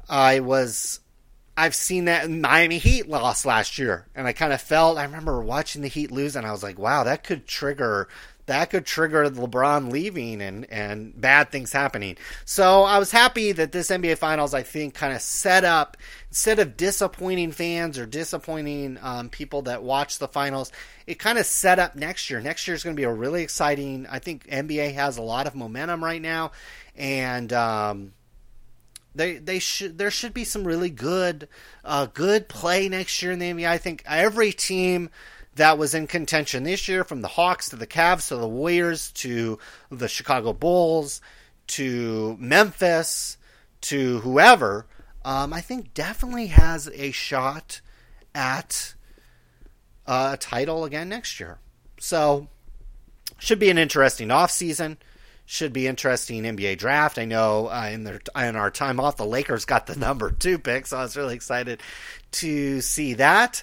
I 0.09 0.40
was 0.40 1.00
I've 1.57 1.74
seen 1.74 2.04
that 2.04 2.31
Miami 2.31 2.78
Heat 2.78 3.09
lost 3.09 3.44
last 3.44 3.78
year, 3.78 4.07
and 4.14 4.26
I 4.26 4.33
kind 4.33 4.52
of 4.52 4.61
felt 4.61 4.98
I 4.98 5.04
remember 5.04 5.40
watching 5.40 5.83
the 5.83 5.88
Heat 5.88 6.12
lose, 6.12 6.37
and 6.37 6.46
I 6.46 6.52
was 6.52 6.62
like, 6.62 6.78
wow, 6.78 7.04
that 7.04 7.24
could 7.24 7.46
trigger 7.46 8.09
that 8.49 8.71
could 8.71 8.87
trigger 8.87 9.29
LeBron 9.31 9.93
leaving 9.93 10.41
and 10.41 10.71
and 10.71 11.19
bad 11.19 11.51
things 11.51 11.71
happening. 11.71 12.17
So 12.45 12.83
I 12.83 12.99
was 12.99 13.11
happy 13.11 13.53
that 13.53 13.73
this 13.73 13.91
NBA 13.91 14.19
Finals 14.19 14.55
I 14.55 14.63
think 14.63 14.95
kind 14.95 15.15
of 15.15 15.21
set 15.21 15.65
up 15.65 15.97
instead 16.31 16.59
of 16.59 16.77
disappointing 16.77 17.53
fans 17.53 17.99
or 17.99 18.07
disappointing 18.07 18.99
um, 19.03 19.29
people 19.29 19.63
that 19.63 19.83
watch 19.83 20.19
the 20.19 20.29
finals, 20.29 20.73
it 21.07 21.19
kind 21.19 21.39
of 21.39 21.47
set 21.47 21.79
up 21.79 21.95
next 21.95 22.31
year. 22.31 22.40
Next 22.40 22.67
year 22.67 22.75
is 22.75 22.83
going 22.83 22.96
to 22.96 23.01
be 23.01 23.05
a 23.05 23.13
really 23.13 23.42
exciting. 23.42 24.07
I 24.11 24.19
think 24.19 24.46
NBA 24.49 24.94
has 24.94 25.19
a 25.19 25.23
lot 25.23 25.46
of 25.46 25.55
momentum 25.55 26.03
right 26.03 26.21
now, 26.21 26.53
and 26.96 27.53
um, 27.53 28.13
they 29.15 29.37
they 29.37 29.59
should 29.59 29.99
there 29.99 30.11
should 30.11 30.33
be 30.33 30.44
some 30.44 30.65
really 30.65 30.90
good 30.90 31.49
uh, 31.85 32.07
good 32.07 32.49
play 32.49 32.88
next 32.88 33.23
year 33.23 33.33
in 33.33 33.38
the 33.38 33.53
NBA. 33.53 33.69
I 33.69 33.79
think 33.79 34.03
every 34.07 34.53
team 34.53 35.11
that 35.59 35.79
was 35.79 35.94
in 35.94 36.06
contention 36.06 36.65
this 36.65 36.88
year, 36.88 37.04
from 37.04 37.21
the 37.21 37.29
Hawks 37.29 37.69
to 37.69 37.77
the 37.77 37.87
Cavs 37.87 38.29
to 38.29 38.37
the 38.37 38.48
Warriors 38.48 39.13
to 39.13 39.59
the 39.90 40.09
Chicago 40.09 40.52
Bulls 40.52 41.21
to 41.69 42.37
Memphis 42.40 43.37
to 43.83 44.19
whoever, 44.21 44.87
um, 45.25 45.52
I 45.52 45.61
think 45.61 45.94
definitely 45.94 46.48
has 46.48 46.88
a 46.92 47.11
shot 47.13 47.81
at 48.35 48.94
uh, 50.06 50.31
a 50.33 50.37
title 50.37 50.85
again 50.85 51.09
next 51.09 51.38
year. 51.38 51.59
So, 52.00 52.48
should 53.38 53.59
be 53.59 53.71
an 53.71 53.79
interesting 53.79 54.31
off 54.31 54.50
season. 54.50 54.98
Should 55.44 55.73
be 55.73 55.87
interesting 55.87 56.42
NBA 56.42 56.79
draft. 56.79 57.19
I 57.19 57.25
know 57.25 57.69
uh, 57.69 57.90
in 57.92 58.04
their 58.04 58.21
in 58.37 58.56
our 58.56 58.71
time 58.71 59.00
off, 59.00 59.17
the 59.17 59.27
Lakers 59.27 59.65
got 59.65 59.87
the 59.87 59.96
number 59.98 60.31
two 60.31 60.59
pick, 60.59 60.87
so 60.87 60.98
I 60.98 61.02
was 61.02 61.17
really 61.17 61.35
excited 61.35 61.81
to 62.33 62.81
see 62.81 63.15
that. 63.15 63.63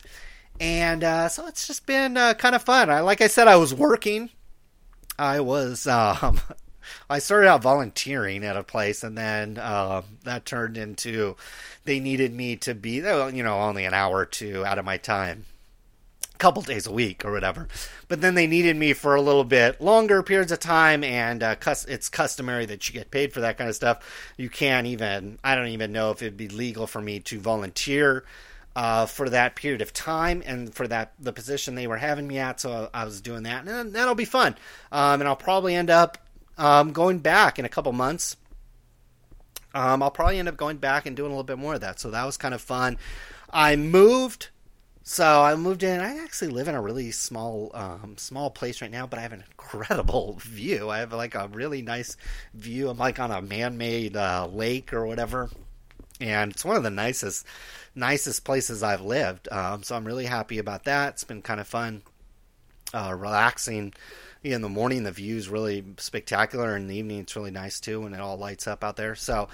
And 0.59 1.03
uh, 1.03 1.29
so 1.29 1.47
it's 1.47 1.67
just 1.67 1.85
been 1.85 2.15
uh, 2.17 2.33
kind 2.33 2.55
of 2.55 2.63
fun. 2.63 2.89
I, 2.89 3.01
like 3.01 3.21
I 3.21 3.27
said, 3.27 3.47
I 3.47 3.57
was 3.57 3.73
working. 3.73 4.29
I 5.19 5.39
was 5.39 5.87
um, 5.87 6.39
I 7.09 7.19
started 7.19 7.47
out 7.47 7.61
volunteering 7.61 8.43
at 8.43 8.57
a 8.57 8.63
place, 8.63 9.03
and 9.03 9.17
then 9.17 9.57
uh, 9.57 10.03
that 10.23 10.45
turned 10.45 10.77
into 10.77 11.35
they 11.83 11.99
needed 11.99 12.33
me 12.33 12.55
to 12.57 12.73
be, 12.73 12.95
you 12.95 13.43
know, 13.43 13.59
only 13.61 13.85
an 13.85 13.93
hour 13.93 14.17
or 14.17 14.25
two 14.25 14.65
out 14.65 14.79
of 14.79 14.85
my 14.85 14.97
time, 14.97 15.45
a 16.33 16.37
couple 16.37 16.61
days 16.61 16.87
a 16.87 16.91
week 16.91 17.23
or 17.23 17.31
whatever. 17.31 17.67
But 18.07 18.21
then 18.21 18.35
they 18.35 18.47
needed 18.47 18.75
me 18.75 18.93
for 18.93 19.15
a 19.15 19.21
little 19.21 19.43
bit 19.43 19.81
longer 19.81 20.23
periods 20.23 20.51
of 20.51 20.59
time, 20.59 21.03
and 21.03 21.43
uh, 21.43 21.55
it's 21.87 22.09
customary 22.09 22.65
that 22.65 22.87
you 22.87 22.93
get 22.93 23.11
paid 23.11 23.33
for 23.33 23.41
that 23.41 23.57
kind 23.57 23.69
of 23.69 23.75
stuff. 23.75 24.33
You 24.37 24.49
can't 24.49 24.87
even, 24.87 25.37
I 25.43 25.55
don't 25.55 25.67
even 25.67 25.91
know 25.91 26.11
if 26.11 26.21
it'd 26.21 26.37
be 26.37 26.47
legal 26.49 26.87
for 26.87 27.01
me 27.01 27.19
to 27.21 27.39
volunteer. 27.39 28.25
Uh, 28.75 29.05
for 29.05 29.29
that 29.29 29.55
period 29.55 29.81
of 29.81 29.93
time 29.93 30.43
and 30.45 30.75
for 30.75 30.85
that 30.85 31.13
the 31.17 31.31
position 31.31 31.75
they 31.75 31.87
were 31.87 31.95
having 31.95 32.27
me 32.27 32.39
at. 32.39 32.59
So 32.59 32.89
I 32.93 33.05
was 33.05 33.21
doing 33.21 33.43
that, 33.43 33.65
and 33.65 33.93
that'll 33.93 34.15
be 34.15 34.25
fun. 34.25 34.57
Um, 34.91 35.21
and 35.21 35.29
I'll 35.29 35.37
probably 35.37 35.73
end 35.73 35.89
up 35.89 36.17
um, 36.57 36.91
going 36.91 37.19
back 37.19 37.57
in 37.57 37.63
a 37.63 37.69
couple 37.69 37.93
months. 37.93 38.35
Um, 39.73 40.01
I'll 40.01 40.11
probably 40.11 40.39
end 40.39 40.47
up 40.47 40.57
going 40.57 40.77
back 40.77 41.05
and 41.05 41.15
doing 41.15 41.27
a 41.27 41.33
little 41.33 41.43
bit 41.43 41.57
more 41.57 41.73
of 41.73 41.81
that. 41.81 41.99
So 41.99 42.11
that 42.11 42.25
was 42.25 42.37
kind 42.37 42.53
of 42.53 42.61
fun. 42.61 42.97
I 43.49 43.75
moved. 43.75 44.49
So 45.03 45.43
I 45.43 45.53
moved 45.55 45.83
in. 45.83 45.99
I 45.99 46.23
actually 46.23 46.47
live 46.47 46.67
in 46.67 46.73
a 46.73 46.81
really 46.81 47.11
small, 47.11 47.71
um, 47.75 48.15
small 48.17 48.49
place 48.49 48.81
right 48.81 48.89
now, 48.89 49.05
but 49.05 49.19
I 49.19 49.21
have 49.21 49.33
an 49.33 49.43
incredible 49.51 50.33
view. 50.39 50.89
I 50.89 50.99
have 50.99 51.13
like 51.13 51.35
a 51.35 51.47
really 51.49 51.81
nice 51.81 52.17
view. 52.53 52.89
I'm 52.89 52.97
like 52.97 53.19
on 53.19 53.31
a 53.31 53.41
man-made 53.41 54.15
uh, 54.15 54.47
lake 54.51 54.93
or 54.93 55.05
whatever, 55.05 55.49
and 56.19 56.51
it's 56.51 56.65
one 56.65 56.75
of 56.75 56.83
the 56.83 56.89
nicest, 56.89 57.45
nicest 57.93 58.43
places 58.43 58.83
I've 58.83 59.01
lived. 59.01 59.47
Um, 59.51 59.83
so 59.83 59.95
I'm 59.95 60.05
really 60.05 60.25
happy 60.25 60.59
about 60.59 60.85
that. 60.85 61.13
It's 61.13 61.23
been 61.23 61.41
kind 61.41 61.59
of 61.59 61.67
fun, 61.67 62.01
uh, 62.93 63.13
relaxing 63.17 63.93
in 64.43 64.61
the 64.61 64.69
morning 64.69 65.03
the 65.03 65.11
view 65.11 65.37
is 65.37 65.49
really 65.49 65.83
spectacular, 65.97 66.77
in 66.77 66.87
the 66.87 66.95
evening 66.95 67.21
it's 67.21 67.35
really 67.35 67.51
nice 67.51 67.79
too 67.79 68.01
when 68.01 68.13
it 68.13 68.19
all 68.19 68.37
lights 68.37 68.67
up 68.67 68.83
out 68.83 68.95
there. 68.95 69.15
So 69.15 69.49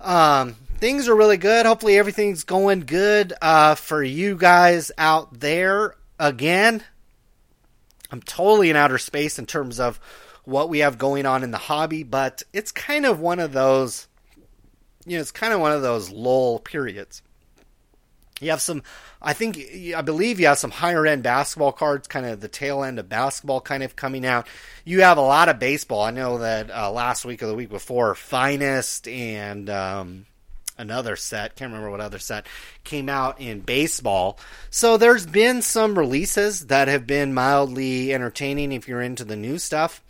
um, 0.00 0.54
things 0.76 1.08
are 1.08 1.16
really 1.16 1.38
good. 1.38 1.66
Hopefully 1.66 1.98
everything's 1.98 2.44
going 2.44 2.80
good 2.80 3.32
uh, 3.40 3.74
for 3.74 4.02
you 4.02 4.36
guys 4.36 4.92
out 4.98 5.40
there. 5.40 5.96
Again, 6.18 6.82
I'm 8.10 8.22
totally 8.22 8.70
in 8.70 8.76
outer 8.76 8.98
space 8.98 9.38
in 9.38 9.46
terms 9.46 9.80
of 9.80 9.98
what 10.44 10.68
we 10.68 10.78
have 10.78 10.98
going 10.98 11.26
on 11.26 11.42
in 11.42 11.50
the 11.50 11.58
hobby, 11.58 12.02
but 12.02 12.42
it's 12.52 12.72
kind 12.72 13.04
of 13.04 13.20
one 13.20 13.38
of 13.38 13.52
those, 13.52 14.08
you 15.08 15.16
know, 15.16 15.20
it's 15.20 15.30
kind 15.30 15.52
of 15.52 15.60
one 15.60 15.72
of 15.72 15.82
those 15.82 16.10
lull 16.10 16.58
periods. 16.58 17.22
You 18.40 18.50
have 18.50 18.60
some, 18.60 18.82
I 19.20 19.32
think, 19.32 19.58
I 19.96 20.02
believe 20.02 20.38
you 20.38 20.46
have 20.46 20.58
some 20.58 20.70
higher 20.70 21.04
end 21.06 21.24
basketball 21.24 21.72
cards, 21.72 22.06
kind 22.06 22.24
of 22.24 22.40
the 22.40 22.48
tail 22.48 22.84
end 22.84 22.98
of 23.00 23.08
basketball 23.08 23.60
kind 23.60 23.82
of 23.82 23.96
coming 23.96 24.24
out. 24.24 24.46
You 24.84 25.02
have 25.02 25.18
a 25.18 25.22
lot 25.22 25.48
of 25.48 25.58
baseball. 25.58 26.02
I 26.02 26.12
know 26.12 26.38
that 26.38 26.70
uh, 26.70 26.92
last 26.92 27.24
week 27.24 27.42
or 27.42 27.46
the 27.46 27.54
week 27.54 27.68
before, 27.68 28.14
Finest 28.14 29.08
and 29.08 29.68
um, 29.68 30.26
another 30.78 31.16
set, 31.16 31.56
can't 31.56 31.72
remember 31.72 31.90
what 31.90 32.00
other 32.00 32.20
set, 32.20 32.46
came 32.84 33.08
out 33.08 33.40
in 33.40 33.60
baseball. 33.60 34.38
So 34.70 34.96
there's 34.96 35.26
been 35.26 35.60
some 35.60 35.98
releases 35.98 36.66
that 36.66 36.86
have 36.86 37.06
been 37.06 37.34
mildly 37.34 38.14
entertaining 38.14 38.70
if 38.72 38.86
you're 38.86 39.02
into 39.02 39.24
the 39.24 39.36
new 39.36 39.58
stuff. 39.58 40.00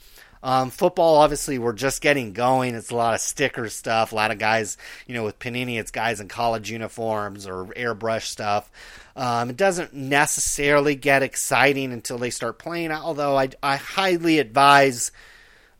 Um, 0.42 0.70
football, 0.70 1.16
obviously, 1.16 1.58
we're 1.58 1.72
just 1.72 2.00
getting 2.00 2.32
going. 2.32 2.74
It's 2.74 2.90
a 2.90 2.96
lot 2.96 3.14
of 3.14 3.20
sticker 3.20 3.68
stuff. 3.68 4.12
A 4.12 4.14
lot 4.14 4.30
of 4.30 4.38
guys, 4.38 4.76
you 5.06 5.14
know, 5.14 5.24
with 5.24 5.38
Panini, 5.38 5.78
it's 5.78 5.90
guys 5.90 6.20
in 6.20 6.28
college 6.28 6.70
uniforms 6.70 7.46
or 7.46 7.66
airbrush 7.66 8.26
stuff. 8.26 8.70
Um, 9.16 9.50
it 9.50 9.56
doesn't 9.56 9.92
necessarily 9.94 10.94
get 10.94 11.22
exciting 11.22 11.92
until 11.92 12.18
they 12.18 12.30
start 12.30 12.58
playing, 12.58 12.92
although 12.92 13.36
I, 13.36 13.48
I 13.62 13.76
highly 13.76 14.38
advise 14.38 15.10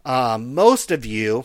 um, 0.05 0.55
most 0.55 0.91
of 0.91 1.05
you 1.05 1.45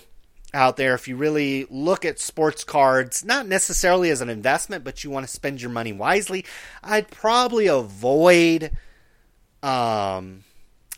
out 0.53 0.77
there, 0.77 0.93
if 0.93 1.07
you 1.07 1.15
really 1.15 1.65
look 1.69 2.05
at 2.05 2.19
sports 2.19 2.63
cards, 2.63 3.25
not 3.25 3.47
necessarily 3.47 4.09
as 4.09 4.21
an 4.21 4.29
investment, 4.29 4.83
but 4.83 5.03
you 5.03 5.09
want 5.09 5.25
to 5.25 5.31
spend 5.31 5.61
your 5.61 5.71
money 5.71 5.91
wisely, 5.91 6.45
I'd 6.83 7.09
probably 7.09 7.67
avoid. 7.67 8.71
Um, 9.61 10.43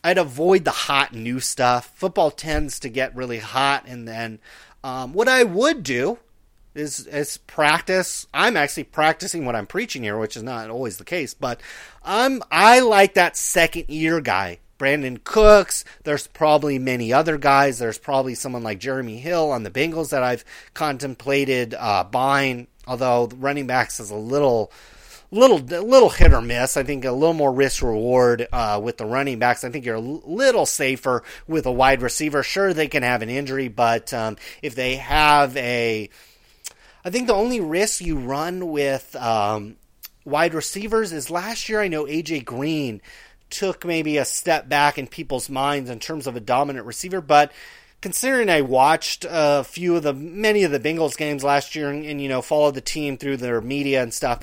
I'd 0.05 0.19
avoid 0.19 0.65
the 0.65 0.71
hot 0.71 1.15
new 1.15 1.39
stuff. 1.39 1.91
Football 1.95 2.29
tends 2.29 2.79
to 2.81 2.89
get 2.89 3.15
really 3.15 3.39
hot, 3.39 3.85
and 3.87 4.07
then 4.07 4.37
um, 4.83 5.13
what 5.13 5.27
I 5.27 5.43
would 5.43 5.81
do 5.81 6.19
is 6.75 7.07
is 7.07 7.37
practice. 7.37 8.27
I'm 8.31 8.55
actually 8.55 8.83
practicing 8.83 9.45
what 9.45 9.55
I'm 9.55 9.65
preaching 9.65 10.03
here, 10.03 10.15
which 10.19 10.37
is 10.37 10.43
not 10.43 10.69
always 10.69 10.97
the 10.97 11.05
case, 11.05 11.33
but 11.33 11.59
I'm 12.03 12.43
I 12.51 12.81
like 12.81 13.15
that 13.15 13.35
second 13.35 13.85
year 13.89 14.21
guy. 14.21 14.59
Brandin 14.77 15.23
Cooks. 15.23 15.83
There's 16.03 16.27
probably 16.27 16.77
many 16.77 17.11
other 17.11 17.39
guys. 17.39 17.79
There's 17.79 17.97
probably 17.97 18.35
someone 18.35 18.61
like 18.61 18.77
Jeremy 18.77 19.17
Hill 19.17 19.49
on 19.49 19.63
the 19.63 19.71
Bengals 19.71 20.11
that 20.11 20.21
I've 20.21 20.45
contemplated 20.75 21.73
uh, 21.73 22.03
buying. 22.03 22.67
Although 22.85 23.31
running 23.37 23.65
backs 23.65 23.99
is 23.99 24.11
a 24.11 24.15
little 24.15 24.71
little 25.31 25.57
little 25.57 26.09
hit 26.09 26.33
or 26.33 26.41
miss. 26.41 26.77
I 26.77 26.83
think 26.83 27.05
a 27.05 27.11
little 27.11 27.33
more 27.33 27.51
risk 27.51 27.81
reward 27.81 28.47
uh, 28.51 28.79
with 28.83 28.97
the 28.97 29.05
running 29.05 29.39
backs. 29.39 29.63
I 29.63 29.69
think 29.69 29.85
you're 29.85 29.95
a 29.95 29.99
little 29.99 30.65
safer 30.65 31.23
with 31.47 31.65
a 31.65 31.71
wide 31.71 32.01
receiver. 32.01 32.43
Sure, 32.43 32.73
they 32.73 32.87
can 32.87 33.03
have 33.03 33.21
an 33.21 33.29
injury, 33.29 33.67
but 33.67 34.13
um, 34.13 34.37
if 34.61 34.75
they 34.75 34.95
have 34.95 35.55
a, 35.57 36.09
I 37.03 37.09
think 37.09 37.27
the 37.27 37.33
only 37.33 37.59
risk 37.59 38.01
you 38.01 38.17
run 38.17 38.71
with 38.71 39.15
um, 39.15 39.77
wide 40.23 40.53
receivers 40.53 41.11
is 41.11 41.29
last 41.29 41.69
year. 41.69 41.81
I 41.81 41.87
know 41.87 42.05
AJ 42.05 42.45
Green 42.45 43.01
took 43.49 43.85
maybe 43.85 44.17
a 44.17 44.25
step 44.25 44.67
back 44.67 44.97
in 44.97 45.07
people's 45.07 45.49
minds 45.49 45.89
in 45.89 45.99
terms 45.99 46.27
of 46.27 46.35
a 46.35 46.39
dominant 46.39 46.85
receiver, 46.85 47.21
but 47.21 47.51
considering 48.01 48.49
I 48.49 48.61
watched 48.61 49.25
a 49.27 49.63
few 49.63 49.95
of 49.95 50.03
the 50.03 50.13
many 50.13 50.63
of 50.63 50.71
the 50.71 50.79
Bengals 50.79 51.17
games 51.17 51.43
last 51.43 51.75
year 51.75 51.89
and, 51.89 52.05
and 52.05 52.21
you 52.21 52.29
know 52.29 52.41
followed 52.41 52.75
the 52.75 52.81
team 52.81 53.17
through 53.17 53.37
their 53.37 53.61
media 53.61 54.03
and 54.03 54.13
stuff 54.13 54.39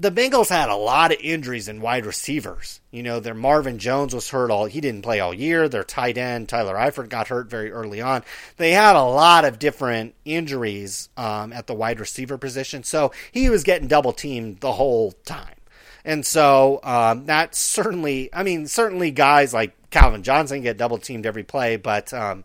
the 0.00 0.10
Bengals 0.10 0.48
had 0.48 0.70
a 0.70 0.76
lot 0.76 1.12
of 1.12 1.18
injuries 1.20 1.68
in 1.68 1.82
wide 1.82 2.06
receivers. 2.06 2.80
You 2.90 3.02
know, 3.02 3.20
their 3.20 3.34
Marvin 3.34 3.78
Jones 3.78 4.14
was 4.14 4.30
hurt 4.30 4.50
all 4.50 4.64
he 4.64 4.80
didn't 4.80 5.02
play 5.02 5.20
all 5.20 5.34
year. 5.34 5.68
Their 5.68 5.84
tight 5.84 6.16
end 6.16 6.48
Tyler 6.48 6.74
Eifert 6.74 7.10
got 7.10 7.28
hurt 7.28 7.50
very 7.50 7.70
early 7.70 8.00
on. 8.00 8.24
They 8.56 8.72
had 8.72 8.96
a 8.96 9.02
lot 9.02 9.44
of 9.44 9.58
different 9.58 10.14
injuries 10.24 11.10
um, 11.18 11.52
at 11.52 11.66
the 11.66 11.74
wide 11.74 12.00
receiver 12.00 12.38
position, 12.38 12.82
so 12.82 13.12
he 13.30 13.50
was 13.50 13.62
getting 13.62 13.88
double 13.88 14.14
teamed 14.14 14.60
the 14.60 14.72
whole 14.72 15.12
time. 15.26 15.54
And 16.02 16.24
so 16.24 16.80
um, 16.82 17.26
that 17.26 17.54
certainly, 17.54 18.30
I 18.32 18.42
mean, 18.42 18.68
certainly 18.68 19.10
guys 19.10 19.52
like 19.52 19.90
Calvin 19.90 20.22
Johnson 20.22 20.62
get 20.62 20.78
double 20.78 20.96
teamed 20.96 21.26
every 21.26 21.44
play, 21.44 21.76
but 21.76 22.14
um, 22.14 22.44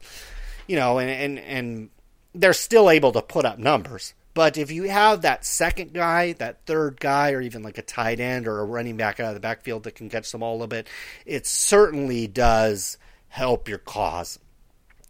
you 0.68 0.76
know, 0.76 1.00
and 1.00 1.10
and 1.10 1.40
and 1.40 1.90
they're 2.34 2.52
still 2.52 2.90
able 2.90 3.14
to 3.14 3.22
put 3.22 3.46
up 3.46 3.58
numbers. 3.60 4.14
But 4.36 4.58
if 4.58 4.70
you 4.70 4.84
have 4.84 5.22
that 5.22 5.46
second 5.46 5.94
guy, 5.94 6.34
that 6.34 6.66
third 6.66 7.00
guy, 7.00 7.32
or 7.32 7.42
even 7.42 7.64
like 7.64 7.80
a 7.80 7.82
tight 7.82 8.20
end 8.20 8.48
or 8.48 8.60
a 8.60 8.66
running 8.66 8.98
back 8.98 9.20
out 9.20 9.30
of 9.30 9.34
the 9.34 9.40
backfield 9.40 9.84
that 9.84 9.96
can 9.96 10.10
catch 10.10 10.32
them 10.32 10.44
all 10.44 10.52
a 10.52 10.58
little 10.58 10.68
bit, 10.68 10.88
it 11.26 11.48
certainly 11.48 12.28
does 12.28 12.98
help 13.30 13.70
your 13.70 13.78
cause. 13.78 14.38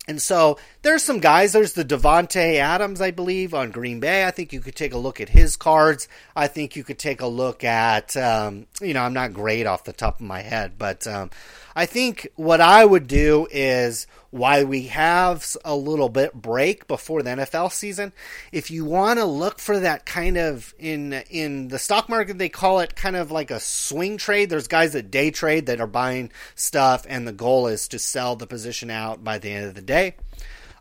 And 0.07 0.21
so 0.21 0.59
there's 0.83 1.03
some 1.03 1.19
guys. 1.19 1.53
There's 1.53 1.73
the 1.73 1.83
Davante 1.83 2.57
Adams, 2.57 3.01
I 3.01 3.09
believe, 3.09 3.55
on 3.55 3.71
Green 3.71 3.99
Bay. 3.99 4.27
I 4.27 4.31
think 4.31 4.53
you 4.53 4.59
could 4.59 4.75
take 4.75 4.93
a 4.93 4.99
look 4.99 5.19
at 5.19 5.29
his 5.29 5.55
cards. 5.55 6.07
I 6.35 6.45
think 6.45 6.75
you 6.75 6.83
could 6.83 6.99
take 6.99 7.21
a 7.21 7.27
look 7.27 7.63
at, 7.63 8.15
um, 8.15 8.67
you 8.79 8.93
know, 8.93 9.01
I'm 9.01 9.13
not 9.13 9.33
great 9.33 9.65
off 9.65 9.83
the 9.83 9.93
top 9.93 10.19
of 10.19 10.27
my 10.27 10.43
head, 10.43 10.73
but 10.77 11.07
um, 11.07 11.31
I 11.75 11.85
think 11.85 12.29
what 12.35 12.61
I 12.61 12.85
would 12.85 13.07
do 13.07 13.47
is 13.51 14.07
why 14.31 14.63
we 14.63 14.83
have 14.87 15.57
a 15.65 15.75
little 15.75 16.09
bit 16.09 16.33
break 16.33 16.87
before 16.87 17.21
the 17.21 17.31
NFL 17.31 17.71
season. 17.71 18.13
If 18.51 18.71
you 18.71 18.85
want 18.85 19.19
to 19.19 19.25
look 19.25 19.59
for 19.59 19.79
that 19.79 20.05
kind 20.05 20.37
of 20.37 20.73
in 20.79 21.13
in 21.29 21.67
the 21.67 21.79
stock 21.79 22.07
market, 22.07 22.37
they 22.37 22.49
call 22.49 22.79
it 22.79 22.95
kind 22.95 23.15
of 23.15 23.29
like 23.29 23.51
a 23.51 23.59
swing 23.59 24.17
trade. 24.17 24.49
There's 24.49 24.67
guys 24.67 24.93
that 24.93 25.11
day 25.11 25.31
trade 25.31 25.65
that 25.65 25.81
are 25.81 25.87
buying 25.87 26.31
stuff, 26.55 27.05
and 27.09 27.27
the 27.27 27.33
goal 27.33 27.67
is 27.67 27.89
to 27.89 27.99
sell 27.99 28.35
the 28.35 28.47
position 28.47 28.89
out 28.89 29.23
by 29.23 29.37
the 29.37 29.51
end 29.51 29.65
of 29.65 29.75
the 29.75 29.81
day. 29.81 30.15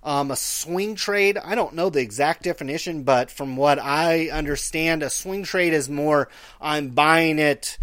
Um, 0.05 0.31
a 0.31 0.37
swing 0.37 0.97
trade, 0.97 1.39
I 1.39 1.55
don't 1.55 1.75
know 1.75 1.89
the 1.89 2.01
exact 2.01 2.43
definition, 2.43 3.05
but 3.05 3.31
from 3.31 3.57
what 3.57 3.79
I 3.79 4.29
understand, 4.29 5.03
a 5.03 5.09
swing 5.09 5.45
trade 5.45 5.73
is 5.73 5.89
more 5.89 6.29
I'm 6.61 6.91
buying 6.91 7.39
it 7.39 7.79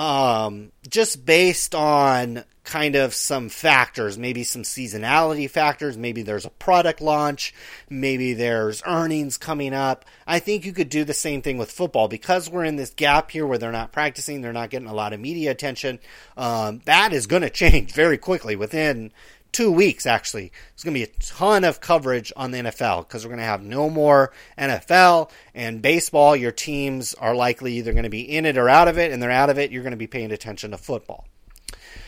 um, 0.00 0.72
just 0.88 1.26
based 1.26 1.74
on 1.74 2.42
kind 2.64 2.96
of 2.96 3.12
some 3.12 3.50
factors, 3.50 4.16
maybe 4.16 4.44
some 4.44 4.62
seasonality 4.62 5.48
factors, 5.50 5.98
maybe 5.98 6.22
there's 6.22 6.46
a 6.46 6.50
product 6.50 7.02
launch, 7.02 7.52
maybe 7.90 8.32
there's 8.32 8.82
earnings 8.86 9.36
coming 9.36 9.74
up. 9.74 10.06
I 10.26 10.38
think 10.38 10.64
you 10.64 10.72
could 10.72 10.88
do 10.88 11.04
the 11.04 11.12
same 11.12 11.42
thing 11.42 11.58
with 11.58 11.70
football 11.70 12.08
because 12.08 12.48
we're 12.48 12.64
in 12.64 12.76
this 12.76 12.92
gap 12.92 13.30
here 13.30 13.46
where 13.46 13.58
they're 13.58 13.72
not 13.72 13.92
practicing, 13.92 14.40
they're 14.40 14.54
not 14.54 14.70
getting 14.70 14.88
a 14.88 14.94
lot 14.94 15.12
of 15.12 15.20
media 15.20 15.50
attention. 15.50 15.98
Um, 16.34 16.80
that 16.86 17.12
is 17.12 17.26
going 17.26 17.42
to 17.48 17.50
change 17.50 17.92
very 17.92 18.16
quickly 18.16 18.56
within 18.56 19.12
two 19.52 19.70
weeks, 19.70 20.06
actually. 20.06 20.52
There's 20.74 20.84
going 20.84 20.94
to 20.94 21.00
be 21.00 21.04
a 21.04 21.20
ton 21.20 21.64
of 21.64 21.80
coverage 21.80 22.32
on 22.36 22.50
the 22.50 22.58
NFL 22.58 23.06
because 23.06 23.24
we're 23.24 23.30
going 23.30 23.40
to 23.40 23.44
have 23.44 23.62
no 23.62 23.90
more 23.90 24.32
NFL 24.58 25.30
and 25.54 25.82
baseball. 25.82 26.36
Your 26.36 26.52
teams 26.52 27.14
are 27.14 27.34
likely 27.34 27.74
either 27.74 27.92
going 27.92 28.04
to 28.04 28.10
be 28.10 28.22
in 28.22 28.46
it 28.46 28.56
or 28.56 28.68
out 28.68 28.88
of 28.88 28.98
it, 28.98 29.12
and 29.12 29.22
they're 29.22 29.30
out 29.30 29.50
of 29.50 29.58
it. 29.58 29.70
You're 29.70 29.82
going 29.82 29.92
to 29.92 29.96
be 29.96 30.06
paying 30.06 30.32
attention 30.32 30.70
to 30.70 30.78
football. 30.78 31.26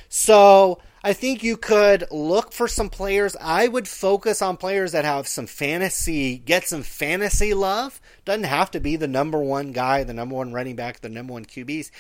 So 0.09 0.78
I 1.03 1.14
think 1.14 1.43
you 1.43 1.57
could 1.57 2.05
look 2.11 2.53
for 2.53 2.68
some 2.68 2.90
players. 2.90 3.34
I 3.40 3.66
would 3.66 3.88
focus 3.88 4.43
on 4.43 4.57
players 4.57 4.93
that 4.93 5.05
have 5.05 5.26
some 5.26 5.47
fantasy, 5.47 6.38
get 6.38 6.68
some 6.68 6.82
fantasy 6.82 7.55
love. 7.55 8.01
Doesn't 8.24 8.45
have 8.45 8.70
to 8.72 8.80
be 8.80 8.97
the 8.97 9.09
number 9.09 9.38
one 9.38 9.72
guy, 9.72 10.05
the 10.05 10.14
number 10.14 10.36
one 10.36 10.53
running 10.53 10.76
back, 10.76 11.01
the 11.01 11.09
number 11.09 11.32
one 11.32 11.45
QBs 11.45 11.90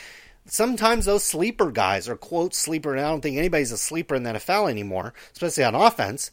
sometimes 0.46 1.04
those 1.04 1.24
sleeper 1.24 1.70
guys 1.70 2.08
are 2.08 2.16
quote 2.16 2.54
sleeper, 2.54 2.92
and 2.92 3.00
I 3.00 3.08
don't 3.08 3.20
think 3.20 3.36
anybody's 3.36 3.72
a 3.72 3.78
sleeper 3.78 4.14
in 4.14 4.22
the 4.22 4.32
NFL 4.32 4.70
anymore, 4.70 5.14
especially 5.32 5.64
on 5.64 5.74
offense. 5.74 6.30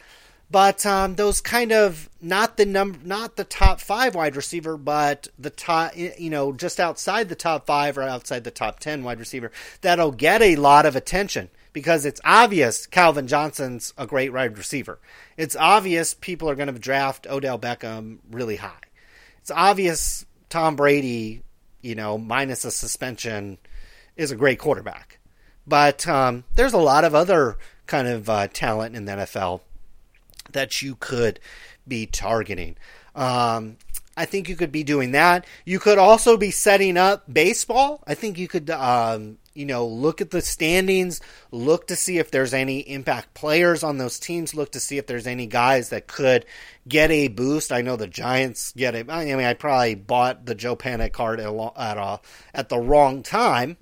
But 0.52 0.84
um, 0.84 1.16
those 1.16 1.42
kind 1.42 1.72
of 1.72 2.10
not 2.22 2.58
the 2.58 2.66
number, 2.66 2.98
not 3.04 3.36
the 3.36 3.44
top 3.44 3.80
five 3.80 4.16
wide 4.16 4.36
receiver, 4.36 4.78
but 4.78 5.28
the 5.38 5.52
top, 5.52 5.96
you 5.96 6.30
know, 6.32 6.52
just 6.54 6.80
outside 6.80 7.30
the 7.30 7.36
top 7.36 7.68
five 7.68 8.00
or 8.00 8.02
outside 8.02 8.44
the 8.44 8.52
top 8.52 8.80
ten 8.80 9.04
wide 9.04 9.20
receiver 9.20 9.52
that'll 9.82 10.12
get 10.12 10.42
a 10.42 10.56
lot 10.56 10.88
of 10.88 10.96
attention 10.96 11.50
because 11.72 12.04
it's 12.04 12.22
obvious 12.24 12.88
Calvin 12.88 13.28
Johnson's 13.28 13.94
a 13.96 14.08
great 14.08 14.34
wide 14.34 14.58
receiver. 14.58 15.00
It's 15.38 15.56
obvious 15.56 16.16
people 16.16 16.50
are 16.50 16.56
going 16.56 16.74
to 16.74 16.80
draft 16.80 17.28
Odell 17.30 17.60
Beckham 17.60 18.18
really 18.32 18.56
high. 18.56 18.72
It's 19.40 19.52
obvious 19.52 20.26
Tom 20.50 20.76
Brady, 20.76 21.44
you 21.82 21.94
know, 21.94 22.18
minus 22.18 22.66
a 22.66 22.72
suspension, 22.72 23.60
is 24.20 24.32
a 24.32 24.36
great 24.36 24.60
quarterback. 24.60 25.18
But 25.66 26.08
um, 26.08 26.44
there's 26.56 26.74
a 26.74 26.78
lot 26.78 27.04
of 27.04 27.16
other 27.16 27.58
kind 27.88 28.08
of 28.08 28.30
uh, 28.30 28.48
talent 28.48 28.96
in 28.96 29.06
the 29.06 29.14
NFL 29.14 29.62
that 30.52 30.82
you 30.82 30.96
could 31.00 31.40
be 31.88 32.06
targeting. 32.06 32.76
Um, 33.16 33.78
I 34.18 34.26
think 34.26 34.50
you 34.50 34.58
could 34.58 34.72
be 34.72 34.84
doing 34.84 35.12
that. 35.12 35.46
You 35.64 35.80
could 35.80 35.98
also 35.98 36.36
be 36.36 36.52
setting 36.52 36.98
up 36.98 37.32
baseball. 37.32 38.04
I 38.06 38.16
think 38.16 38.38
you 38.38 38.50
could, 38.50 38.70
um, 38.70 39.38
you 39.54 39.66
know, 39.66 39.88
look 39.88 40.20
at 40.20 40.32
the 40.32 40.42
standings, 40.42 41.22
look 41.52 41.88
to 41.88 41.96
see 41.96 42.18
if 42.18 42.30
there's 42.30 42.54
any 42.54 42.80
impact 42.80 43.34
players 43.34 43.82
on 43.82 43.98
those 43.98 44.20
teams, 44.20 44.54
look 44.54 44.74
to 44.74 44.80
see 44.80 44.98
if 44.98 45.08
there's 45.08 45.28
any 45.28 45.46
guys 45.46 45.90
that 45.90 46.08
could 46.08 46.46
get 46.88 47.10
a 47.12 47.30
boost. 47.30 47.72
I 47.72 47.82
know 47.82 47.96
the 47.96 48.08
Giants 48.08 48.74
get 48.76 48.96
it. 48.96 49.10
I 49.10 49.24
mean, 49.24 49.46
I 49.46 49.54
probably 49.54 49.96
bought 49.96 50.46
the 50.46 50.56
Joe 50.56 50.76
Panik 50.76 51.14
card 51.14 51.40
at, 51.40 51.54
at, 51.78 52.22
at 52.54 52.70
the 52.70 52.80
wrong 52.80 53.24
time 53.24 53.78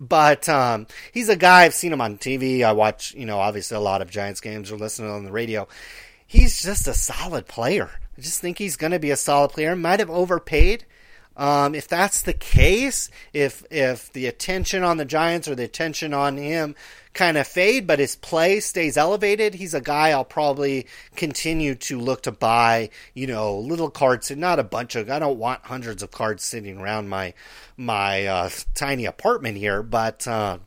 but 0.00 0.48
um, 0.48 0.86
he's 1.12 1.28
a 1.28 1.36
guy 1.36 1.62
I've 1.62 1.74
seen 1.74 1.92
him 1.92 2.00
on 2.00 2.18
TV. 2.18 2.62
I 2.62 2.72
watch, 2.72 3.14
you 3.14 3.26
know, 3.26 3.38
obviously 3.38 3.76
a 3.76 3.80
lot 3.80 4.02
of 4.02 4.10
Giants 4.10 4.40
games 4.40 4.70
or 4.70 4.76
listen 4.76 5.08
on 5.08 5.24
the 5.24 5.32
radio. 5.32 5.68
He's 6.26 6.62
just 6.62 6.88
a 6.88 6.94
solid 6.94 7.46
player. 7.46 7.90
I 8.16 8.20
just 8.20 8.40
think 8.40 8.58
he's 8.58 8.76
going 8.76 8.92
to 8.92 8.98
be 8.98 9.10
a 9.10 9.16
solid 9.16 9.50
player. 9.50 9.74
Might 9.76 10.00
have 10.00 10.10
overpaid. 10.10 10.84
Um, 11.36 11.74
if 11.74 11.88
that's 11.88 12.22
the 12.22 12.32
case, 12.32 13.10
if 13.32 13.64
if 13.70 14.12
the 14.12 14.26
attention 14.26 14.84
on 14.84 14.98
the 14.98 15.04
Giants 15.04 15.48
or 15.48 15.54
the 15.54 15.64
attention 15.64 16.14
on 16.14 16.36
him 16.36 16.76
kind 17.12 17.36
of 17.36 17.46
fade, 17.46 17.86
but 17.86 17.98
his 17.98 18.16
play 18.16 18.60
stays 18.60 18.96
elevated, 18.96 19.54
he's 19.54 19.74
a 19.74 19.80
guy 19.80 20.10
I'll 20.10 20.24
probably 20.24 20.86
continue 21.16 21.74
to 21.76 21.98
look 21.98 22.22
to 22.22 22.32
buy. 22.32 22.90
You 23.14 23.26
know, 23.26 23.58
little 23.58 23.90
cards, 23.90 24.30
and 24.30 24.40
not 24.40 24.60
a 24.60 24.64
bunch 24.64 24.94
of. 24.94 25.10
I 25.10 25.18
don't 25.18 25.38
want 25.38 25.64
hundreds 25.64 26.02
of 26.02 26.12
cards 26.12 26.44
sitting 26.44 26.78
around 26.78 27.08
my 27.08 27.34
my 27.76 28.26
uh, 28.26 28.50
tiny 28.74 29.04
apartment 29.04 29.56
here, 29.56 29.82
but. 29.82 30.26
Uh, 30.26 30.58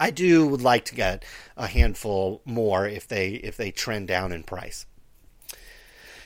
I 0.00 0.10
do 0.10 0.48
would 0.48 0.60
like 0.60 0.86
to 0.86 0.94
get 0.94 1.24
a 1.56 1.68
handful 1.68 2.42
more 2.44 2.86
if 2.86 3.06
they 3.06 3.28
if 3.30 3.56
they 3.56 3.70
trend 3.70 4.08
down 4.08 4.32
in 4.32 4.42
price. 4.42 4.86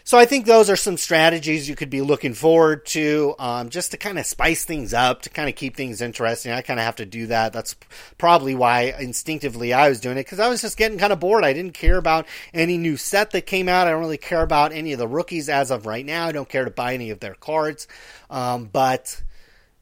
So 0.08 0.16
I 0.16 0.24
think 0.24 0.46
those 0.46 0.70
are 0.70 0.76
some 0.76 0.96
strategies 0.96 1.68
you 1.68 1.76
could 1.76 1.90
be 1.90 2.00
looking 2.00 2.32
forward 2.32 2.86
to, 2.86 3.34
um, 3.38 3.68
just 3.68 3.90
to 3.90 3.98
kind 3.98 4.18
of 4.18 4.24
spice 4.24 4.64
things 4.64 4.94
up, 4.94 5.20
to 5.20 5.28
kind 5.28 5.50
of 5.50 5.54
keep 5.54 5.76
things 5.76 6.00
interesting. 6.00 6.50
I 6.50 6.62
kind 6.62 6.80
of 6.80 6.86
have 6.86 6.96
to 6.96 7.04
do 7.04 7.26
that. 7.26 7.52
That's 7.52 7.76
probably 8.16 8.54
why 8.54 8.94
instinctively 8.98 9.74
I 9.74 9.90
was 9.90 10.00
doing 10.00 10.16
it 10.16 10.24
because 10.24 10.40
I 10.40 10.48
was 10.48 10.62
just 10.62 10.78
getting 10.78 10.96
kind 10.96 11.12
of 11.12 11.20
bored. 11.20 11.44
I 11.44 11.52
didn't 11.52 11.74
care 11.74 11.98
about 11.98 12.26
any 12.54 12.78
new 12.78 12.96
set 12.96 13.32
that 13.32 13.44
came 13.44 13.68
out. 13.68 13.86
I 13.86 13.90
don't 13.90 14.00
really 14.00 14.16
care 14.16 14.40
about 14.40 14.72
any 14.72 14.94
of 14.94 14.98
the 14.98 15.06
rookies 15.06 15.50
as 15.50 15.70
of 15.70 15.84
right 15.84 16.06
now. 16.06 16.26
I 16.26 16.32
don't 16.32 16.48
care 16.48 16.64
to 16.64 16.70
buy 16.70 16.94
any 16.94 17.10
of 17.10 17.20
their 17.20 17.34
cards, 17.34 17.86
um, 18.30 18.64
but 18.64 19.22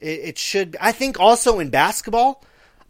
it, 0.00 0.20
it 0.30 0.38
should. 0.38 0.76
I 0.80 0.90
think 0.90 1.20
also 1.20 1.60
in 1.60 1.70
basketball 1.70 2.42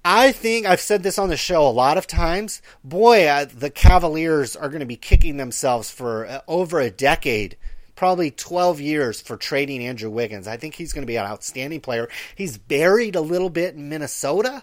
I 0.09 0.31
think 0.31 0.67
I've 0.67 0.81
said 0.81 1.03
this 1.03 1.19
on 1.19 1.31
the 1.31 1.37
show 1.37 1.67
a 1.67 1.69
lot 1.69 1.99
of 1.99 2.07
times. 2.07 2.63
Boy, 2.85 3.27
uh, 3.27 3.47
the 3.53 3.71
Cavaliers 3.71 4.55
are 4.55 4.69
going 4.69 4.79
to 4.79 4.87
be 4.87 4.95
kicking 4.95 5.37
themselves 5.37 5.91
for 5.91 6.27
uh, 6.27 6.41
over 6.47 6.79
a 6.79 6.93
decade, 6.93 7.57
probably 7.97 8.31
12 8.31 8.81
years 8.81 9.21
for 9.21 9.37
trading 9.37 9.85
Andrew 9.85 10.09
Wiggins. 10.09 10.47
I 10.47 10.59
think 10.59 10.77
he's 10.77 10.93
going 10.93 11.03
to 11.03 11.09
be 11.09 11.17
an 11.17 11.27
outstanding 11.27 11.81
player. 11.81 12.09
He's 12.37 12.57
buried 12.57 13.17
a 13.17 13.21
little 13.21 13.51
bit 13.51 13.75
in 13.75 13.89
Minnesota. 13.89 14.63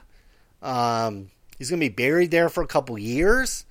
Um, 0.62 1.30
he's 1.58 1.70
going 1.70 1.82
to 1.82 1.89
be 1.89 1.94
buried 1.94 2.32
there 2.32 2.48
for 2.48 2.64
a 2.64 2.68
couple 2.68 2.98
years. 2.98 3.66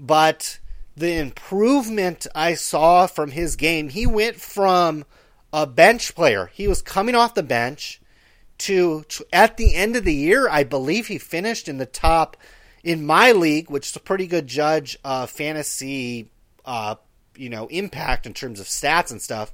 But 0.00 0.60
the 0.96 1.18
improvement 1.18 2.26
I 2.34 2.54
saw 2.54 3.06
from 3.06 3.32
his 3.32 3.56
game, 3.56 3.90
he 3.90 4.06
went 4.06 4.36
from 4.36 5.04
a 5.52 5.66
bench 5.66 6.14
player. 6.14 6.50
He 6.54 6.66
was 6.66 6.80
coming 6.80 7.14
off 7.14 7.34
the 7.34 7.42
bench 7.42 8.00
to, 8.58 9.04
to 9.08 9.26
at 9.32 9.56
the 9.56 9.74
end 9.74 9.96
of 9.96 10.04
the 10.04 10.14
year, 10.14 10.48
I 10.48 10.64
believe 10.64 11.06
he 11.06 11.18
finished 11.18 11.68
in 11.68 11.78
the 11.78 11.86
top 11.86 12.36
in 12.82 13.04
my 13.04 13.32
league, 13.32 13.70
which 13.70 13.88
is 13.88 13.96
a 13.96 14.00
pretty 14.00 14.26
good 14.26 14.46
judge 14.46 14.96
of 15.04 15.30
fantasy, 15.30 16.30
uh, 16.64 16.96
you 17.36 17.50
know, 17.50 17.66
impact 17.66 18.26
in 18.26 18.32
terms 18.32 18.60
of 18.60 18.66
stats 18.66 19.10
and 19.10 19.20
stuff. 19.20 19.52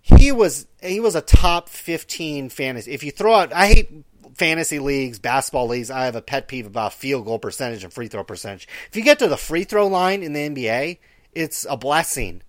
He 0.00 0.32
was 0.32 0.66
he 0.82 0.98
was 0.98 1.14
a 1.14 1.20
top 1.20 1.68
fifteen 1.68 2.48
fantasy. 2.48 2.90
If 2.90 3.04
you 3.04 3.12
throw 3.12 3.34
out, 3.34 3.52
I 3.52 3.68
hate 3.68 4.04
fantasy 4.34 4.78
leagues, 4.80 5.18
basketball 5.18 5.68
leagues. 5.68 5.90
I 5.90 6.06
have 6.06 6.16
a 6.16 6.22
pet 6.22 6.48
peeve 6.48 6.66
about 6.66 6.92
field 6.92 7.24
goal 7.24 7.38
percentage 7.38 7.84
and 7.84 7.92
free 7.92 8.08
throw 8.08 8.24
percentage. 8.24 8.66
If 8.88 8.96
you 8.96 9.02
get 9.02 9.20
to 9.20 9.28
the 9.28 9.36
free 9.36 9.64
throw 9.64 9.86
line 9.86 10.22
in 10.22 10.32
the 10.32 10.48
NBA, 10.48 10.98
it's 11.32 11.66
a 11.68 11.76
blessing. 11.76 12.42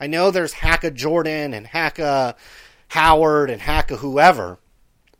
I 0.00 0.06
know 0.06 0.30
there's 0.30 0.54
Hacka 0.54 0.94
Jordan 0.94 1.54
and 1.54 1.66
Hacka 1.66 2.36
Howard 2.88 3.50
and 3.50 3.60
Hacka 3.60 3.98
whoever, 3.98 4.58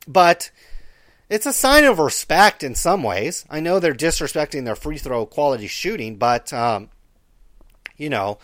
but 0.09 0.51
it's 1.29 1.47
a 1.47 1.53
sign 1.53 1.85
of 1.85 1.99
respect 1.99 2.65
in 2.65 2.75
some 2.75 3.03
ways. 3.03 3.45
I 3.51 3.61
know 3.61 3.79
they're 3.79 3.95
disrespecting 3.95 4.65
their 4.65 4.75
free 4.75 4.99
throw 4.99 5.27
quality 5.27 5.67
shooting, 5.67 6.17
but 6.17 6.53
um, 6.53 6.89
you 7.99 8.09
know, 8.09 8.39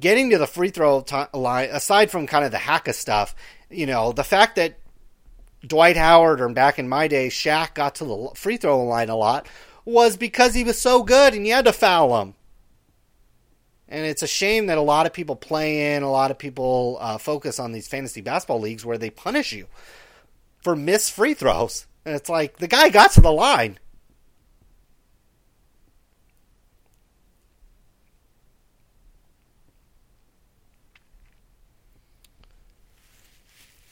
getting 0.00 0.30
to 0.30 0.38
the 0.38 0.46
free 0.46 0.70
throw 0.70 1.00
t- 1.00 1.24
line, 1.34 1.68
aside 1.72 2.10
from 2.10 2.28
kind 2.28 2.44
of 2.44 2.52
the 2.52 2.58
hacka 2.58 2.94
stuff, 2.94 3.34
you 3.68 3.86
know, 3.86 4.12
the 4.12 4.24
fact 4.24 4.56
that 4.56 4.78
Dwight 5.66 5.96
Howard 5.96 6.40
or 6.40 6.48
back 6.50 6.78
in 6.78 6.88
my 6.88 7.08
day, 7.08 7.28
Shaq 7.28 7.74
got 7.74 7.96
to 7.96 8.04
the 8.04 8.30
free 8.34 8.56
throw 8.56 8.84
line 8.84 9.08
a 9.08 9.16
lot 9.16 9.48
was 9.84 10.16
because 10.16 10.54
he 10.54 10.62
was 10.62 10.80
so 10.80 11.02
good 11.02 11.34
and 11.34 11.46
you 11.46 11.54
had 11.54 11.64
to 11.64 11.72
foul 11.72 12.22
him. 12.22 12.34
And 13.88 14.04
it's 14.04 14.22
a 14.22 14.28
shame 14.28 14.66
that 14.66 14.78
a 14.78 14.82
lot 14.82 15.06
of 15.06 15.14
people 15.14 15.34
play 15.34 15.96
in, 15.96 16.02
a 16.02 16.10
lot 16.10 16.30
of 16.30 16.38
people 16.38 16.98
uh, 17.00 17.16
focus 17.16 17.58
on 17.58 17.72
these 17.72 17.88
fantasy 17.88 18.20
basketball 18.20 18.60
leagues 18.60 18.84
where 18.84 18.98
they 18.98 19.10
punish 19.10 19.52
you 19.52 19.66
for 20.68 20.76
missed 20.76 21.12
free 21.12 21.32
throws. 21.32 21.86
And 22.04 22.14
it's 22.14 22.28
like 22.28 22.58
the 22.58 22.68
guy 22.68 22.90
got 22.90 23.12
to 23.12 23.22
the 23.22 23.32
line. 23.32 23.78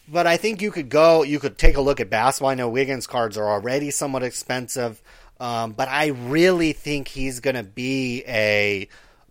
But 0.07 0.27
I 0.27 0.37
think 0.37 0.61
you 0.61 0.71
could 0.71 0.91
go, 0.91 1.23
you 1.23 1.41
could 1.41 1.57
take 1.57 1.79
a 1.79 1.81
look 1.81 1.99
at 1.99 2.11
basketball. 2.11 2.51
I 2.51 2.55
know 2.55 2.69
Wiggins 2.69 3.07
cards 3.07 3.39
are 3.39 3.49
already 3.49 3.91
somewhat 3.91 4.23
expensive, 4.23 5.01
um, 5.41 5.73
but 5.73 5.89
I 5.89 6.09
really 6.09 6.75
think 6.75 7.09
he's 7.09 7.41
going 7.41 7.57
to 7.57 7.63
be 7.63 8.23
a 8.29 8.87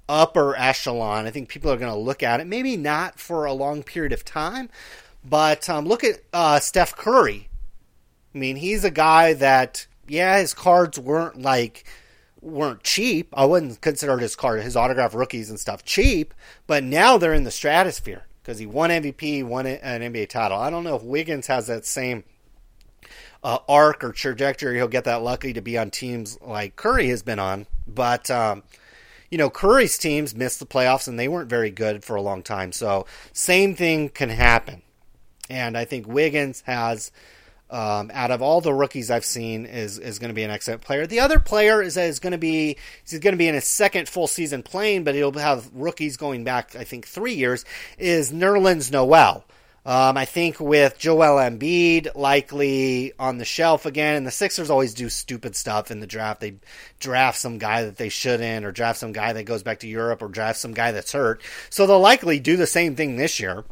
upper 0.09 0.55
echelon. 0.55 1.27
I 1.27 1.29
think 1.29 1.49
people 1.49 1.71
are 1.71 1.77
going 1.77 1.93
to 1.93 1.97
look 1.97 2.23
at 2.23 2.39
it, 2.39 2.47
maybe 2.47 2.75
not 2.75 3.19
for 3.19 3.45
a 3.45 3.53
long 3.53 3.83
period 3.83 4.13
of 4.13 4.25
time, 4.25 4.71
but 5.27 5.69
um, 5.69 5.85
look 5.85 6.03
at 6.03 6.21
uh, 6.33 6.59
Steph 6.59 6.95
Curry. 6.95 7.49
I 8.33 8.37
mean, 8.37 8.57
he's 8.57 8.83
a 8.83 8.91
guy 8.91 9.33
that, 9.33 9.87
yeah, 10.07 10.37
his 10.37 10.53
cards 10.53 10.99
weren't 10.99 11.41
like 11.41 11.85
weren't 12.41 12.83
cheap. 12.83 13.33
I 13.33 13.45
wouldn't 13.45 13.81
consider 13.81 14.17
his 14.19 14.35
card, 14.35 14.61
his 14.61 14.77
autograph 14.77 15.15
rookies 15.15 15.49
and 15.49 15.59
stuff 15.59 15.83
cheap, 15.83 16.33
but 16.67 16.83
now 16.83 17.17
they're 17.17 17.33
in 17.33 17.43
the 17.43 17.51
stratosphere 17.51 18.25
because 18.41 18.59
he 18.59 18.67
won 18.67 18.91
MVP, 18.91 19.43
won 19.43 19.65
an 19.65 20.01
NBA 20.01 20.29
title. 20.29 20.59
I 20.59 20.69
don't 20.69 20.83
know 20.83 20.95
if 20.95 21.01
Wiggins 21.01 21.47
has 21.47 21.67
that 21.67 21.85
same 21.85 22.23
uh, 23.43 23.59
arc 23.67 24.03
or 24.03 24.11
trajectory 24.11 24.75
he'll 24.75 24.87
get 24.87 25.03
that 25.03 25.21
lucky 25.21 25.53
to 25.53 25.61
be 25.61 25.77
on 25.77 25.91
teams 25.91 26.39
like 26.41 26.75
Curry 26.75 27.09
has 27.09 27.23
been 27.23 27.39
on. 27.39 27.67
But 27.87 28.29
um, 28.29 28.63
you 29.29 29.37
know, 29.37 29.49
Curry's 29.49 29.97
teams 29.97 30.35
missed 30.35 30.59
the 30.59 30.65
playoffs 30.65 31.07
and 31.07 31.19
they 31.19 31.27
weren't 31.27 31.49
very 31.49 31.71
good 31.71 32.03
for 32.03 32.15
a 32.15 32.21
long 32.21 32.43
time. 32.43 32.71
So 32.71 33.05
same 33.33 33.75
thing 33.75 34.09
can 34.09 34.29
happen. 34.29 34.81
And 35.49 35.77
I 35.77 35.85
think 35.85 36.07
Wiggins 36.07 36.61
has 36.61 37.11
um, 37.69 38.11
out 38.13 38.31
of 38.31 38.41
all 38.41 38.61
the 38.61 38.73
rookies 38.73 39.09
I've 39.09 39.25
seen, 39.25 39.65
is 39.65 39.97
is 39.97 40.19
going 40.19 40.29
to 40.29 40.35
be 40.35 40.43
an 40.43 40.51
excellent 40.51 40.81
player. 40.81 41.07
The 41.07 41.19
other 41.19 41.39
player 41.39 41.81
is 41.81 41.97
is 41.97 42.19
going 42.19 42.31
to 42.31 42.37
be 42.37 42.77
he's 43.07 43.19
going 43.19 43.33
to 43.33 43.37
be 43.37 43.47
in 43.47 43.55
his 43.55 43.67
second 43.67 44.07
full 44.07 44.27
season 44.27 44.63
playing, 44.63 45.03
but 45.03 45.15
he'll 45.15 45.33
have 45.33 45.69
rookies 45.73 46.17
going 46.17 46.43
back 46.43 46.75
I 46.75 46.83
think 46.83 47.07
three 47.07 47.33
years. 47.33 47.65
Is 47.97 48.31
Nerlens 48.31 48.91
Noel? 48.91 49.45
Um, 49.87 50.17
I 50.17 50.25
think 50.25 50.59
with 50.59 50.97
Joel 50.97 51.37
Embiid 51.37 52.15
likely 52.15 53.13
on 53.19 53.37
the 53.37 53.45
shelf 53.45 53.85
again, 53.85 54.15
and 54.15 54.25
the 54.25 54.31
Sixers 54.31 54.71
always 54.71 54.95
do 54.95 55.09
stupid 55.09 55.55
stuff 55.55 55.91
in 55.91 55.99
the 55.99 56.07
draft. 56.07 56.41
They 56.41 56.55
draft 56.99 57.37
some 57.37 57.59
guy 57.59 57.83
that 57.83 57.97
they 57.97 58.09
shouldn't, 58.09 58.65
or 58.65 58.71
draft 58.71 58.97
some 58.97 59.11
guy 59.11 59.33
that 59.33 59.43
goes 59.43 59.61
back 59.61 59.81
to 59.81 59.87
Europe, 59.87 60.23
or 60.23 60.27
draft 60.27 60.57
some 60.57 60.73
guy 60.73 60.91
that's 60.91 61.11
hurt. 61.11 61.39
So 61.69 61.85
they'll 61.85 61.99
likely 61.99 62.39
do 62.39 62.57
the 62.57 62.65
same 62.65 62.95
thing 62.95 63.15
this 63.15 63.39
year 63.39 63.63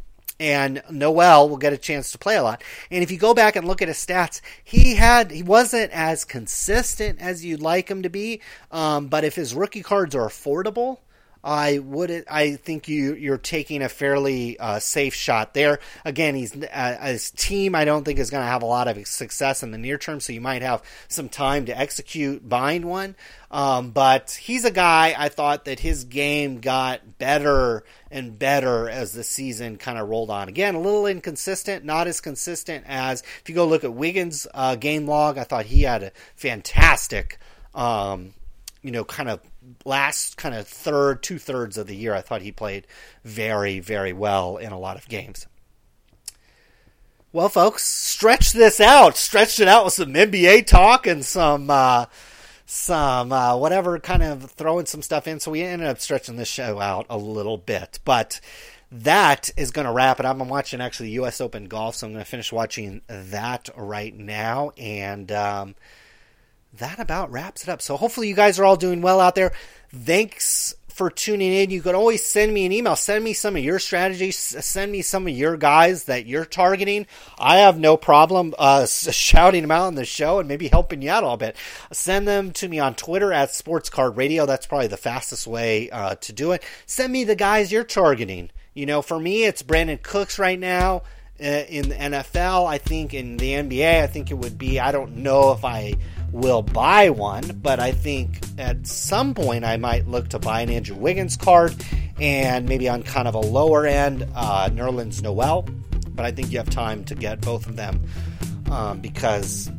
and 0.44 0.82
Noel 0.90 1.48
will 1.48 1.56
get 1.56 1.72
a 1.72 1.78
chance 1.78 2.12
to 2.12 2.18
play 2.18 2.36
a 2.36 2.42
lot. 2.42 2.62
And 2.90 3.02
if 3.02 3.10
you 3.10 3.16
go 3.16 3.32
back 3.32 3.56
and 3.56 3.66
look 3.66 3.80
at 3.80 3.88
his 3.88 3.96
stats, 3.96 4.42
he 4.62 4.94
had 4.94 5.30
he 5.30 5.42
wasn't 5.42 5.90
as 5.92 6.26
consistent 6.26 7.18
as 7.18 7.42
you'd 7.42 7.62
like 7.62 7.88
him 7.88 8.02
to 8.02 8.10
be. 8.10 8.42
Um, 8.70 9.06
but 9.06 9.24
if 9.24 9.34
his 9.34 9.54
rookie 9.54 9.82
cards 9.82 10.14
are 10.14 10.28
affordable, 10.28 10.98
I 11.44 11.78
would. 11.78 12.24
I 12.30 12.56
think 12.56 12.88
you 12.88 13.14
you're 13.14 13.36
taking 13.36 13.82
a 13.82 13.90
fairly 13.90 14.58
uh, 14.58 14.78
safe 14.78 15.12
shot 15.12 15.52
there. 15.52 15.78
Again, 16.02 16.34
he's 16.34 16.56
uh, 16.56 16.96
his 17.02 17.30
team. 17.32 17.74
I 17.74 17.84
don't 17.84 18.02
think 18.02 18.18
is 18.18 18.30
going 18.30 18.42
to 18.42 18.50
have 18.50 18.62
a 18.62 18.66
lot 18.66 18.88
of 18.88 19.06
success 19.06 19.62
in 19.62 19.70
the 19.70 19.76
near 19.76 19.98
term, 19.98 20.20
so 20.20 20.32
you 20.32 20.40
might 20.40 20.62
have 20.62 20.82
some 21.08 21.28
time 21.28 21.66
to 21.66 21.78
execute 21.78 22.48
buying 22.48 22.86
one. 22.86 23.14
Um, 23.50 23.90
but 23.90 24.30
he's 24.30 24.64
a 24.64 24.70
guy. 24.70 25.14
I 25.16 25.28
thought 25.28 25.66
that 25.66 25.80
his 25.80 26.04
game 26.04 26.60
got 26.60 27.18
better 27.18 27.84
and 28.10 28.38
better 28.38 28.88
as 28.88 29.12
the 29.12 29.22
season 29.22 29.76
kind 29.76 29.98
of 29.98 30.08
rolled 30.08 30.30
on. 30.30 30.48
Again, 30.48 30.74
a 30.74 30.80
little 30.80 31.06
inconsistent, 31.06 31.84
not 31.84 32.06
as 32.06 32.22
consistent 32.22 32.86
as 32.88 33.22
if 33.42 33.50
you 33.50 33.54
go 33.54 33.66
look 33.66 33.84
at 33.84 33.92
Wiggins' 33.92 34.46
uh, 34.54 34.76
game 34.76 35.06
log. 35.06 35.36
I 35.36 35.44
thought 35.44 35.66
he 35.66 35.82
had 35.82 36.04
a 36.04 36.12
fantastic. 36.36 37.38
Um, 37.74 38.32
you 38.84 38.90
know, 38.90 39.02
kind 39.02 39.30
of 39.30 39.40
last 39.86 40.36
kind 40.36 40.54
of 40.54 40.68
third, 40.68 41.22
two 41.22 41.38
thirds 41.38 41.78
of 41.78 41.86
the 41.86 41.96
year, 41.96 42.14
I 42.14 42.20
thought 42.20 42.42
he 42.42 42.52
played 42.52 42.86
very, 43.24 43.80
very 43.80 44.12
well 44.12 44.58
in 44.58 44.72
a 44.72 44.78
lot 44.78 44.98
of 44.98 45.08
games. 45.08 45.46
Well, 47.32 47.48
folks, 47.48 47.82
stretch 47.82 48.52
this 48.52 48.80
out. 48.80 49.16
Stretched 49.16 49.58
it 49.58 49.68
out 49.68 49.86
with 49.86 49.94
some 49.94 50.12
NBA 50.12 50.66
talk 50.66 51.06
and 51.06 51.24
some 51.24 51.70
uh, 51.70 52.04
some 52.66 53.32
uh, 53.32 53.56
whatever 53.56 53.98
kind 53.98 54.22
of 54.22 54.50
throwing 54.50 54.84
some 54.86 55.02
stuff 55.02 55.26
in. 55.26 55.40
So 55.40 55.50
we 55.50 55.62
ended 55.62 55.88
up 55.88 55.98
stretching 55.98 56.36
this 56.36 56.46
show 56.46 56.78
out 56.78 57.06
a 57.08 57.16
little 57.16 57.56
bit, 57.56 58.00
but 58.04 58.38
that 58.92 59.50
is 59.56 59.70
going 59.70 59.86
to 59.86 59.92
wrap 59.92 60.20
it 60.20 60.26
up. 60.26 60.38
I'm 60.38 60.48
watching 60.48 60.82
actually 60.82 61.10
U.S. 61.12 61.40
Open 61.40 61.68
golf, 61.68 61.96
so 61.96 62.06
I'm 62.06 62.12
going 62.12 62.24
to 62.24 62.30
finish 62.30 62.52
watching 62.52 63.00
that 63.08 63.70
right 63.76 64.14
now 64.14 64.72
and. 64.76 65.32
Um, 65.32 65.74
that 66.78 66.98
about 66.98 67.30
wraps 67.30 67.62
it 67.62 67.68
up. 67.68 67.82
So 67.82 67.96
hopefully 67.96 68.28
you 68.28 68.34
guys 68.34 68.58
are 68.58 68.64
all 68.64 68.76
doing 68.76 69.00
well 69.00 69.20
out 69.20 69.34
there. 69.34 69.52
Thanks 69.90 70.74
for 70.94 71.10
tuning 71.10 71.52
in. 71.52 71.70
You 71.70 71.82
can 71.82 71.96
always 71.96 72.24
send 72.24 72.54
me 72.54 72.66
an 72.66 72.72
email. 72.72 72.94
Send 72.94 73.24
me 73.24 73.32
some 73.32 73.56
of 73.56 73.64
your 73.64 73.80
strategies. 73.80 74.36
Send 74.36 74.92
me 74.92 75.02
some 75.02 75.26
of 75.26 75.36
your 75.36 75.56
guys 75.56 76.04
that 76.04 76.26
you're 76.26 76.44
targeting. 76.44 77.08
I 77.36 77.58
have 77.58 77.80
no 77.80 77.96
problem 77.96 78.54
uh, 78.56 78.86
shouting 78.86 79.62
them 79.62 79.72
out 79.72 79.86
on 79.86 79.96
the 79.96 80.04
show 80.04 80.38
and 80.38 80.48
maybe 80.48 80.68
helping 80.68 81.02
you 81.02 81.10
out 81.10 81.24
a 81.24 81.26
little 81.26 81.36
bit. 81.36 81.56
Send 81.90 82.28
them 82.28 82.52
to 82.52 82.68
me 82.68 82.78
on 82.78 82.94
Twitter 82.94 83.32
at 83.32 83.52
Sports 83.52 83.90
Card 83.90 84.16
Radio. 84.16 84.46
That's 84.46 84.66
probably 84.66 84.86
the 84.86 84.96
fastest 84.96 85.48
way 85.48 85.90
uh, 85.90 86.14
to 86.14 86.32
do 86.32 86.52
it. 86.52 86.62
Send 86.86 87.12
me 87.12 87.24
the 87.24 87.34
guys 87.34 87.72
you're 87.72 87.82
targeting. 87.82 88.50
You 88.72 88.86
know, 88.86 89.02
for 89.02 89.18
me, 89.18 89.44
it's 89.44 89.64
Brandin 89.64 90.00
Cooks 90.00 90.38
right 90.38 90.58
now. 90.58 91.02
Uh, 91.40 91.64
in 91.68 91.88
the 91.88 91.96
NFL, 91.96 92.64
I 92.68 92.78
think 92.78 93.12
in 93.12 93.36
the 93.38 93.50
NBA, 93.50 94.00
I 94.00 94.06
think 94.06 94.30
it 94.30 94.34
would 94.34 94.56
be. 94.56 94.78
I 94.78 94.92
don't 94.92 95.16
know 95.16 95.50
if 95.50 95.64
I 95.64 95.94
will 96.34 96.62
buy 96.62 97.10
one, 97.10 97.60
but 97.62 97.78
I 97.78 97.92
think 97.92 98.40
at 98.58 98.86
some 98.86 99.34
point 99.34 99.64
I 99.64 99.76
might 99.76 100.08
look 100.08 100.30
to 100.30 100.40
buy 100.40 100.62
an 100.62 100.68
Andrew 100.68 100.96
Wiggins 100.96 101.36
card 101.36 101.74
and 102.20 102.68
maybe 102.68 102.88
on 102.88 103.04
kind 103.04 103.28
of 103.28 103.34
a 103.34 103.40
lower 103.40 103.86
end, 103.86 104.26
uh, 104.34 104.68
Nerlens 104.68 105.22
Noel. 105.22 105.62
But 106.10 106.26
I 106.26 106.32
think 106.32 106.50
you 106.50 106.58
have 106.58 106.68
time 106.70 107.04
to 107.04 107.14
get 107.14 107.40
both 107.40 107.66
of 107.66 107.76
them 107.76 108.02
um, 108.70 109.00
because 109.00 109.70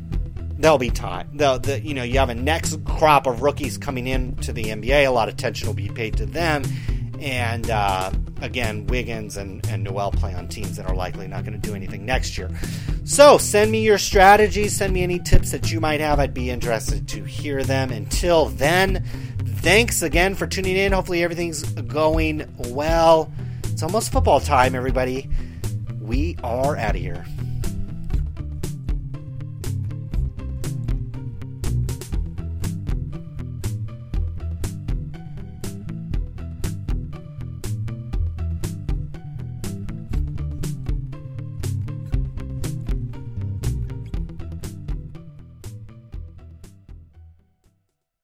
there'll 0.58 0.78
be 0.78 0.90
time. 0.90 1.30
The, 1.34 1.58
the, 1.58 1.82
you 1.82 1.94
know, 1.94 2.04
you 2.04 2.20
have 2.20 2.30
a 2.30 2.36
next 2.36 2.84
crop 2.86 3.28
of 3.28 3.42
rookies 3.42 3.78
coming 3.78 4.08
into 4.08 4.54
the 4.54 4.64
NBA. 4.64 5.06
A 5.06 5.10
lot 5.10 5.28
of 5.28 5.36
attention 5.36 5.68
will 5.68 5.76
be 5.76 5.90
paid 5.90 6.16
to 6.18 6.26
them. 6.26 6.64
And 7.26 7.72
uh, 7.72 8.12
again, 8.44 8.86
Wiggins 8.86 9.36
and, 9.36 9.66
and 9.68 9.84
Noel 9.84 10.12
play 10.12 10.36
on 10.36 10.48
teams 10.48 10.78
that 10.78 10.86
are 10.88 10.96
likely 10.96 11.28
not 11.28 11.44
going 11.44 11.60
to 11.60 11.68
do 11.68 11.74
anything 11.74 12.06
next 12.06 12.38
year. 12.38 12.52
So 13.04 13.40
send 13.40 13.72
me 13.72 13.84
your 13.84 13.98
strategies, 13.98 14.76
send 14.76 14.94
me 14.94 15.02
any 15.02 15.18
tips 15.18 15.50
that 15.52 15.72
you 15.72 15.80
might 15.80 16.02
have. 16.02 16.20
I'd 16.20 16.36
be 16.36 16.52
interested 16.52 17.08
to 17.08 17.24
hear 17.24 17.64
them. 17.64 17.90
Until 17.92 18.46
then, 18.46 19.04
thanks 19.58 20.04
again 20.04 20.36
for 20.36 20.46
tuning 20.46 20.78
in. 20.78 20.92
Hopefully, 20.92 21.24
everything's 21.24 21.64
going 21.64 22.48
well. 22.70 23.32
It's 23.64 23.82
almost 23.82 24.12
football 24.12 24.40
time, 24.40 24.76
everybody. 24.76 25.28
We 26.00 26.38
are 26.44 26.78
out 26.78 26.96
of 26.96 27.02
here. 27.02 27.26